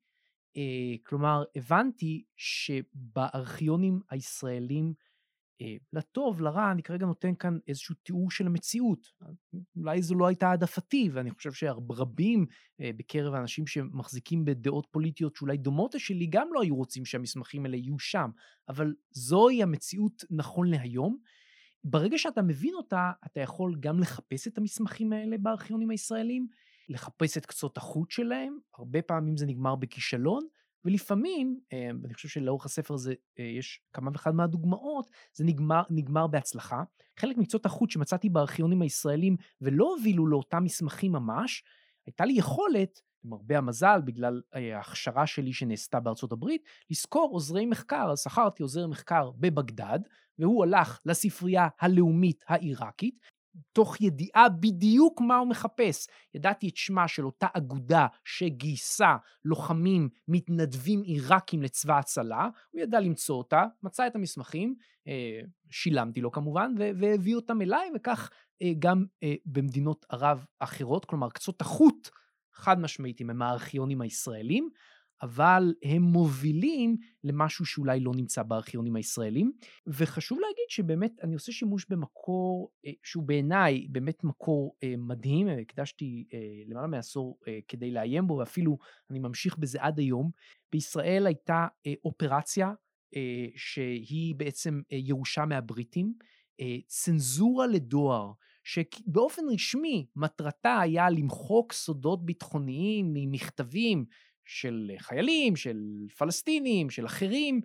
כלומר, 1.04 1.44
הבנתי 1.56 2.24
שבארכיונים 2.36 4.00
הישראלים, 4.10 4.94
אה, 5.60 5.76
לטוב, 5.92 6.40
לרע, 6.40 6.70
אני 6.70 6.82
כרגע 6.82 7.06
נותן 7.06 7.34
כאן 7.34 7.58
איזשהו 7.68 7.94
תיאור 8.02 8.30
של 8.30 8.46
המציאות. 8.46 9.06
אולי 9.76 10.02
זו 10.02 10.14
לא 10.14 10.26
הייתה 10.26 10.48
העדפתי, 10.50 11.08
ואני 11.12 11.30
חושב 11.30 11.52
שרבים 11.52 12.46
אה, 12.80 12.90
בקרב 12.96 13.34
האנשים 13.34 13.66
שמחזיקים 13.66 14.44
בדעות 14.44 14.86
פוליטיות 14.90 15.36
שאולי 15.36 15.56
דומות 15.56 15.94
לשלי, 15.94 16.26
גם 16.26 16.48
לא 16.52 16.62
היו 16.62 16.76
רוצים 16.76 17.04
שהמסמכים 17.04 17.64
האלה 17.64 17.76
יהיו 17.76 17.98
שם, 17.98 18.30
אבל 18.68 18.94
זוהי 19.10 19.62
המציאות 19.62 20.24
נכון 20.30 20.70
להיום. 20.70 21.18
ברגע 21.84 22.18
שאתה 22.18 22.42
מבין 22.42 22.74
אותה, 22.74 23.10
אתה 23.26 23.40
יכול 23.40 23.76
גם 23.80 24.00
לחפש 24.00 24.48
את 24.48 24.58
המסמכים 24.58 25.12
האלה 25.12 25.38
בארכיונים 25.38 25.90
הישראלים, 25.90 26.46
לחפש 26.88 27.36
את 27.36 27.46
קצות 27.46 27.76
החוט 27.76 28.10
שלהם, 28.10 28.58
הרבה 28.78 29.02
פעמים 29.02 29.36
זה 29.36 29.46
נגמר 29.46 29.74
בכישלון, 29.74 30.46
ולפעמים, 30.84 31.60
אה, 31.72 31.90
ואני 32.02 32.14
חושב 32.14 32.28
שלאורך 32.28 32.66
הספר 32.66 32.94
הזה 32.94 33.14
אה, 33.38 33.44
יש 33.44 33.80
כמה 33.92 34.10
וכמה 34.14 34.32
מהדוגמאות, 34.32 35.10
זה 35.34 35.44
נגמר, 35.44 35.82
נגמר 35.90 36.26
בהצלחה. 36.26 36.82
חלק 37.18 37.36
מקצות 37.36 37.66
החוט 37.66 37.90
שמצאתי 37.90 38.28
בארכיונים 38.28 38.82
הישראלים 38.82 39.36
ולא 39.60 39.94
הובילו 39.94 40.26
לאותם 40.26 40.64
מסמכים 40.64 41.12
ממש, 41.12 41.64
הייתה 42.06 42.24
לי 42.24 42.32
יכולת, 42.32 43.00
עם 43.24 43.32
הרבה 43.32 43.58
המזל, 43.58 44.00
בגלל 44.04 44.42
אה, 44.54 44.76
ההכשרה 44.76 45.26
שלי 45.26 45.52
שנעשתה 45.52 46.00
בארצות 46.00 46.32
הברית, 46.32 46.62
לשכור 46.90 47.30
עוזרי 47.32 47.66
מחקר. 47.66 48.10
אז 48.12 48.20
שכרתי 48.20 48.62
עוזר 48.62 48.86
מחקר 48.86 49.30
בבגדד, 49.30 49.98
והוא 50.38 50.64
הלך 50.64 51.00
לספרייה 51.04 51.68
הלאומית 51.80 52.44
העיראקית, 52.48 53.20
תוך 53.72 54.00
ידיעה 54.00 54.48
בדיוק 54.48 55.20
מה 55.20 55.36
הוא 55.36 55.48
מחפש. 55.48 56.08
ידעתי 56.34 56.68
את 56.68 56.76
שמה 56.76 57.08
של 57.08 57.26
אותה 57.26 57.46
אגודה 57.52 58.06
שגייסה 58.24 59.16
לוחמים 59.44 60.08
מתנדבים 60.28 61.02
עיראקים 61.02 61.62
לצבא 61.62 61.98
הצלה, 61.98 62.48
הוא 62.70 62.80
ידע 62.80 63.00
למצוא 63.00 63.36
אותה, 63.36 63.64
מצא 63.82 64.06
את 64.06 64.16
המסמכים, 64.16 64.74
אה, 65.08 65.40
שילמתי 65.70 66.20
לו 66.20 66.32
כמובן, 66.32 66.74
והביא 66.78 67.34
אותם 67.34 67.62
אליי, 67.62 67.90
וכך 67.94 68.30
אה, 68.62 68.72
גם 68.78 69.04
אה, 69.22 69.34
במדינות 69.46 70.06
ערב 70.10 70.44
אחרות, 70.58 71.04
כלומר 71.04 71.30
קצות 71.30 71.60
החוט 71.60 72.08
חד 72.52 72.80
משמעית 72.80 73.20
עם 73.20 73.42
הארכיונים 73.42 74.00
הישראלים, 74.00 74.70
אבל 75.22 75.74
הם 75.82 76.02
מובילים 76.02 76.96
למשהו 77.24 77.66
שאולי 77.66 78.00
לא 78.00 78.12
נמצא 78.16 78.42
בארכיונים 78.42 78.96
הישראלים. 78.96 79.52
וחשוב 79.86 80.38
להגיד 80.38 80.64
שבאמת 80.68 81.12
אני 81.22 81.34
עושה 81.34 81.52
שימוש 81.52 81.86
במקור 81.88 82.70
אה, 82.86 82.90
שהוא 83.02 83.24
בעיניי 83.24 83.86
באמת 83.90 84.24
מקור 84.24 84.76
אה, 84.82 84.94
מדהים, 84.98 85.48
הקדשתי 85.48 86.24
אה, 86.34 86.38
למעלה 86.66 86.86
מעשור 86.86 87.38
כדי 87.68 87.90
לעיין 87.90 88.26
בו, 88.26 88.34
ואפילו 88.34 88.78
אני 89.10 89.18
ממשיך 89.18 89.58
בזה 89.58 89.78
עד 89.80 89.98
היום. 89.98 90.30
בישראל 90.72 91.26
הייתה 91.26 91.66
אופרציה 92.04 92.72
שהיא 93.56 94.34
בעצם 94.34 94.80
ירושה 94.90 95.44
מהבריטים, 95.44 96.12
צנזורה 96.86 97.66
לדואר. 97.66 98.32
שבאופן 98.68 99.42
רשמי 99.52 100.06
מטרתה 100.16 100.78
היה 100.80 101.10
למחוק 101.10 101.72
סודות 101.72 102.24
ביטחוניים 102.24 103.10
ממכתבים 103.14 104.04
של 104.48 104.90
חיילים, 104.98 105.56
של 105.56 106.06
פלסטינים, 106.18 106.90
של 106.90 107.06
אחרים, 107.06 107.60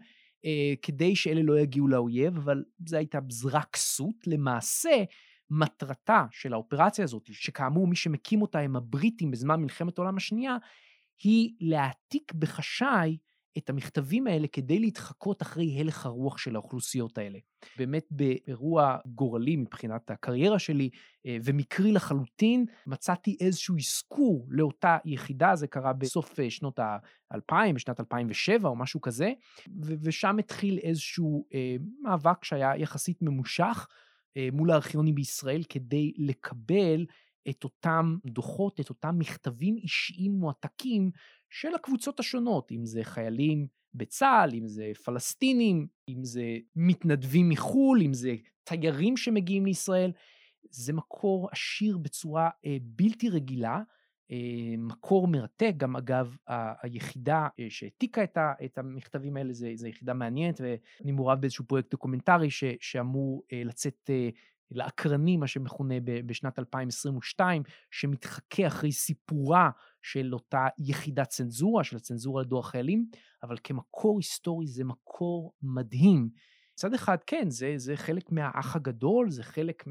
אה, 0.46 0.74
כדי 0.82 1.16
שאלה 1.16 1.42
לא 1.44 1.60
יגיעו 1.60 1.88
לאויב, 1.88 2.38
אבל 2.38 2.64
זו 2.88 2.98
הייתה 2.98 3.22
בזרה 3.22 3.62
כסות. 3.64 4.28
למעשה, 4.28 5.04
מטרתה 5.50 6.26
של 6.32 6.54
האופרציה 6.54 7.04
הזאת, 7.04 7.30
שכאמור 7.34 7.88
מי 7.88 7.96
שמקים 7.96 8.42
אותה 8.42 8.60
הם 8.60 8.76
הבריטים 8.76 9.32
בזמן 9.32 9.62
מלחמת 9.62 9.98
העולם 9.98 10.18
השנייה, 10.18 10.58
היא 11.24 11.54
להעתיק 11.60 12.34
בחשאי 12.34 13.18
את 13.58 13.70
המכתבים 13.70 14.28
האלה 14.28 14.48
כדי 14.48 14.80
להתחקות 14.80 15.42
אחרי 15.42 15.80
הלך 15.80 16.06
הרוח 16.06 16.38
של 16.38 16.56
האוכלוסיות 16.56 17.18
האלה. 17.18 17.40
באמת 17.78 18.06
באירוע 18.12 18.98
גורלי 19.06 19.56
מבחינת 19.56 20.12
הקריירה 20.12 20.60
שלי 20.60 20.90
אה, 21.26 21.38
ומקרי 21.44 21.92
לחלוטין, 21.92 22.66
מצאתי 22.88 23.38
איזשהו 23.40 23.78
אזכור 23.78 24.48
לאותה 24.50 24.98
יחידה, 25.06 25.56
זה 25.56 25.68
קרה 25.68 25.94
בסוף 25.94 26.40
אה, 26.40 26.50
שנות 26.50 26.80
ה-2000, 26.80 27.74
בשנת 27.76 28.00
2007 28.00 28.70
או 28.70 28.76
משהו 28.76 29.02
כזה, 29.02 29.32
ושם 29.82 30.38
התחיל 30.40 30.80
איזשהו 30.84 31.46
אה, 31.54 31.76
מאבק 32.02 32.44
שהיה 32.44 32.78
יחסית 32.78 33.22
ממושך 33.22 33.88
מול 34.54 34.72
הארכיונים 34.72 35.16
בישראל 35.16 35.64
כדי 35.70 36.14
לקבל 36.18 37.06
את 37.50 37.64
אותם 37.64 38.18
דוחות, 38.26 38.80
את 38.80 38.90
אותם 38.90 39.20
מכתבים 39.20 39.78
אישיים 39.78 40.32
מועתקים 40.32 41.12
של 41.54 41.76
הקבוצות 41.76 42.20
השונות, 42.20 42.72
אם 42.72 42.86
זה 42.86 43.04
חיילים 43.04 43.68
בצה"ל, 43.94 44.50
אם 44.54 44.68
זה 44.68 44.92
פלסטינים, 45.06 45.88
אם 46.10 46.24
זה 46.24 46.44
מתנדבים 46.76 47.50
מחו"ל, 47.50 48.02
אם 48.02 48.14
זה 48.14 48.36
תיירים 48.64 49.18
שמגיעים 49.18 49.66
לישראל. 49.66 50.12
זה 50.70 50.94
מקור 50.94 51.50
עשיר 51.52 51.98
בצורה 51.98 52.50
אה, 52.66 52.78
בלתי 52.82 53.30
רגילה, 53.30 53.82
אה, 54.32 54.38
מקור 54.78 55.28
מרתק, 55.28 55.74
גם 55.78 55.96
אגב 55.96 56.38
ה- 56.48 56.86
היחידה 56.88 57.48
אה, 57.60 57.66
שהעתיקה 57.70 58.24
את, 58.24 58.38
ה- 58.38 58.54
את 58.66 58.78
המכתבים 58.78 59.38
האלה 59.38 59.54
זו 59.54 59.88
יחידה 59.88 60.14
מעניינת 60.14 60.62
ואני 60.62 61.12
מעורב 61.12 61.42
באיזשהו 61.42 61.66
פרויקט 61.68 61.92
דוקומנטרי 61.92 62.50
ש- 62.50 62.64
שאמור 62.80 63.44
אה, 63.54 63.62
לצאת 63.66 64.10
אה, 64.10 64.30
לאקרנים, 64.76 65.40
מה 65.40 65.48
שמכונה 65.48 65.96
בשנת 66.26 66.60
2022, 66.60 67.64
שמתחכה 67.92 68.68
אחרי 68.68 68.92
סיפורה 68.92 69.70
של 70.02 70.34
אותה 70.34 70.68
יחידת 70.78 71.28
צנזורה, 71.28 71.84
של 71.84 71.98
הצנזורה 71.98 72.42
לדור 72.42 72.60
החיילים, 72.60 73.06
אבל 73.44 73.56
כמקור 73.64 74.20
היסטורי 74.20 74.68
זה 74.68 74.84
מקור 74.84 75.54
מדהים. 75.62 76.30
מצד 76.74 76.94
אחד, 76.94 77.18
כן, 77.28 77.50
זה, 77.50 77.74
זה 77.78 77.98
חלק 77.98 78.32
מהאח 78.32 78.76
הגדול, 78.76 79.30
זה 79.30 79.44
חלק 79.44 79.84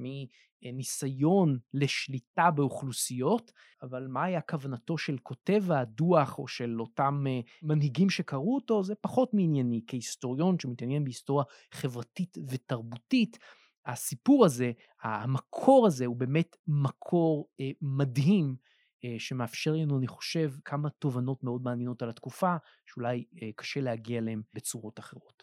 מניסיון 0.63 1.59
לשליטה 1.75 2.51
באוכלוסיות, 2.51 3.53
אבל 3.83 4.07
מה 4.09 4.25
היה 4.25 4.41
כוונתו 4.41 4.99
של 4.99 5.17
כותב 5.23 5.63
הדוח 5.71 6.39
או 6.39 6.49
של 6.49 6.81
אותם 6.81 7.25
אה, 7.29 7.41
מנהיגים 7.63 8.11
שקראו 8.11 8.55
אותו, 8.55 8.83
זה 8.83 8.95
פחות 8.95 9.35
מענייני. 9.35 9.81
כהיסטוריון 9.87 10.59
שמתעניין 10.59 11.05
בהיסטוריה 11.05 11.45
חברתית 11.73 12.39
ותרבותית, 12.49 13.39
הסיפור 13.87 14.45
הזה, 14.45 14.73
המקור 15.03 15.87
הזה, 15.87 16.07
הוא 16.07 16.17
באמת 16.17 16.57
מקור 16.67 17.49
אה, 17.61 17.71
מדהים, 17.81 18.57
אה, 19.05 19.15
שמאפשר 19.19 19.73
לנו, 19.73 19.99
אני 19.99 20.07
חושב, 20.07 20.53
כמה 20.65 20.91
תובנות 20.91 21.45
מאוד 21.45 21.63
מעניינות 21.63 22.03
על 22.03 22.11
התקופה, 22.11 22.57
שאולי 22.87 23.25
אה, 23.43 23.49
קשה 23.57 23.81
להגיע 23.81 24.19
אליהן 24.19 24.43
בצורות 24.55 24.99
אחרות. 24.99 25.43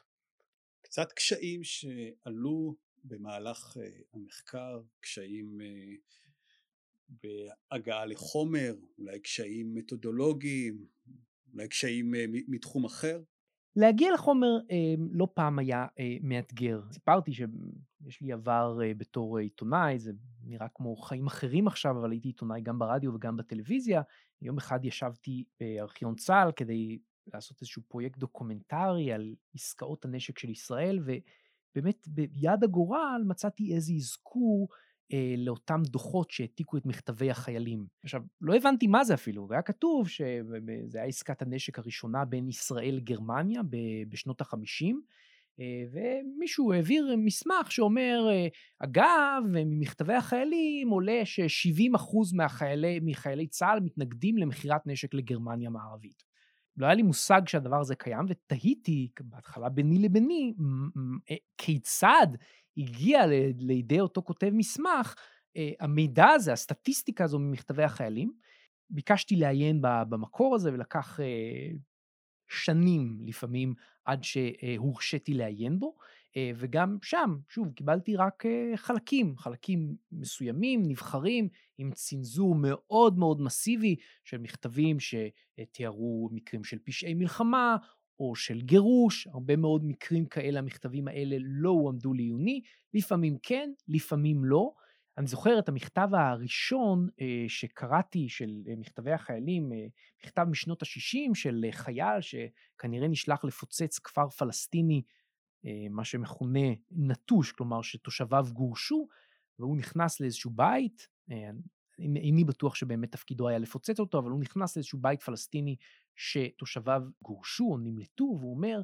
קצת 0.82 1.12
קשיים 1.12 1.64
שעלו 1.64 2.76
במהלך 3.04 3.78
אה, 3.78 3.90
המחקר, 4.14 4.82
קשיים 5.00 5.62
אה, 5.62 5.96
בהגעה 7.10 8.06
לחומר, 8.06 8.76
אולי 8.98 9.20
קשיים 9.20 9.76
מתודולוגיים, 9.76 10.86
אולי 11.54 11.68
קשיים 11.68 12.16
אה, 12.16 12.26
מתחום 12.48 12.86
אחר? 12.86 13.22
להגיע 13.80 14.14
לחומר 14.14 14.58
אה, 14.72 14.94
לא 15.12 15.28
פעם 15.34 15.60
היה 15.60 15.88
אה, 16.00 16.18
מאתגר. 16.22 16.82
סיפרתי 16.92 17.34
שיש 17.34 18.22
לי 18.22 18.32
עבר 18.32 18.80
אה, 18.84 18.92
בתור 18.98 19.38
עיתונאי, 19.38 20.00
זה 20.00 20.12
נראה 20.44 20.68
כמו 20.76 20.96
חיים 20.96 21.28
אחרים 21.28 21.68
עכשיו, 21.68 22.00
אבל 22.00 22.12
הייתי 22.12 22.28
עיתונאי 22.28 22.62
גם 22.62 22.80
ברדיו 22.80 23.14
וגם 23.14 23.38
בטלוויזיה. 23.38 24.02
יום 24.42 24.58
אחד 24.58 24.86
ישבתי 24.86 25.44
בארכיון 25.60 26.16
צה"ל 26.16 26.52
כדי 26.52 27.00
לעשות 27.34 27.62
איזשהו 27.62 27.82
פרויקט 27.88 28.18
דוקומנטרי 28.18 29.12
על 29.12 29.36
עסקאות 29.56 30.06
הנשק 30.06 30.40
של 30.40 30.50
ישראל, 30.50 31.00
ובאמת 31.00 32.08
ביד 32.08 32.64
הגורל 32.64 33.24
מצאתי 33.26 33.76
איזה 33.76 33.94
אזכור 33.94 34.68
אה, 35.14 35.34
לאותם 35.38 35.82
דוחות 35.86 36.32
שהעתיקו 36.32 36.78
את 36.78 36.86
מכתבי 36.86 37.32
החיילים. 37.32 37.86
עכשיו, 38.04 38.22
לא 38.42 38.56
הבנתי 38.56 38.88
מה 38.88 39.04
זה 39.04 39.14
אפילו, 39.14 39.48
והיה 39.50 39.62
כתוב 39.62 40.08
שזה 40.08 40.98
היה 40.98 41.04
עסקת 41.04 41.42
הנשק 41.42 41.80
הראשונה 41.80 42.26
בין 42.26 42.48
ישראל 42.48 42.96
לגרמניה 42.96 43.62
בשנות 44.10 44.42
החמישים, 44.42 45.02
אה, 45.60 45.84
ומישהו 45.92 46.74
העביר 46.74 47.16
מסמך 47.18 47.72
שאומר, 47.72 48.28
אה, 48.32 48.48
אגב, 48.80 49.44
ממכתבי 49.48 50.14
החיילים 50.14 50.90
עולה 50.90 51.22
ש-70% 51.26 52.36
מחיילי, 53.02 53.48
צה"ל 53.48 53.80
מתנגדים 53.80 54.38
למכירת 54.38 54.82
נשק 54.88 55.14
לגרמניה 55.14 55.70
מערבית. 55.70 56.29
לא 56.80 56.86
היה 56.86 56.96
לי 56.96 57.02
מושג 57.02 57.42
שהדבר 57.48 57.80
הזה 57.80 57.96
קיים, 57.96 58.26
ותהיתי 58.30 59.10
בהתחלה 59.22 59.70
ביני 59.70 60.00
לביני, 60.00 60.54
אה, 61.32 61.36
כיצד 61.58 62.28
הגיע 62.78 63.26
לידי 63.58 64.00
אותו 64.00 64.22
כותב 64.22 64.50
מסמך 64.54 65.16
אה, 65.58 65.72
המידע 65.80 66.28
הזה, 66.28 66.54
הסטטיסטיקה 66.54 67.24
הזו 67.24 67.40
ממכתבי 67.40 67.84
החיילים. 67.84 68.34
ביקשתי 68.90 69.36
לעיין 69.36 69.82
במקור 69.82 70.56
הזה 70.56 70.74
ולקח 70.74 71.20
אה, 71.20 71.72
שנים 72.50 73.18
לפעמים 73.22 73.74
עד 74.06 74.24
שהורשיתי 74.24 75.34
לעיין 75.34 75.80
בו, 75.80 75.96
וגם 76.56 76.98
שם, 77.04 77.38
שוב, 77.50 77.72
קיבלתי 77.74 78.16
רק 78.16 78.44
חלקים, 78.76 79.38
חלקים 79.38 79.96
מסוימים, 80.12 80.84
נבחרים, 80.88 81.50
עם 81.78 81.92
צנזור 81.92 82.56
מאוד 82.56 83.18
מאוד 83.18 83.42
מסיבי 83.42 83.96
של 84.24 84.38
מכתבים 84.38 84.98
שתיארו 85.00 86.30
מקרים 86.32 86.64
של 86.64 86.78
פשעי 86.84 87.14
מלחמה, 87.14 87.78
או 88.20 88.36
של 88.36 88.62
גירוש, 88.62 89.28
הרבה 89.28 89.56
מאוד 89.56 89.86
מקרים 89.86 90.26
כאלה, 90.26 90.60
המכתבים 90.60 91.08
האלה 91.08 91.36
לא 91.40 91.70
הועמדו 91.70 92.14
לעיוני, 92.14 92.62
לפעמים 92.94 93.38
כן, 93.44 93.72
לפעמים 93.88 94.46
לא. 94.46 94.72
אני 95.18 95.28
זוכר 95.28 95.60
את 95.60 95.70
המכתב 95.70 96.10
הראשון 96.14 97.08
אה, 97.22 97.46
שקראתי 97.48 98.30
של 98.30 98.64
אה, 98.68 98.74
מכתבי 98.78 99.12
החיילים, 99.12 99.74
אה, 99.74 99.88
מכתב 100.26 100.44
משנות 100.50 100.84
ה-60 100.84 101.36
של 101.36 101.66
אה, 101.66 101.72
חייל 101.72 102.22
שכנראה 102.22 103.08
נשלח 103.08 103.44
לפוצץ 103.44 104.00
כפר 104.00 104.30
פלסטיני, 104.30 105.02
אה, 105.06 105.19
מה 105.90 106.06
שמכונה 106.06 106.70
נטוש, 106.92 107.52
כלומר 107.52 107.82
שתושביו 107.82 108.46
גורשו, 108.54 109.08
והוא 109.60 109.78
נכנס 109.78 110.20
לאיזשהו 110.20 110.52
בית, 110.52 111.08
אה, 111.32 111.50
איני 112.00 112.44
בטוח 112.44 112.76
שבאמת 112.76 113.12
תפקידו 113.12 113.48
היה 113.48 113.60
לפוצץ 113.60 114.00
אותו, 114.00 114.20
אבל 114.20 114.30
הוא 114.30 114.40
נכנס 114.40 114.78
לאיזשהו 114.78 115.00
בית 115.00 115.22
פלסטיני 115.22 115.76
שתושביו 116.16 117.02
גורשו 117.22 117.64
או 117.64 117.78
נמלטו, 117.78 118.36
והוא 118.40 118.56
אומר, 118.56 118.82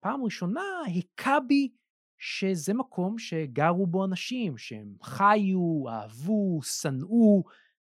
פעם 0.00 0.22
ראשונה 0.22 0.62
היכה 0.86 1.40
בי 1.40 1.72
שזה 2.18 2.74
מקום 2.74 3.18
שגרו 3.18 3.86
בו 3.86 4.04
אנשים, 4.04 4.58
שהם 4.58 4.94
חיו, 5.02 5.88
אהבו, 5.88 6.60
שנאו, 6.62 7.44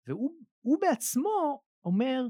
והוא 0.07 0.79
בעצמו 0.81 1.63
אומר, 1.85 2.27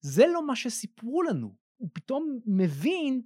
זה 0.00 0.24
לא 0.26 0.46
מה 0.46 0.56
שסיפרו 0.56 1.22
לנו. 1.22 1.54
הוא 1.76 1.88
פתאום 1.92 2.38
מבין 2.46 3.22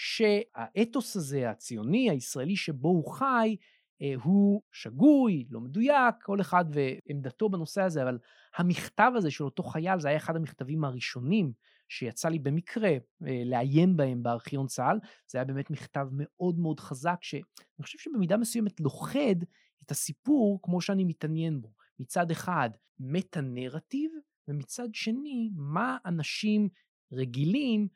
שהאתוס 0.00 1.16
הזה, 1.16 1.50
הציוני, 1.50 2.10
הישראלי 2.10 2.56
שבו 2.56 2.88
הוא 2.88 3.12
חי, 3.12 3.56
אה, 4.02 4.14
הוא 4.22 4.62
שגוי, 4.72 5.46
לא 5.50 5.60
מדויק, 5.60 6.14
כל 6.22 6.40
אחד 6.40 6.64
ועמדתו 6.72 7.48
בנושא 7.48 7.82
הזה, 7.82 8.02
אבל 8.02 8.18
המכתב 8.56 9.12
הזה 9.16 9.30
של 9.30 9.44
אותו 9.44 9.62
חייל, 9.62 10.00
זה 10.00 10.08
היה 10.08 10.16
אחד 10.16 10.36
המכתבים 10.36 10.84
הראשונים 10.84 11.52
שיצא 11.88 12.28
לי 12.28 12.38
במקרה 12.38 12.88
אה, 12.88 12.96
לעיין 13.44 13.96
בהם 13.96 14.22
בארכיון 14.22 14.66
צה"ל. 14.66 14.98
זה 15.30 15.38
היה 15.38 15.44
באמת 15.44 15.70
מכתב 15.70 16.06
מאוד 16.12 16.58
מאוד 16.58 16.80
חזק, 16.80 17.18
שאני 17.22 17.42
חושב 17.82 17.98
שבמידה 17.98 18.36
מסוימת 18.36 18.80
לוכד 18.80 19.36
את 19.84 19.90
הסיפור 19.90 20.60
כמו 20.62 20.80
שאני 20.80 21.04
מתעניין 21.04 21.60
בו. 21.60 21.72
מצד 21.98 22.30
אחד, 22.30 22.70
מטה-נרטיב, 23.00 24.10
ומצד 24.48 24.88
שני, 24.92 25.50
מה 25.54 25.96
אנשים 26.06 26.68
רגילים, 27.12 27.88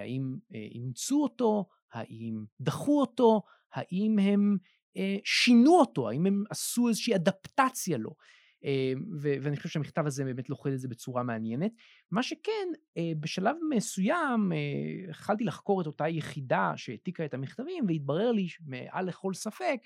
האם 0.00 0.36
אימצו 0.54 1.22
אותו, 1.22 1.64
האם 1.92 2.44
דחו 2.60 3.00
אותו, 3.00 3.42
האם 3.72 4.18
הם 4.18 4.56
אה, 4.96 5.16
שינו 5.24 5.78
אותו, 5.80 6.08
האם 6.10 6.26
הם 6.26 6.44
עשו 6.50 6.88
איזושהי 6.88 7.14
אדפטציה 7.14 7.98
לו. 7.98 8.14
אה, 8.64 8.92
ואני 9.20 9.56
חושב 9.56 9.68
שהמכתב 9.68 10.06
הזה 10.06 10.24
באמת 10.24 10.50
לוכד 10.50 10.72
את 10.72 10.80
זה 10.80 10.88
בצורה 10.88 11.22
מעניינת. 11.22 11.72
מה 12.10 12.22
שכן, 12.22 12.68
אה, 12.96 13.12
בשלב 13.20 13.56
מסוים 13.70 14.52
התחלתי 15.10 15.44
לחקור 15.44 15.80
את 15.80 15.86
אותה 15.86 16.08
יחידה 16.08 16.72
שהעתיקה 16.76 17.24
את 17.24 17.34
המכתבים, 17.34 17.84
והתברר 17.88 18.32
לי 18.32 18.46
מעל 18.66 19.06
לכל 19.06 19.34
ספק 19.34 19.76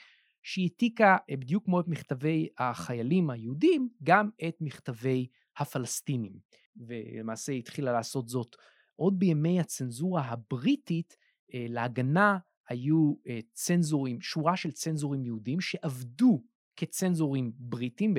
שהיא 0.42 0.68
העתיקה 0.70 1.16
בדיוק 1.30 1.64
כמו 1.64 1.80
את 1.80 1.88
מכתבי 1.88 2.48
החיילים 2.58 3.30
היהודים, 3.30 3.88
גם 4.02 4.30
את 4.48 4.56
מכתבי 4.60 5.26
הפלסטינים. 5.58 6.32
ולמעשה 6.76 7.52
התחילה 7.52 7.92
לעשות 7.92 8.28
זאת 8.28 8.56
עוד 8.96 9.18
בימי 9.18 9.60
הצנזורה 9.60 10.22
הבריטית 10.22 11.16
להגנה 11.54 12.38
היו 12.68 13.14
אה, 13.26 13.38
צנזורים, 13.52 14.20
שורה 14.20 14.56
של 14.56 14.72
צנזורים 14.72 15.24
יהודים 15.24 15.60
שעבדו 15.60 16.42
כצנזורים 16.76 17.52
בריטים, 17.58 18.14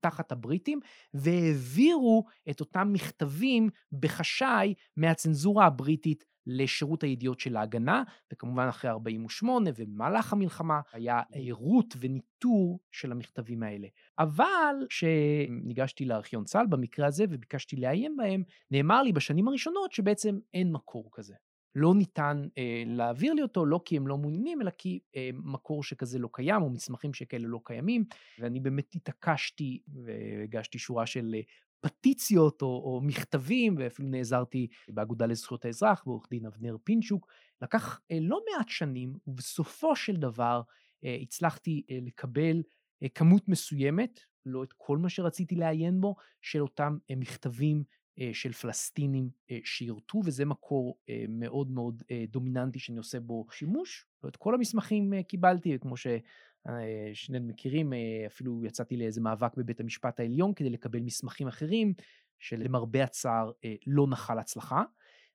תחת 0.00 0.32
הבריטים, 0.32 0.80
והעבירו 1.14 2.24
את 2.50 2.60
אותם 2.60 2.92
מכתבים 2.92 3.68
בחשאי 3.92 4.74
מהצנזורה 4.96 5.66
הבריטית 5.66 6.24
לשירות 6.46 7.02
הידיעות 7.02 7.40
של 7.40 7.56
ההגנה, 7.56 8.02
וכמובן 8.32 8.66
אחרי 8.68 8.90
48' 8.90 9.70
ובמהלך 9.76 10.32
המלחמה 10.32 10.80
היה 10.92 11.20
עירות 11.32 11.94
וניטור 12.00 12.80
של 12.92 13.12
המכתבים 13.12 13.62
האלה. 13.62 13.88
אבל 14.18 14.74
כשניגשתי 14.88 16.04
לארכיון 16.04 16.44
צה"ל 16.44 16.66
במקרה 16.66 17.06
הזה 17.06 17.24
וביקשתי 17.30 17.76
לעיין 17.76 18.16
בהם, 18.16 18.42
נאמר 18.70 19.02
לי 19.02 19.12
בשנים 19.12 19.48
הראשונות 19.48 19.92
שבעצם 19.92 20.38
אין 20.54 20.72
מקור 20.72 21.08
כזה. 21.12 21.34
לא 21.74 21.94
ניתן 21.94 22.42
אה, 22.58 22.82
להעביר 22.86 23.34
לי 23.34 23.42
אותו, 23.42 23.66
לא 23.66 23.80
כי 23.84 23.96
הם 23.96 24.06
לא 24.06 24.18
מעוניינים, 24.18 24.62
אלא 24.62 24.70
כי 24.70 25.00
אה, 25.16 25.30
מקור 25.34 25.82
שכזה 25.82 26.18
לא 26.18 26.28
קיים, 26.32 26.62
או 26.62 26.70
מסמכים 26.70 27.14
שכאלה 27.14 27.48
לא 27.48 27.60
קיימים, 27.64 28.04
ואני 28.38 28.60
באמת 28.60 28.94
התעקשתי 28.94 29.82
והגשתי 30.04 30.78
שורה 30.78 31.06
של 31.06 31.34
אה, 31.34 31.40
פטיציות 31.80 32.62
או, 32.62 32.66
או 32.66 33.00
מכתבים, 33.02 33.74
ואפילו 33.78 34.08
נעזרתי 34.08 34.68
באגודה 34.88 35.26
לזכויות 35.26 35.64
האזרח, 35.64 36.02
בעורך 36.06 36.26
דין 36.30 36.46
אבנר 36.46 36.76
פינצ'וק. 36.84 37.26
לקח 37.62 38.00
אה, 38.10 38.18
לא 38.20 38.40
מעט 38.50 38.68
שנים, 38.68 39.14
ובסופו 39.26 39.96
של 39.96 40.16
דבר 40.16 40.62
אה, 41.04 41.16
הצלחתי 41.22 41.82
אה, 41.90 41.98
לקבל 42.02 42.62
אה, 43.02 43.08
כמות 43.08 43.48
מסוימת, 43.48 44.20
לא 44.46 44.64
את 44.64 44.72
כל 44.76 44.98
מה 44.98 45.08
שרציתי 45.08 45.54
לעיין 45.54 46.00
בו, 46.00 46.14
של 46.42 46.62
אותם 46.62 46.98
אה, 47.10 47.16
מכתבים 47.16 47.84
של 48.32 48.52
פלסטינים 48.52 49.30
אה, 49.50 49.58
שירתו, 49.64 50.20
וזה 50.24 50.44
מקור 50.44 50.98
אה, 51.08 51.24
מאוד 51.28 51.70
מאוד 51.70 52.02
דומיננטי 52.28 52.78
שאני 52.78 52.98
עושה 52.98 53.20
בו 53.20 53.46
שימוש. 53.50 54.06
את 54.28 54.36
כל 54.36 54.54
המסמכים 54.54 55.22
קיבלתי, 55.22 55.78
כמו 55.80 55.94
ששנינו 55.96 57.46
מכירים, 57.46 57.92
אפילו 58.26 58.64
יצאתי 58.64 58.96
לאיזה 58.96 59.20
מאבק 59.20 59.56
בבית 59.56 59.80
המשפט 59.80 60.20
העליון 60.20 60.54
כדי 60.54 60.70
לקבל 60.70 61.00
מסמכים 61.00 61.48
אחרים, 61.48 61.94
שלמרבה 62.38 63.04
הצער 63.04 63.50
לא 63.86 64.06
נחל 64.10 64.38
הצלחה. 64.38 64.82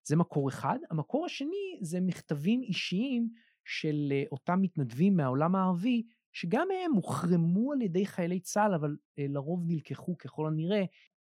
זה 0.03 0.15
מקור 0.15 0.49
אחד. 0.49 0.79
המקור 0.91 1.25
השני 1.25 1.77
זה 1.81 2.01
מכתבים 2.01 2.61
אישיים 2.61 3.29
של 3.65 4.13
אותם 4.31 4.61
מתנדבים 4.61 5.17
מהעולם 5.17 5.55
הערבי, 5.55 6.03
שגם 6.33 6.67
הם 6.86 6.91
הוחרמו 6.91 7.73
על 7.73 7.81
ידי 7.81 8.05
חיילי 8.05 8.39
צה"ל, 8.39 8.73
אבל 8.73 8.95
לרוב 9.17 9.63
נלקחו 9.67 10.17
ככל 10.17 10.47
הנראה 10.47 10.83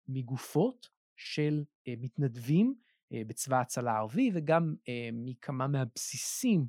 מגופות 0.08 0.97
של 1.18 1.63
אה, 1.88 1.93
מתנדבים 1.97 2.76
אה, 3.13 3.22
בצבא 3.28 3.57
ההצלה 3.57 3.91
הערבי 3.91 4.32
וגם 4.34 4.76
אה, 4.89 5.09
מכמה 5.13 5.68
מהבסיסים 5.68 6.65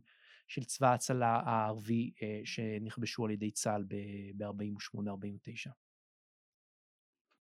של 0.46 0.64
צבא 0.64 0.90
ההצלה 0.90 1.40
הערבי 1.44 2.12
שנכבשו 2.44 3.24
על 3.24 3.30
ידי 3.30 3.50
צה"ל 3.50 3.84
ב-48-49. 3.88 5.70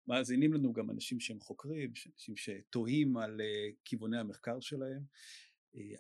מאזינים 0.09 0.53
לנו 0.53 0.73
גם 0.73 0.91
אנשים 0.91 1.21
שהם 1.21 1.41
חוקרים, 1.41 1.93
אנשים 2.15 2.37
שתוהים 2.37 3.17
על 3.17 3.41
כיווני 3.85 4.19
המחקר 4.19 4.61
שלהם. 4.61 5.03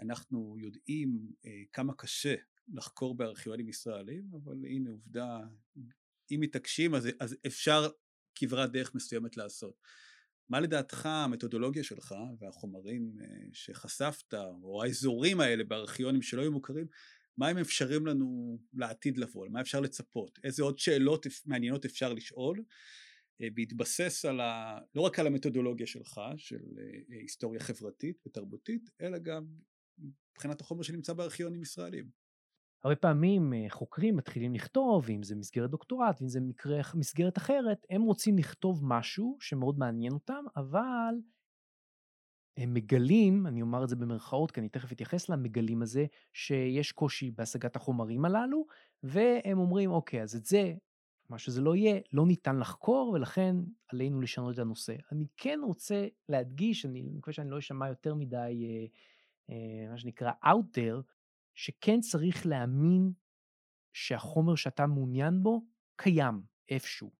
אנחנו 0.00 0.56
יודעים 0.58 1.32
כמה 1.72 1.94
קשה 1.94 2.34
לחקור 2.68 3.16
בארכיונים 3.16 3.68
ישראלים, 3.68 4.24
אבל 4.34 4.64
הנה 4.64 4.90
עובדה, 4.90 5.38
אם 6.30 6.40
מתעקשים 6.40 6.94
אז, 6.94 7.08
אז 7.20 7.36
אפשר 7.46 7.88
כברת 8.34 8.72
דרך 8.72 8.94
מסוימת 8.94 9.36
לעשות. 9.36 9.80
מה 10.48 10.60
לדעתך 10.60 11.06
המתודולוגיה 11.06 11.84
שלך 11.84 12.14
והחומרים 12.38 13.12
אה, 13.20 13.26
שחשפת, 13.52 14.34
או 14.62 14.82
האזורים 14.82 15.40
האלה 15.40 15.64
בארכיונים 15.64 16.22
שלא 16.22 16.42
היו 16.42 16.52
מוכרים, 16.52 16.86
מה 17.38 17.48
הם 17.48 17.58
אפשרים 17.58 18.06
לנו 18.06 18.58
לעתיד 18.74 19.18
לבוא, 19.18 19.48
מה 19.48 19.60
אפשר 19.60 19.80
לצפות, 19.80 20.38
איזה 20.44 20.62
עוד 20.62 20.78
שאלות 20.78 21.26
מעניינות 21.46 21.84
אפשר 21.84 22.12
לשאול, 22.12 22.64
אה, 23.42 23.48
בהתבסס 23.54 24.24
על 24.24 24.40
ה... 24.40 24.78
לא 24.94 25.00
רק 25.00 25.18
על 25.18 25.26
המתודולוגיה 25.26 25.86
שלך, 25.86 26.20
של 26.36 26.62
אה, 26.78 27.16
היסטוריה 27.20 27.60
חברתית 27.60 28.26
ותרבותית, 28.26 28.90
אלא 29.00 29.18
גם 29.18 29.46
מבחינת 30.32 30.60
החומר 30.60 30.82
שנמצא 30.82 31.12
בארכיונים 31.12 31.62
ישראלים. 31.62 32.25
הרבה 32.84 32.96
פעמים 32.96 33.52
אה, 33.52 33.66
חוקרים 33.68 34.16
מתחילים 34.16 34.54
לכתוב, 34.54 35.10
אם 35.10 35.22
זה 35.22 35.36
מסגרת 35.36 35.70
דוקטורט, 35.70 36.20
ואם 36.20 36.28
זה 36.28 36.40
מקרה, 36.40 36.80
מסגרת 36.94 37.38
אחרת, 37.38 37.86
הם 37.90 38.02
רוצים 38.02 38.38
לכתוב 38.38 38.80
משהו 38.84 39.36
שמאוד 39.40 39.78
מעניין 39.78 40.12
אותם, 40.12 40.44
אבל 40.56 41.14
הם 42.56 42.74
מגלים, 42.74 43.46
אני 43.46 43.62
אומר 43.62 43.84
את 43.84 43.88
זה 43.88 43.96
במרכאות, 43.96 44.50
כי 44.50 44.60
אני 44.60 44.68
תכף 44.68 44.92
אתייחס 44.92 45.28
למגלים 45.28 45.82
הזה, 45.82 46.06
שיש 46.32 46.92
קושי 46.92 47.30
בהשגת 47.30 47.76
החומרים 47.76 48.24
הללו, 48.24 48.66
והם 49.02 49.58
אומרים, 49.58 49.90
אוקיי, 49.90 50.22
אז 50.22 50.36
את 50.36 50.44
זה, 50.44 50.74
מה 51.28 51.38
שזה 51.38 51.60
לא 51.60 51.76
יהיה, 51.76 52.00
לא 52.12 52.26
ניתן 52.26 52.58
לחקור, 52.58 53.08
ולכן 53.08 53.56
עלינו 53.88 54.20
לשנות 54.20 54.54
את 54.54 54.58
הנושא. 54.58 54.94
אני 55.12 55.26
כן 55.36 55.60
רוצה 55.64 56.06
להדגיש, 56.28 56.86
אני 56.86 57.02
מקווה 57.02 57.32
שאני 57.32 57.50
לא 57.50 57.58
אשמע 57.58 57.88
יותר 57.88 58.14
מדי, 58.14 58.66
אה, 58.68 58.86
אה, 59.50 59.90
מה 59.90 59.98
שנקרא, 59.98 60.32
out 60.44 60.78
there, 60.78 61.15
שכן 61.56 62.00
צריך 62.00 62.46
להאמין 62.46 63.12
שהחומר 63.92 64.54
שאתה 64.54 64.86
מעוניין 64.86 65.42
בו 65.42 65.64
קיים 65.96 66.42
איפשהו. 66.68 67.12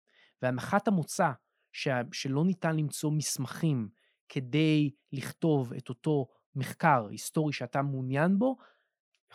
והנחת 0.43 0.89
המוצא 0.89 1.30
ש... 1.72 1.89
שלא 2.12 2.45
ניתן 2.45 2.76
למצוא 2.76 3.11
מסמכים 3.11 3.89
כדי 4.28 4.91
לכתוב 5.12 5.72
את 5.72 5.89
אותו 5.89 6.26
מחקר 6.55 7.07
היסטורי 7.11 7.53
שאתה 7.53 7.82
מעוניין 7.82 8.39
בו, 8.39 8.57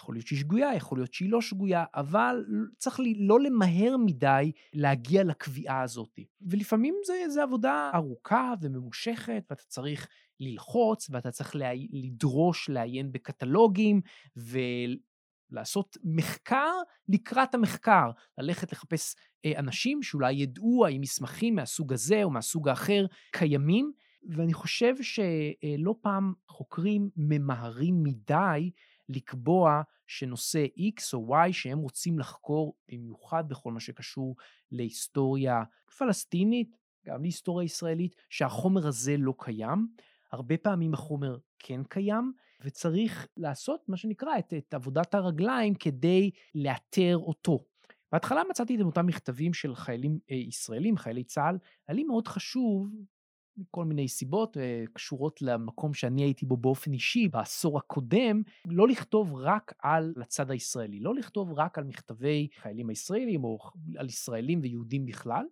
יכול 0.01 0.15
להיות 0.15 0.27
שהיא 0.27 0.39
שגויה, 0.39 0.75
יכול 0.75 0.97
להיות 0.97 1.13
שהיא 1.13 1.31
לא 1.31 1.41
שגויה, 1.41 1.85
אבל 1.95 2.45
צריך 2.77 2.99
לי 2.99 3.13
לא 3.17 3.39
למהר 3.39 3.97
מדי 3.97 4.51
להגיע 4.73 5.23
לקביעה 5.23 5.81
הזאת. 5.81 6.19
ולפעמים 6.41 6.95
זה, 7.05 7.13
זה 7.29 7.43
עבודה 7.43 7.91
ארוכה 7.93 8.53
וממושכת, 8.61 9.43
ואתה 9.49 9.63
צריך 9.67 10.07
ללחוץ, 10.39 11.09
ואתה 11.09 11.31
צריך 11.31 11.55
לה, 11.55 11.69
לדרוש 11.91 12.69
לעיין 12.69 13.11
בקטלוגים, 13.11 14.01
ולעשות 14.35 15.97
מחקר 16.03 16.71
לקראת 17.09 17.55
המחקר, 17.55 18.11
ללכת 18.37 18.71
לחפש 18.71 19.15
אה, 19.45 19.59
אנשים 19.59 20.03
שאולי 20.03 20.33
ידעו 20.33 20.85
האם 20.85 21.01
מסמכים 21.01 21.55
מהסוג 21.55 21.93
הזה 21.93 22.23
או 22.23 22.29
מהסוג 22.29 22.69
האחר 22.69 23.05
קיימים, 23.31 23.91
ואני 24.29 24.53
חושב 24.53 24.95
שלא 25.01 25.95
פעם 26.01 26.33
חוקרים 26.47 27.09
ממהרים 27.15 28.03
מדי 28.03 28.71
לקבוע 29.09 29.81
שנושא 30.07 30.65
X 30.65 31.01
או 31.13 31.35
Y 31.35 31.53
שהם 31.53 31.79
רוצים 31.79 32.19
לחקור, 32.19 32.75
במיוחד 32.91 33.49
בכל 33.49 33.71
מה 33.71 33.79
שקשור 33.79 34.35
להיסטוריה 34.71 35.63
פלסטינית, 35.97 36.77
גם 37.05 37.21
להיסטוריה 37.21 37.65
ישראלית, 37.65 38.15
שהחומר 38.29 38.87
הזה 38.87 39.15
לא 39.17 39.33
קיים. 39.37 39.87
הרבה 40.31 40.57
פעמים 40.57 40.93
החומר 40.93 41.37
כן 41.59 41.83
קיים, 41.83 42.33
וצריך 42.61 43.27
לעשות 43.37 43.89
מה 43.89 43.97
שנקרא 43.97 44.39
את, 44.39 44.53
את 44.53 44.73
עבודת 44.73 45.15
הרגליים 45.15 45.75
כדי 45.75 46.31
לאתר 46.55 47.17
אותו. 47.17 47.59
בהתחלה 48.11 48.41
מצאתי 48.49 48.75
את 48.75 48.81
אותם 48.81 49.05
מכתבים 49.05 49.53
של 49.53 49.75
חיילים 49.75 50.19
אה, 50.31 50.35
ישראלים, 50.35 50.97
חיילי 50.97 51.23
צה"ל, 51.23 51.57
היה 51.87 51.95
לי 51.95 52.03
מאוד 52.03 52.27
חשוב 52.27 52.89
מכל 53.61 53.85
מיני 53.85 54.07
סיבות 54.07 54.57
אה, 54.57 54.83
קשורות 54.93 55.41
למקום 55.41 55.93
שאני 55.93 56.23
הייתי 56.23 56.45
בו 56.45 56.57
באופן 56.57 56.93
אישי 56.93 57.27
בעשור 57.27 57.77
הקודם, 57.77 58.41
לא 58.65 58.87
לכתוב 58.87 59.35
רק 59.35 59.73
על 59.79 60.13
הצד 60.21 60.51
הישראלי, 60.51 60.99
לא 60.99 61.15
לכתוב 61.15 61.53
רק 61.53 61.77
על 61.77 61.83
מכתבי 61.83 62.47
חיילים 62.61 62.89
הישראלים 62.89 63.43
או 63.43 63.59
על 63.97 64.05
ישראלים 64.05 64.59
ויהודים 64.63 65.05
בכלל. 65.05 65.45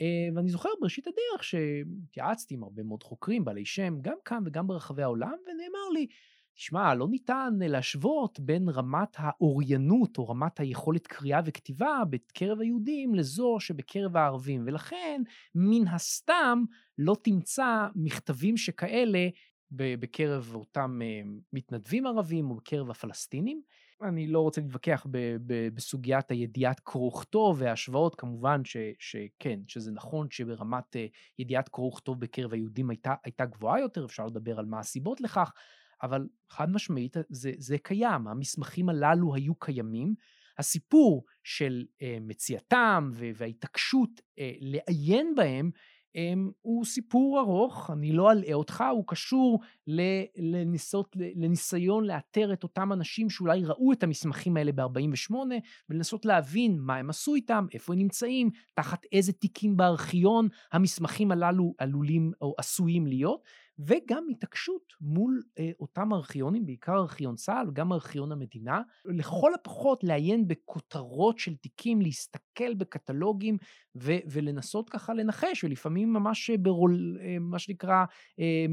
אה, 0.00 0.28
ואני 0.34 0.48
זוכר 0.48 0.68
בראשית 0.80 1.06
הדרך 1.06 1.44
שהתייעצתי 1.44 2.54
עם 2.54 2.62
הרבה 2.62 2.82
מאוד 2.82 3.02
חוקרים 3.02 3.44
בעלי 3.44 3.64
שם, 3.64 3.98
גם 4.00 4.16
כאן 4.24 4.42
וגם 4.46 4.66
ברחבי 4.66 5.02
העולם, 5.02 5.34
ונאמר 5.46 5.88
לי, 5.94 6.06
תשמע, 6.60 6.94
לא 6.94 7.08
ניתן 7.08 7.54
להשוות 7.60 8.40
בין 8.40 8.68
רמת 8.68 9.16
האוריינות 9.16 10.18
או 10.18 10.28
רמת 10.28 10.60
היכולת 10.60 11.06
קריאה 11.06 11.40
וכתיבה 11.44 12.02
בקרב 12.10 12.60
היהודים 12.60 13.14
לזו 13.14 13.56
שבקרב 13.60 14.16
הערבים, 14.16 14.62
ולכן 14.66 15.22
מן 15.54 15.88
הסתם 15.88 16.62
לא 16.98 17.16
תמצא 17.22 17.86
מכתבים 17.94 18.56
שכאלה 18.56 19.28
בקרב 19.72 20.54
אותם 20.54 21.00
אה, 21.02 21.22
מתנדבים 21.52 22.06
ערבים 22.06 22.50
או 22.50 22.54
בקרב 22.54 22.90
הפלסטינים. 22.90 23.62
אני 24.02 24.26
לא 24.26 24.40
רוצה 24.40 24.60
להתווכח 24.60 25.06
ב- 25.10 25.36
ב- 25.46 25.68
בסוגיית 25.74 26.30
הידיעת 26.30 26.80
קרוא 26.80 27.08
וכתוב 27.08 27.56
וההשוואות, 27.60 28.14
כמובן 28.14 28.64
ש- 28.64 28.76
שכן, 28.98 29.60
שזה 29.66 29.92
נכון 29.92 30.26
שברמת 30.30 30.96
uh, 30.96 30.98
ידיעת 31.38 31.68
קרוא 31.68 31.88
וכתוב 31.88 32.20
בקרב 32.20 32.52
היהודים 32.52 32.90
הייתה, 32.90 33.14
הייתה 33.24 33.44
גבוהה 33.44 33.80
יותר, 33.80 34.04
אפשר 34.04 34.26
לדבר 34.26 34.58
על 34.58 34.66
מה 34.66 34.78
הסיבות 34.78 35.20
לכך, 35.20 35.52
אבל 36.02 36.28
חד 36.48 36.70
משמעית 36.70 37.16
זה, 37.28 37.52
זה 37.58 37.78
קיים, 37.78 38.28
המסמכים 38.28 38.88
הללו 38.88 39.34
היו 39.34 39.54
קיימים. 39.54 40.14
הסיפור 40.58 41.24
של 41.44 41.84
uh, 41.92 42.04
מציאתם 42.20 43.10
וההתעקשות 43.14 44.10
uh, 44.18 44.42
לעיין 44.60 45.34
בהם 45.34 45.70
um, 46.16 46.52
הוא 46.60 46.84
סיפור 46.84 47.40
ארוך, 47.40 47.90
אני 47.90 48.12
לא 48.12 48.32
אלאה 48.32 48.54
אותך, 48.54 48.84
הוא 48.92 49.04
קשור 49.06 49.60
לניסות, 50.36 51.16
לניסיון 51.36 52.04
לאתר 52.04 52.52
את 52.52 52.62
אותם 52.62 52.92
אנשים 52.92 53.30
שאולי 53.30 53.64
ראו 53.64 53.92
את 53.92 54.02
המסמכים 54.02 54.56
האלה 54.56 54.72
ב-48 54.72 55.34
ולנסות 55.88 56.24
להבין 56.24 56.78
מה 56.80 56.96
הם 56.96 57.10
עשו 57.10 57.34
איתם, 57.34 57.66
איפה 57.74 57.92
הם 57.92 57.98
נמצאים, 57.98 58.50
תחת 58.74 59.06
איזה 59.12 59.32
תיקים 59.32 59.76
בארכיון 59.76 60.48
המסמכים 60.72 61.32
הללו 61.32 61.74
עלולים 61.78 62.32
או 62.40 62.54
עשויים 62.58 63.06
להיות. 63.06 63.44
וגם 63.86 64.24
התעקשות 64.30 64.92
מול 65.00 65.42
אה, 65.58 65.70
אותם 65.80 66.12
ארכיונים, 66.12 66.66
בעיקר 66.66 66.96
ארכיון 66.96 67.36
צה"ל 67.36 67.68
וגם 67.68 67.92
ארכיון 67.92 68.32
המדינה, 68.32 68.80
לכל 69.04 69.54
הפחות 69.54 70.04
לעיין 70.04 70.48
בכותרות 70.48 71.38
של 71.38 71.56
תיקים, 71.56 72.00
להסתכל 72.00 72.74
בקטלוגים 72.74 73.58
ו- 73.96 74.18
ולנסות 74.30 74.90
ככה 74.90 75.14
לנחש, 75.14 75.64
ולפעמים 75.64 76.12
ממש 76.12 76.50
ברול, 76.50 77.18
אה, 77.20 77.36
מה 77.40 77.58
שנקרא, 77.58 78.04
אה, 78.40 78.66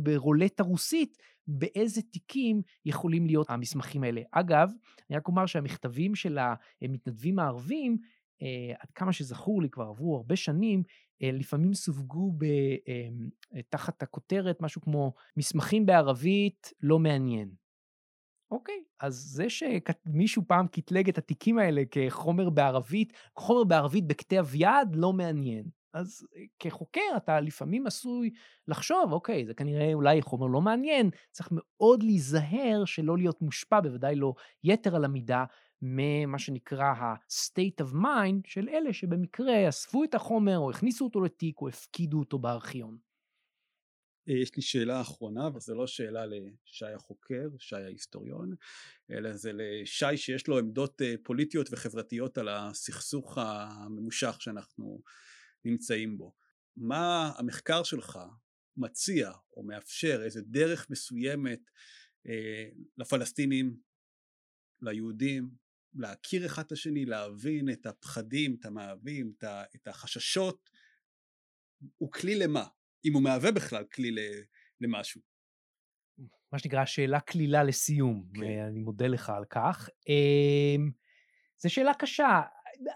ברולטה 0.00 0.62
רוסית, 0.62 1.18
באיזה 1.48 2.02
תיקים 2.02 2.62
יכולים 2.84 3.26
להיות 3.26 3.50
המסמכים 3.50 4.02
האלה. 4.02 4.20
אגב, 4.32 4.70
אני 5.10 5.16
רק 5.16 5.28
אומר 5.28 5.46
שהמכתבים 5.46 6.14
של 6.14 6.38
המתנדבים 6.82 7.38
הערבים, 7.38 7.98
עד 8.78 8.90
כמה 8.94 9.12
שזכור 9.12 9.62
לי, 9.62 9.70
כבר 9.70 9.84
עברו 9.84 10.16
הרבה 10.16 10.36
שנים, 10.36 10.82
אה, 11.22 11.30
לפעמים 11.32 11.74
סווגו 11.74 12.32
ב, 12.38 12.44
אמ, 12.44 13.28
אה, 13.54 13.60
תחת 13.68 14.02
הכותרת 14.02 14.60
משהו 14.60 14.80
כמו 14.80 15.14
מסמכים 15.36 15.86
בערבית 15.86 16.72
לא 16.82 16.98
מעניין. 16.98 17.50
אוקיי, 18.50 18.82
אז 19.00 19.14
זה 19.14 19.46
שמישהו 19.50 20.42
פעם 20.46 20.66
קטלג 20.66 21.08
את 21.08 21.18
התיקים 21.18 21.58
האלה 21.58 21.82
כחומר 21.90 22.50
בערבית, 22.50 23.12
חומר 23.36 23.64
בערבית 23.64 24.06
בכתב 24.06 24.46
יד 24.54 24.88
לא 24.94 25.12
מעניין. 25.12 25.64
אז 25.94 26.26
אה, 26.36 26.42
כחוקר 26.58 27.16
אתה 27.16 27.40
לפעמים 27.40 27.86
עשוי 27.86 28.30
לחשוב, 28.68 29.12
אוקיי, 29.12 29.46
זה 29.46 29.54
כנראה 29.54 29.94
אולי 29.94 30.22
חומר 30.22 30.46
לא 30.46 30.60
מעניין, 30.60 31.10
צריך 31.32 31.48
מאוד 31.52 32.02
להיזהר 32.02 32.84
שלא 32.84 33.18
להיות 33.18 33.42
מושפע, 33.42 33.80
בוודאי 33.80 34.16
לא 34.16 34.34
יתר 34.64 34.96
על 34.96 35.04
המידה, 35.04 35.44
ממה 35.82 36.38
שנקרא 36.38 36.84
ה-state 36.84 37.84
of 37.84 37.92
mind 37.92 38.42
של 38.46 38.68
אלה 38.68 38.92
שבמקרה 38.92 39.68
אספו 39.68 40.04
את 40.04 40.14
החומר 40.14 40.58
או 40.58 40.70
הכניסו 40.70 41.04
אותו 41.04 41.20
לתיק 41.20 41.60
או 41.60 41.68
הפקידו 41.68 42.18
אותו 42.18 42.38
בארכיון. 42.38 42.98
אה, 44.28 44.34
יש 44.34 44.56
לי 44.56 44.62
שאלה 44.62 45.00
אחרונה 45.00 45.48
וזו 45.54 45.74
לא 45.74 45.86
שאלה 45.86 46.26
לשי 46.26 46.86
החוקר, 46.94 47.48
שי 47.58 47.76
ההיסטוריון, 47.76 48.54
אלא 49.10 49.32
זה 49.32 49.50
לשי 49.54 50.16
שיש 50.16 50.48
לו 50.48 50.58
עמדות 50.58 51.02
אה, 51.02 51.14
פוליטיות 51.22 51.68
וחברתיות 51.72 52.38
על 52.38 52.48
הסכסוך 52.48 53.38
הממושך 53.38 54.36
שאנחנו 54.40 55.02
נמצאים 55.64 56.18
בו. 56.18 56.34
מה 56.76 57.32
המחקר 57.38 57.82
שלך 57.82 58.18
מציע 58.76 59.32
או 59.56 59.62
מאפשר 59.62 60.22
איזה 60.24 60.40
דרך 60.42 60.90
מסוימת 60.90 61.60
אה, 62.28 62.68
לפלסטינים 62.98 63.76
ליהודים 64.82 65.50
להכיר 65.98 66.46
אחד 66.46 66.62
את 66.62 66.72
השני, 66.72 67.04
להבין 67.04 67.70
את 67.70 67.86
הפחדים, 67.86 68.56
את 68.60 68.66
המאהבים, 68.66 69.32
את 69.76 69.88
החששות, 69.88 70.70
הוא 71.96 72.12
כלי 72.12 72.38
למה? 72.38 72.64
אם 73.04 73.12
הוא 73.14 73.22
מהווה 73.22 73.52
בכלל 73.52 73.84
כלי 73.84 74.10
למשהו. 74.80 75.20
מה 76.52 76.58
שנקרא 76.58 76.84
שאלה 76.84 77.20
קלילה 77.20 77.64
לסיום, 77.64 78.28
כן. 78.34 78.64
אני 78.68 78.78
מודה 78.78 79.06
לך 79.06 79.30
על 79.30 79.44
כך. 79.50 79.88
זו 81.58 81.70
שאלה 81.70 81.94
קשה, 81.94 82.42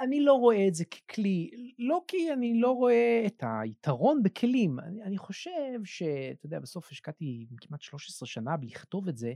אני 0.01 0.21
לא 0.21 0.33
רואה 0.33 0.69
את 0.69 0.75
זה 0.75 0.85
ככלי, 0.85 1.51
לא 1.79 2.01
כי 2.09 2.33
אני 2.33 2.61
לא 2.61 2.71
רואה 2.71 3.23
את 3.27 3.45
היתרון 3.63 4.23
בכלים, 4.23 4.81
אני, 4.81 5.03
אני 5.03 5.19
חושב 5.19 5.85
שאתה 5.85 6.47
יודע, 6.47 6.61
בסוף 6.61 6.91
השקעתי 6.91 7.47
כמעט 7.61 7.81
13 7.81 8.27
שנה 8.27 8.57
בלכתוב 8.57 9.09
את 9.09 9.17
זה, 9.17 9.33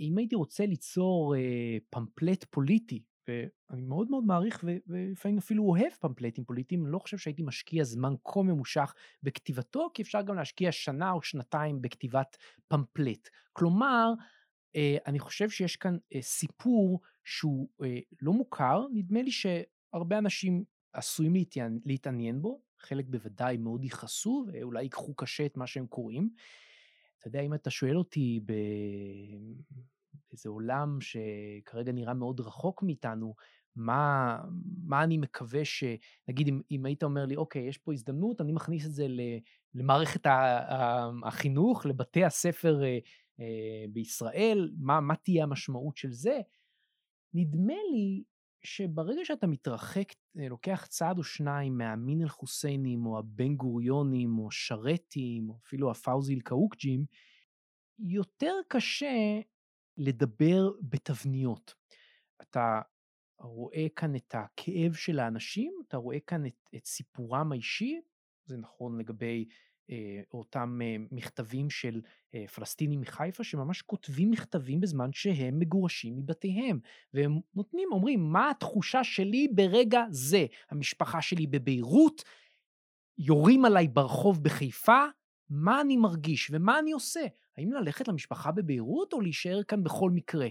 אם 0.00 0.18
הייתי 0.18 0.34
רוצה 0.34 0.66
ליצור 0.66 1.36
אה, 1.36 1.76
פמפלט 1.90 2.44
פוליטי, 2.44 3.02
ואני 3.28 3.82
מאוד 3.82 4.10
מאוד 4.10 4.24
מעריך 4.24 4.64
ולפעמים 4.86 5.38
אפילו 5.38 5.64
אוהב 5.64 5.92
פמפלטים 6.00 6.44
פוליטיים, 6.44 6.84
אני 6.84 6.92
לא 6.92 6.98
חושב 6.98 7.18
שהייתי 7.18 7.42
משקיע 7.42 7.84
זמן 7.84 8.14
כה 8.24 8.42
ממושך 8.42 8.94
בכתיבתו, 9.22 9.90
כי 9.94 10.02
אפשר 10.02 10.22
גם 10.22 10.34
להשקיע 10.34 10.72
שנה 10.72 11.12
או 11.12 11.22
שנתיים 11.22 11.82
בכתיבת 11.82 12.36
פמפלט. 12.68 13.28
כלומר, 13.52 14.12
אה, 14.76 14.96
אני 15.06 15.18
חושב 15.18 15.50
שיש 15.50 15.76
כאן 15.76 15.96
אה, 16.14 16.22
סיפור 16.22 17.00
שהוא 17.24 17.68
אה, 17.82 17.98
לא 18.22 18.32
מוכר, 18.32 18.86
נדמה 18.92 19.22
לי 19.22 19.30
שהרבה 19.30 20.18
אנשים 20.18 20.64
עשויים 20.92 21.32
להתעניין 21.84 22.42
בו, 22.42 22.60
חלק 22.78 23.04
בוודאי 23.08 23.56
מאוד 23.56 23.84
יכעסו 23.84 24.46
ואולי 24.52 24.82
ייקחו 24.82 25.14
קשה 25.14 25.46
את 25.46 25.56
מה 25.56 25.66
שהם 25.66 25.86
קוראים. 25.86 26.30
אתה 27.26 27.36
יודע, 27.36 27.46
אם 27.46 27.54
אתה 27.54 27.70
שואל 27.70 27.98
אותי 27.98 28.40
באיזה 30.30 30.48
עולם 30.48 30.98
שכרגע 31.00 31.92
נראה 31.92 32.14
מאוד 32.14 32.40
רחוק 32.40 32.82
מאיתנו, 32.82 33.34
מה, 33.76 34.38
מה 34.84 35.04
אני 35.04 35.18
מקווה 35.18 35.64
ש... 35.64 35.84
נגיד, 36.28 36.48
אם, 36.48 36.60
אם 36.70 36.86
היית 36.86 37.02
אומר 37.02 37.26
לי, 37.26 37.36
אוקיי, 37.36 37.62
יש 37.62 37.78
פה 37.78 37.92
הזדמנות, 37.92 38.40
אני 38.40 38.52
מכניס 38.52 38.86
את 38.86 38.94
זה 38.94 39.06
למערכת 39.74 40.26
החינוך, 41.24 41.86
לבתי 41.86 42.24
הספר 42.24 42.82
אה, 43.40 43.84
בישראל, 43.92 44.72
מה, 44.78 45.00
מה 45.00 45.16
תהיה 45.16 45.44
המשמעות 45.44 45.96
של 45.96 46.12
זה? 46.12 46.40
נדמה 47.34 47.74
לי 47.92 48.22
שברגע 48.66 49.24
שאתה 49.24 49.46
מתרחק, 49.46 50.12
אה, 50.38 50.48
לוקח 50.48 50.86
צעד 50.86 51.18
או 51.18 51.24
שניים 51.24 51.78
מהמין 51.78 52.22
אל-חוסיינים, 52.22 53.06
או 53.06 53.18
הבן 53.18 53.56
גוריונים, 53.56 54.38
או 54.38 54.50
שרתים, 54.50 55.50
או 55.50 55.58
אפילו 55.64 55.90
הפאוזי 55.90 56.34
אל-קאוקג'ים, 56.34 57.04
יותר 57.98 58.54
קשה 58.68 59.40
לדבר 59.96 60.70
בתבניות. 60.80 61.74
אתה 62.42 62.80
רואה 63.40 63.86
כאן 63.96 64.16
את 64.16 64.34
הכאב 64.34 64.92
של 64.94 65.18
האנשים, 65.18 65.72
אתה 65.88 65.96
רואה 65.96 66.20
כאן 66.20 66.46
את, 66.46 66.70
את 66.76 66.86
סיפורם 66.86 67.52
האישי, 67.52 68.00
זה 68.46 68.56
נכון 68.56 68.98
לגבי 68.98 69.48
אותם 70.34 70.78
אה, 70.82 70.96
מכתבים 71.10 71.70
של 71.70 72.00
אה, 72.34 72.44
פלסטינים 72.54 73.00
מחיפה 73.00 73.44
שממש 73.44 73.82
כותבים 73.82 74.30
מכתבים 74.30 74.80
בזמן 74.80 75.12
שהם 75.12 75.58
מגורשים 75.58 76.16
מבתיהם. 76.16 76.78
והם 77.14 77.38
נותנים 77.54 77.88
אומרים 77.92 78.32
מה 78.32 78.50
התחושה 78.50 79.04
שלי 79.04 79.48
ברגע 79.54 80.02
זה? 80.10 80.46
המשפחה 80.70 81.22
שלי 81.22 81.46
בביירות 81.46 82.24
יורים 83.18 83.64
עליי 83.64 83.88
ברחוב 83.88 84.42
בחיפה 84.42 85.04
מה 85.50 85.80
אני 85.80 85.96
מרגיש 85.96 86.50
ומה 86.52 86.78
אני 86.78 86.92
עושה? 86.92 87.26
האם 87.56 87.72
ללכת 87.72 88.08
למשפחה 88.08 88.52
בביירות 88.52 89.12
או 89.12 89.20
להישאר 89.20 89.62
כאן 89.62 89.84
בכל 89.84 90.10
מקרה 90.10 90.48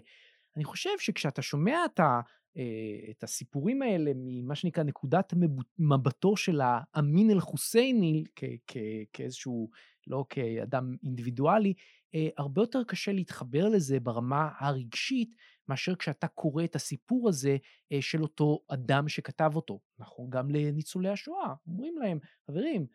אני 0.55 0.63
חושב 0.63 0.99
שכשאתה 0.99 1.41
שומע 1.41 1.85
את 1.85 1.99
ה... 1.99 2.21
אה, 2.57 3.11
את 3.11 3.23
הסיפורים 3.23 3.81
האלה 3.81 4.11
ממה 4.15 4.55
שנקרא 4.55 4.83
נקודת 4.83 5.33
מבטו 5.79 6.37
של 6.37 6.61
האמין 6.63 7.31
אל-חוסייני 7.31 8.23
כאיזשהו, 9.13 9.69
לא 10.07 10.25
כאדם 10.29 10.95
אינדיבידואלי, 11.03 11.73
אה, 12.15 12.27
הרבה 12.37 12.61
יותר 12.61 12.83
קשה 12.83 13.11
להתחבר 13.11 13.69
לזה 13.69 13.99
ברמה 13.99 14.49
הרגשית 14.59 15.35
מאשר 15.67 15.95
כשאתה 15.95 16.27
קורא 16.27 16.63
את 16.63 16.75
הסיפור 16.75 17.29
הזה 17.29 17.57
אה, 17.91 18.01
של 18.01 18.21
אותו 18.21 18.59
אדם 18.67 19.09
שכתב 19.09 19.51
אותו. 19.55 19.79
נכון 19.99 20.29
גם 20.29 20.49
לניצולי 20.49 21.09
השואה, 21.09 21.53
אומרים 21.67 21.97
להם, 21.97 22.19
חברים, 22.47 22.85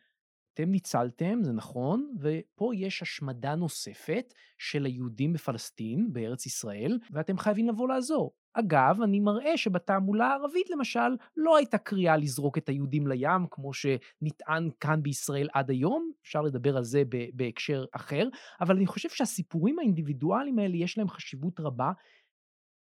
אתם 0.53 0.71
ניצלתם, 0.71 1.39
זה 1.43 1.51
נכון, 1.51 2.15
ופה 2.19 2.71
יש 2.75 3.01
השמדה 3.01 3.55
נוספת 3.55 4.33
של 4.57 4.85
היהודים 4.85 5.33
בפלסטין, 5.33 6.13
בארץ 6.13 6.45
ישראל, 6.45 6.99
ואתם 7.11 7.37
חייבים 7.37 7.67
לבוא 7.67 7.87
לעזור. 7.87 8.33
אגב, 8.53 9.01
אני 9.03 9.19
מראה 9.19 9.57
שבתעמולה 9.57 10.27
הערבית 10.27 10.69
למשל, 10.69 10.99
לא 11.37 11.57
הייתה 11.57 11.77
קריאה 11.77 12.17
לזרוק 12.17 12.57
את 12.57 12.69
היהודים 12.69 13.07
לים, 13.07 13.47
כמו 13.51 13.71
שנטען 13.73 14.69
כאן 14.79 15.03
בישראל 15.03 15.47
עד 15.53 15.69
היום, 15.69 16.11
אפשר 16.23 16.41
לדבר 16.41 16.77
על 16.77 16.83
זה 16.83 17.03
בהקשר 17.33 17.85
אחר, 17.91 18.27
אבל 18.61 18.75
אני 18.75 18.87
חושב 18.87 19.09
שהסיפורים 19.09 19.79
האינדיבידואליים 19.79 20.59
האלה 20.59 20.77
יש 20.77 20.97
להם 20.97 21.09
חשיבות 21.09 21.59
רבה. 21.59 21.91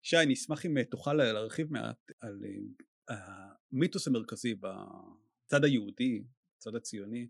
שי, 0.05 0.18
אני 0.18 0.34
אשמח 0.34 0.66
אם 0.66 0.84
תוכל 0.84 1.14
להרחיב 1.14 1.72
מעט 1.72 2.11
על 2.22 2.41
אה, 3.09 3.16
המיתוס 3.72 4.07
המרכזי 4.07 4.55
בצד 4.55 5.64
היהודי, 5.64 6.24
הצד 6.68 6.76
הציוני, 6.76 7.28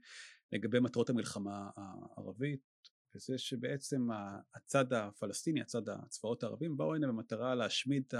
לגבי 0.51 0.79
מטרות 0.79 1.09
המלחמה 1.09 1.69
הערבית, 1.75 2.73
וזה 3.15 3.37
שבעצם 3.37 4.07
הצד 4.55 4.93
הפלסטיני, 4.93 5.61
הצד 5.61 5.89
הצבאות 5.89 6.43
הערבים, 6.43 6.77
באו 6.77 6.95
הנה 6.95 7.07
במטרה 7.07 7.55
להשמיד 7.55 8.03
את 8.07 8.13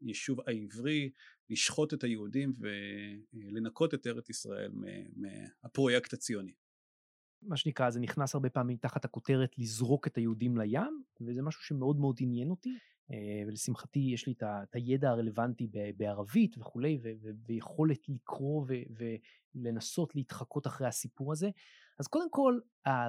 היישוב 0.00 0.38
העברי, 0.46 1.10
לשחוט 1.50 1.94
את 1.94 2.04
היהודים 2.04 2.54
ולנקות 3.32 3.94
את 3.94 4.06
ארץ 4.06 4.30
ישראל 4.30 4.72
מהפרויקט 5.16 6.12
הציוני. 6.12 6.52
מה 7.42 7.56
שנקרא, 7.56 7.90
זה 7.90 8.00
נכנס 8.00 8.34
הרבה 8.34 8.50
פעמים 8.50 8.76
תחת 8.76 9.04
הכותרת 9.04 9.58
לזרוק 9.58 10.06
את 10.06 10.16
היהודים 10.16 10.56
לים, 10.56 11.02
וזה 11.20 11.42
משהו 11.42 11.62
שמאוד 11.62 11.96
מאוד 11.96 12.16
עניין 12.20 12.50
אותי. 12.50 12.78
אה, 13.10 13.42
ולשמחתי 13.46 13.98
יש 13.98 14.26
לי 14.26 14.34
את 14.42 14.74
הידע 14.74 15.10
הרלוונטי 15.10 15.68
בערבית 15.96 16.58
וכולי, 16.58 16.98
ויכולת 17.46 18.08
לקרוא 18.08 18.66
ולנסות 19.54 20.14
להתחקות 20.14 20.66
אחרי 20.66 20.86
הסיפור 20.86 21.32
הזה. 21.32 21.50
אז 21.98 22.06
קודם 22.06 22.30
כל, 22.30 22.58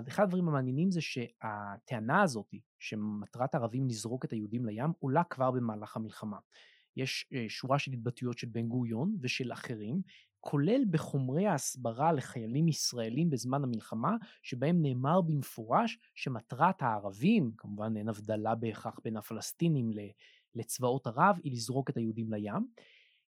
אחד 0.08 0.24
הדברים 0.24 0.48
המעניינים 0.48 0.91
זה 0.91 1.02
שהטענה 1.02 2.22
הזאת, 2.22 2.54
שמטרת 2.80 3.56
הערבים 3.56 3.88
לזרוק 3.88 4.26
את 4.26 4.32
היהודים 4.32 4.66
לים, 4.66 4.91
עולה 5.00 5.24
כבר 5.24 5.52
במהלך 5.52 5.98
המלחמה. 5.98 6.38
יש 6.98 7.28
אה, 7.34 7.46
שורה 7.50 7.80
של 7.80 7.91
התבטאויות 7.91 8.38
של 8.38 8.48
בן 8.52 8.68
גוריון 8.68 9.18
ושל 9.22 9.54
אחרים, 9.54 10.02
כולל 10.48 10.82
בחומרי 10.89 11.48
ההסברה 11.48 12.14
לחיילים 12.14 12.68
ישראלים 12.68 13.30
בזמן 13.30 13.64
המלחמה, 13.64 14.16
שבהם 14.43 14.82
נאמר 14.82 15.22
במפורש 15.22 15.98
שמטרת 16.16 16.82
הערבים, 16.82 17.52
כמובן 17.58 17.98
אין 17.98 18.10
הבדלה 18.10 18.56
בהכרח 18.56 19.00
בין 19.04 19.18
הפלסטינים 19.18 19.91
לצבאות 20.56 21.08
ערב, 21.08 21.36
היא 21.43 21.52
לזרוק 21.52 21.89
את 21.89 21.98
היהודים 21.98 22.34
לים. 22.34 22.68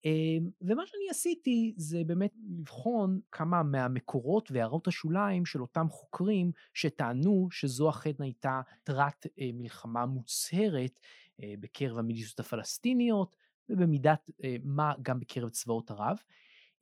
אמ, 0.04 0.50
ומה 0.62 0.82
שאני 0.86 1.10
עשיתי 1.10 1.74
זה 1.76 2.02
באמת 2.06 2.32
לבחון 2.58 3.20
כמה 3.32 3.62
מהמקורות 3.62 4.50
והערות 4.50 4.88
השוליים 4.88 5.46
של 5.46 5.60
אותם 5.60 5.86
חוקרים 5.90 6.52
שטענו 6.74 7.48
שזו 7.50 7.90
אכן 7.90 8.12
הייתה 8.18 8.60
מטרת 8.82 9.26
אה, 9.40 9.50
מלחמה 9.54 10.06
מוצהרת 10.06 11.00
אה, 11.42 11.54
בקרב 11.60 11.98
המיליציות 11.98 12.40
הפלסטיניות 12.40 13.36
ובמידת 13.68 14.30
אה, 14.44 14.56
מה 14.64 14.92
גם 15.02 15.20
בקרב 15.20 15.48
צבאות 15.48 15.90
ערב. 15.90 16.16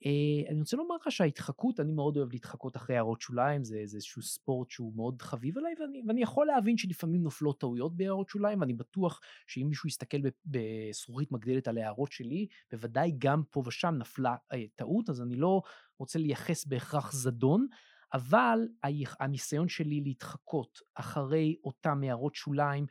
Uh, 0.03 0.49
אני 0.49 0.59
רוצה 0.59 0.77
לומר 0.77 0.95
לך 0.95 1.11
שההתחקות, 1.11 1.79
אני 1.79 1.91
מאוד 1.91 2.17
אוהב 2.17 2.31
להתחקות 2.31 2.75
אחרי 2.75 2.95
הערות 2.95 3.21
שוליים, 3.21 3.63
זה, 3.63 3.81
זה 3.85 3.97
איזשהו 3.97 4.21
ספורט 4.21 4.69
שהוא 4.69 4.95
מאוד 4.95 5.21
חביב 5.21 5.57
עליי, 5.57 5.73
ואני, 5.79 6.01
ואני 6.07 6.21
יכול 6.21 6.47
להבין 6.47 6.77
שלפעמים 6.77 7.23
נופלות 7.23 7.59
טעויות 7.59 7.97
בהערות 7.97 8.29
שוליים, 8.29 8.61
ואני 8.61 8.73
בטוח 8.73 9.19
שאם 9.47 9.65
מישהו 9.69 9.87
יסתכל 9.87 10.17
בזכוכית 10.45 11.31
מגדלת 11.31 11.67
על 11.67 11.77
הערות 11.77 12.11
שלי, 12.11 12.47
בוודאי 12.71 13.13
גם 13.17 13.43
פה 13.51 13.63
ושם 13.65 13.95
נפלה 13.97 14.35
uh, 14.53 14.57
טעות, 14.75 15.09
אז 15.09 15.21
אני 15.21 15.35
לא 15.35 15.61
רוצה 15.99 16.19
לייחס 16.19 16.65
בהכרח 16.65 17.11
זדון, 17.11 17.67
אבל 18.13 18.59
הניסיון 19.19 19.67
שלי 19.67 20.01
להתחקות 20.01 20.79
אחרי 20.95 21.55
אותם 21.63 22.03
הערות 22.03 22.35
שוליים 22.35 22.85
אה, 22.85 22.89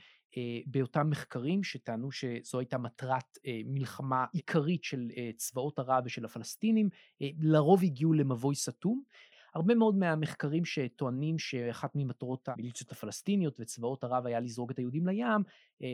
באותם 0.66 1.10
מחקרים 1.10 1.64
שטענו 1.64 2.12
שזו 2.12 2.58
הייתה 2.58 2.78
מטרת 2.78 3.38
אה, 3.46 3.60
מלחמה 3.64 4.24
עיקרית 4.32 4.84
של 4.84 5.10
אה, 5.16 5.30
צבאות 5.36 5.78
ערב 5.78 6.02
ושל 6.06 6.24
הפלסטינים, 6.24 6.88
לרוב 7.20 7.82
הגיעו 7.82 8.12
למבוי 8.12 8.54
סתום. 8.54 9.02
הרבה 9.54 9.74
מאוד 9.74 9.96
מהמחקרים 9.96 10.64
שטוענים 10.64 11.38
שאחת 11.38 11.90
ממטרות 11.94 12.48
המיליציות 12.48 12.92
הפלסטיניות 12.92 13.60
וצבאות 13.60 14.04
ערב 14.04 14.26
היה 14.26 14.40
לזרוק 14.40 14.70
את 14.70 14.78
היהודים 14.78 15.06
לים, 15.06 15.42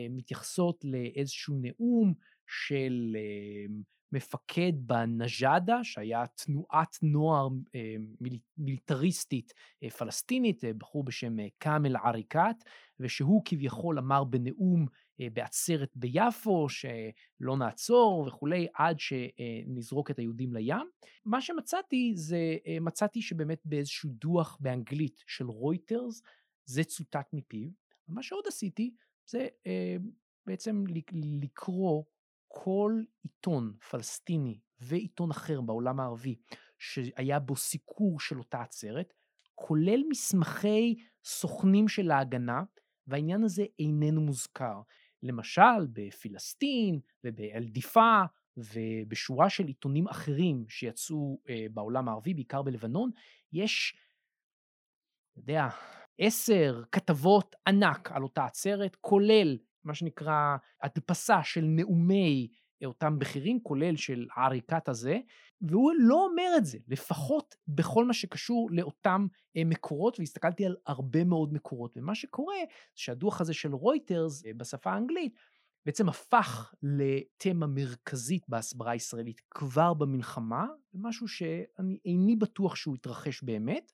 מתייחסות 0.09 0.85
לאיזשהו 0.85 1.55
נאום 1.61 2.13
של 2.47 3.15
מפקד 4.11 4.73
בנג'אדה, 4.75 5.83
שהיה 5.83 6.23
תנועת 6.27 6.97
נוער 7.01 7.47
אה, 7.75 7.95
מיליטריסטית 8.57 9.53
אה, 9.83 9.89
פלסטינית, 9.89 10.65
אה, 10.65 10.73
בחור 10.73 11.03
בשם 11.03 11.35
כאמל 11.59 11.95
עריקאת, 11.95 12.55
ושהוא 12.99 13.41
כביכול 13.45 13.99
אמר 13.99 14.23
בנאום 14.23 14.85
בעצרת 15.33 15.89
ביפו, 15.95 16.67
שלא 16.69 17.57
נעצור 17.57 18.25
וכולי, 18.27 18.67
עד 18.73 18.97
שנזרוק 18.99 20.11
את 20.11 20.19
היהודים 20.19 20.53
לים. 20.53 20.89
מה 21.25 21.41
שמצאתי 21.41 22.11
זה, 22.15 22.55
מצאתי 22.81 23.21
שבאמת 23.21 23.61
באיזשהו 23.65 24.09
דוח 24.09 24.57
באנגלית 24.59 25.23
של 25.27 25.45
רויטרס, 25.45 26.21
זה 26.65 26.83
צוטט 26.83 27.27
מפיו. 27.33 27.69
מה 28.07 28.23
שעוד 28.23 28.43
עשיתי 28.47 28.91
זה 29.25 29.47
בעצם 30.45 30.83
לקרוא 31.13 32.03
כל 32.51 33.03
עיתון 33.23 33.73
פלסטיני 33.89 34.59
ועיתון 34.79 35.31
אחר 35.31 35.61
בעולם 35.61 35.99
הערבי 35.99 36.35
שהיה 36.79 37.39
בו 37.39 37.55
סיקור 37.55 38.19
של 38.19 38.39
אותה 38.39 38.61
עצרת, 38.61 39.13
כולל 39.55 40.03
מסמכי 40.09 40.95
סוכנים 41.23 41.87
של 41.87 42.11
ההגנה, 42.11 42.63
והעניין 43.07 43.43
הזה 43.43 43.63
איננו 43.79 44.21
מוזכר. 44.21 44.81
למשל, 45.23 45.87
בפלסטין 45.93 46.99
ובאלדיפה 47.23 48.21
ובשורה 48.57 49.49
של 49.49 49.67
עיתונים 49.67 50.07
אחרים 50.07 50.65
שיצאו 50.69 51.41
אה, 51.49 51.65
בעולם 51.73 52.09
הערבי, 52.09 52.33
בעיקר 52.33 52.61
בלבנון, 52.61 53.11
יש, 53.53 53.93
אתה 55.31 55.39
יודע, 55.39 55.67
עשר 56.19 56.83
כתבות 56.91 57.55
ענק 57.67 58.11
על 58.11 58.23
אותה 58.23 58.45
עצרת, 58.45 58.95
כולל 58.95 59.57
מה 59.89 59.95
שנקרא 59.95 60.57
הדפסה 60.83 61.43
של 61.43 61.61
נאומי 61.61 62.47
אותם 62.85 63.19
בכירים, 63.19 63.59
כולל 63.63 63.95
של 63.95 64.27
העריקת 64.35 64.89
הזה, 64.89 65.19
והוא 65.61 65.91
לא 65.99 66.25
אומר 66.25 66.51
את 66.57 66.65
זה, 66.65 66.77
לפחות 66.87 67.55
בכל 67.67 68.05
מה 68.05 68.13
שקשור 68.13 68.69
לאותם 68.71 69.27
אה, 69.57 69.65
מקורות, 69.65 70.19
והסתכלתי 70.19 70.65
על 70.65 70.75
הרבה 70.87 71.23
מאוד 71.23 71.53
מקורות. 71.53 71.97
ומה 71.97 72.15
שקורה, 72.15 72.55
שהדוח 72.95 73.41
הזה 73.41 73.53
של 73.53 73.73
רויטרס 73.73 74.45
אה, 74.45 74.51
בשפה 74.57 74.91
האנגלית, 74.91 75.33
בעצם 75.85 76.09
הפך 76.09 76.73
לתמה 76.83 77.67
מרכזית 77.67 78.49
בהסברה 78.49 78.91
הישראלית 78.91 79.41
כבר 79.51 79.93
במלחמה, 79.93 80.65
משהו 80.93 81.27
שאני 81.27 81.99
איני 82.05 82.35
בטוח 82.35 82.75
שהוא 82.75 82.95
יתרחש 82.95 83.43
באמת, 83.43 83.91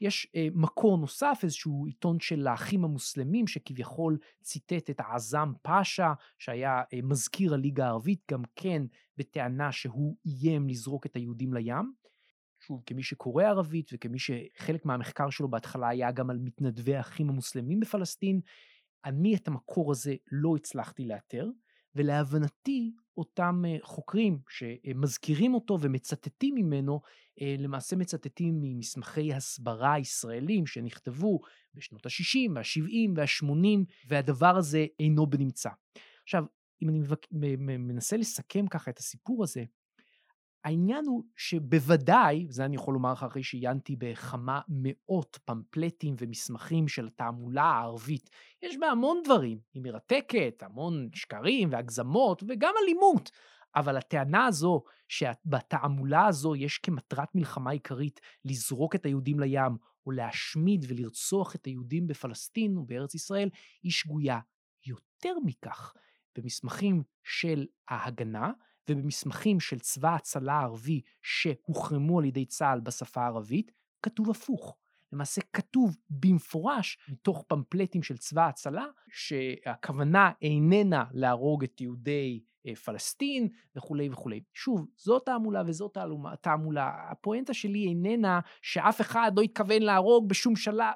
יש 0.00 0.26
אה, 0.34 0.48
מקור 0.54 0.98
נוסף, 0.98 1.40
איזשהו 1.42 1.86
עיתון 1.86 2.20
של 2.20 2.46
האחים 2.46 2.84
המוסלמים, 2.84 3.46
שכביכול 3.46 4.18
ציטט 4.42 4.90
את 4.90 5.00
העזם 5.00 5.52
פאשה, 5.62 6.12
שהיה 6.38 6.82
אה, 6.92 6.98
מזכיר 7.02 7.54
הליגה 7.54 7.86
הערבית, 7.86 8.20
גם 8.30 8.42
כן 8.56 8.82
בטענה 9.16 9.72
שהוא 9.72 10.16
איים 10.26 10.68
לזרוק 10.68 11.06
את 11.06 11.16
היהודים 11.16 11.54
לים. 11.54 11.92
שוב, 12.60 12.82
כמי 12.86 13.02
שקורא 13.02 13.44
ערבית 13.44 13.90
וכמי 13.92 14.18
שחלק 14.18 14.84
מהמחקר 14.84 15.30
שלו 15.30 15.48
בהתחלה 15.48 15.88
היה 15.88 16.12
גם 16.12 16.30
על 16.30 16.38
מתנדבי 16.38 16.96
האחים 16.96 17.28
המוסלמים 17.28 17.80
בפלסטין, 17.80 18.40
אני 19.04 19.36
את 19.36 19.48
המקור 19.48 19.90
הזה 19.90 20.14
לא 20.32 20.56
הצלחתי 20.56 21.04
לאתר, 21.04 21.48
ולהבנתי 21.94 22.92
אותם 23.20 23.62
אה, 23.66 23.76
חוקרים 23.82 24.38
שמזכירים 24.48 25.54
אותו 25.54 25.78
ומצטטים 25.80 26.54
ממנו, 26.54 27.00
אה, 27.40 27.56
למעשה 27.58 27.96
מצטטים 27.96 28.60
ממסמכי 28.60 29.34
הסברה 29.34 29.98
ישראלים 29.98 30.66
שנכתבו 30.66 31.40
בשנות 31.74 32.06
ה-60 32.06 32.50
וה-70 32.54 33.10
וה-80, 33.16 33.84
והדבר 34.08 34.56
הזה 34.56 34.86
אינו 35.00 35.26
בנמצא. 35.26 35.70
עכשיו, 36.22 36.44
אם 36.82 36.88
אני 36.88 36.98
מנסה 37.78 38.16
לסכם 38.16 38.66
ככה 38.66 38.90
את 38.90 38.98
הסיפור 38.98 39.42
הזה, 39.44 39.64
העניין 40.64 41.06
הוא 41.06 41.24
שבוודאי, 41.36 42.46
וזה 42.48 42.64
אני 42.64 42.76
יכול 42.76 42.94
לומר 42.94 43.12
לך 43.12 43.22
אחרי 43.22 43.42
שעיינתי 43.42 43.96
בכמה 43.96 44.60
מאות 44.68 45.38
פמפלטים 45.44 46.14
ומסמכים 46.18 46.88
של 46.88 47.06
התעמולה 47.06 47.62
הערבית, 47.62 48.30
יש 48.62 48.76
בה 48.76 48.86
המון 48.86 49.20
דברים, 49.24 49.58
היא 49.74 49.82
מרתקת, 49.82 50.62
המון 50.62 51.08
שקרים 51.14 51.68
והגזמות 51.72 52.42
וגם 52.48 52.74
אלימות, 52.82 53.30
אבל 53.76 53.96
הטענה 53.96 54.46
הזו 54.46 54.82
שבתעמולה 55.08 56.26
הזו 56.26 56.56
יש 56.56 56.78
כמטרת 56.78 57.34
מלחמה 57.34 57.70
עיקרית 57.70 58.20
לזרוק 58.44 58.94
את 58.94 59.06
היהודים 59.06 59.40
לים 59.40 59.76
או 60.06 60.10
להשמיד 60.10 60.86
ולרצוח 60.88 61.54
את 61.54 61.64
היהודים 61.64 62.06
בפלסטין 62.06 62.78
ובארץ 62.78 63.14
ישראל, 63.14 63.48
היא 63.82 63.92
שגויה. 63.92 64.38
יותר 64.86 65.34
מכך, 65.44 65.94
במסמכים 66.38 67.02
של 67.24 67.66
ההגנה, 67.88 68.52
ובמסמכים 68.90 69.60
של 69.60 69.78
צבא 69.78 70.08
ההצלה 70.08 70.52
הערבי 70.52 71.00
שהוחרמו 71.22 72.18
על 72.18 72.24
ידי 72.24 72.44
צה"ל 72.44 72.80
בשפה 72.80 73.20
הערבית, 73.20 73.72
כתוב 74.02 74.30
הפוך. 74.30 74.76
למעשה 75.12 75.40
כתוב 75.52 75.96
במפורש 76.10 76.98
מתוך 77.08 77.44
פמפלטים 77.48 78.02
של 78.02 78.16
צבא 78.16 78.42
ההצלה 78.42 78.86
שהכוונה 79.08 80.30
איננה 80.42 81.04
להרוג 81.12 81.64
את 81.64 81.80
יהודי 81.80 82.40
אה, 82.66 82.74
פלסטין 82.74 83.48
וכולי 83.76 84.08
וכולי. 84.10 84.42
שוב, 84.54 84.86
זאת 84.96 85.22
תעמולה 85.26 85.62
וזאת 85.66 85.96
תעמולה. 86.40 86.92
הפואנטה 87.10 87.54
שלי 87.54 87.86
איננה 87.86 88.40
שאף 88.62 89.00
אחד 89.00 89.32
לא 89.36 89.42
התכוון 89.42 89.82
להרוג 89.82 90.28
בשום 90.28 90.56
שלב. 90.56 90.94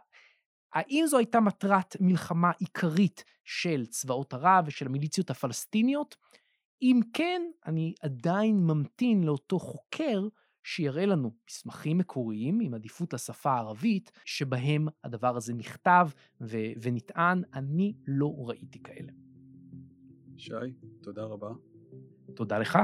האם 0.72 1.05
זו 1.07 1.18
הייתה 1.18 1.40
מטרת 1.40 1.97
מלחמה 2.01 2.51
עיקרית 2.59 3.24
של 3.45 3.86
צבאות 3.86 4.34
ערב 4.34 4.64
ושל 4.66 4.86
המיליציות 4.86 5.30
הפלסטיניות? 5.30 6.16
אם 6.85 7.01
כן, 7.12 7.43
אני 7.66 7.95
עדיין 8.03 8.57
ממתין 8.57 9.24
לאותו 9.24 9.59
חוקר 9.59 10.28
שיראה 10.62 11.07
לנו 11.07 11.30
מסמכים 11.51 11.99
מקוריים 11.99 12.61
עם 12.61 12.74
עדיפות 12.74 13.12
לשפה 13.12 13.51
הערבית, 13.51 14.12
שבהם 14.24 14.89
הדבר 15.05 15.37
הזה 15.37 15.55
נכתב 15.55 16.09
ו- 16.41 16.72
ונטען, 16.82 17.43
אני 17.55 17.95
לא 18.07 18.35
ראיתי 18.39 18.82
כאלה. 18.82 19.12
שי, 20.37 20.53
תודה 21.03 21.22
רבה. 21.22 21.51
תודה 22.35 22.59
לך. 22.59 22.78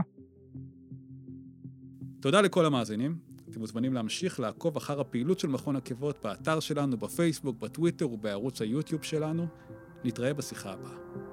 תודה 2.20 2.40
לכל 2.40 2.66
המאזינים. 2.66 3.18
אתם 3.50 3.60
מוזמנים 3.60 3.94
להמשיך 3.94 4.40
לעקוב 4.40 4.76
אחר 4.76 5.00
הפעילות 5.00 5.38
של 5.38 5.48
מכון 5.48 5.76
עקבות 5.76 6.18
באתר 6.22 6.60
שלנו, 6.60 6.96
בפייסבוק, 6.96 7.58
בטוויטר 7.58 8.10
ובערוץ 8.10 8.62
היוטיוב 8.62 9.02
שלנו. 9.02 9.46
נתראה 10.04 10.34
בשיחה 10.34 10.72
הבאה. 10.72 11.29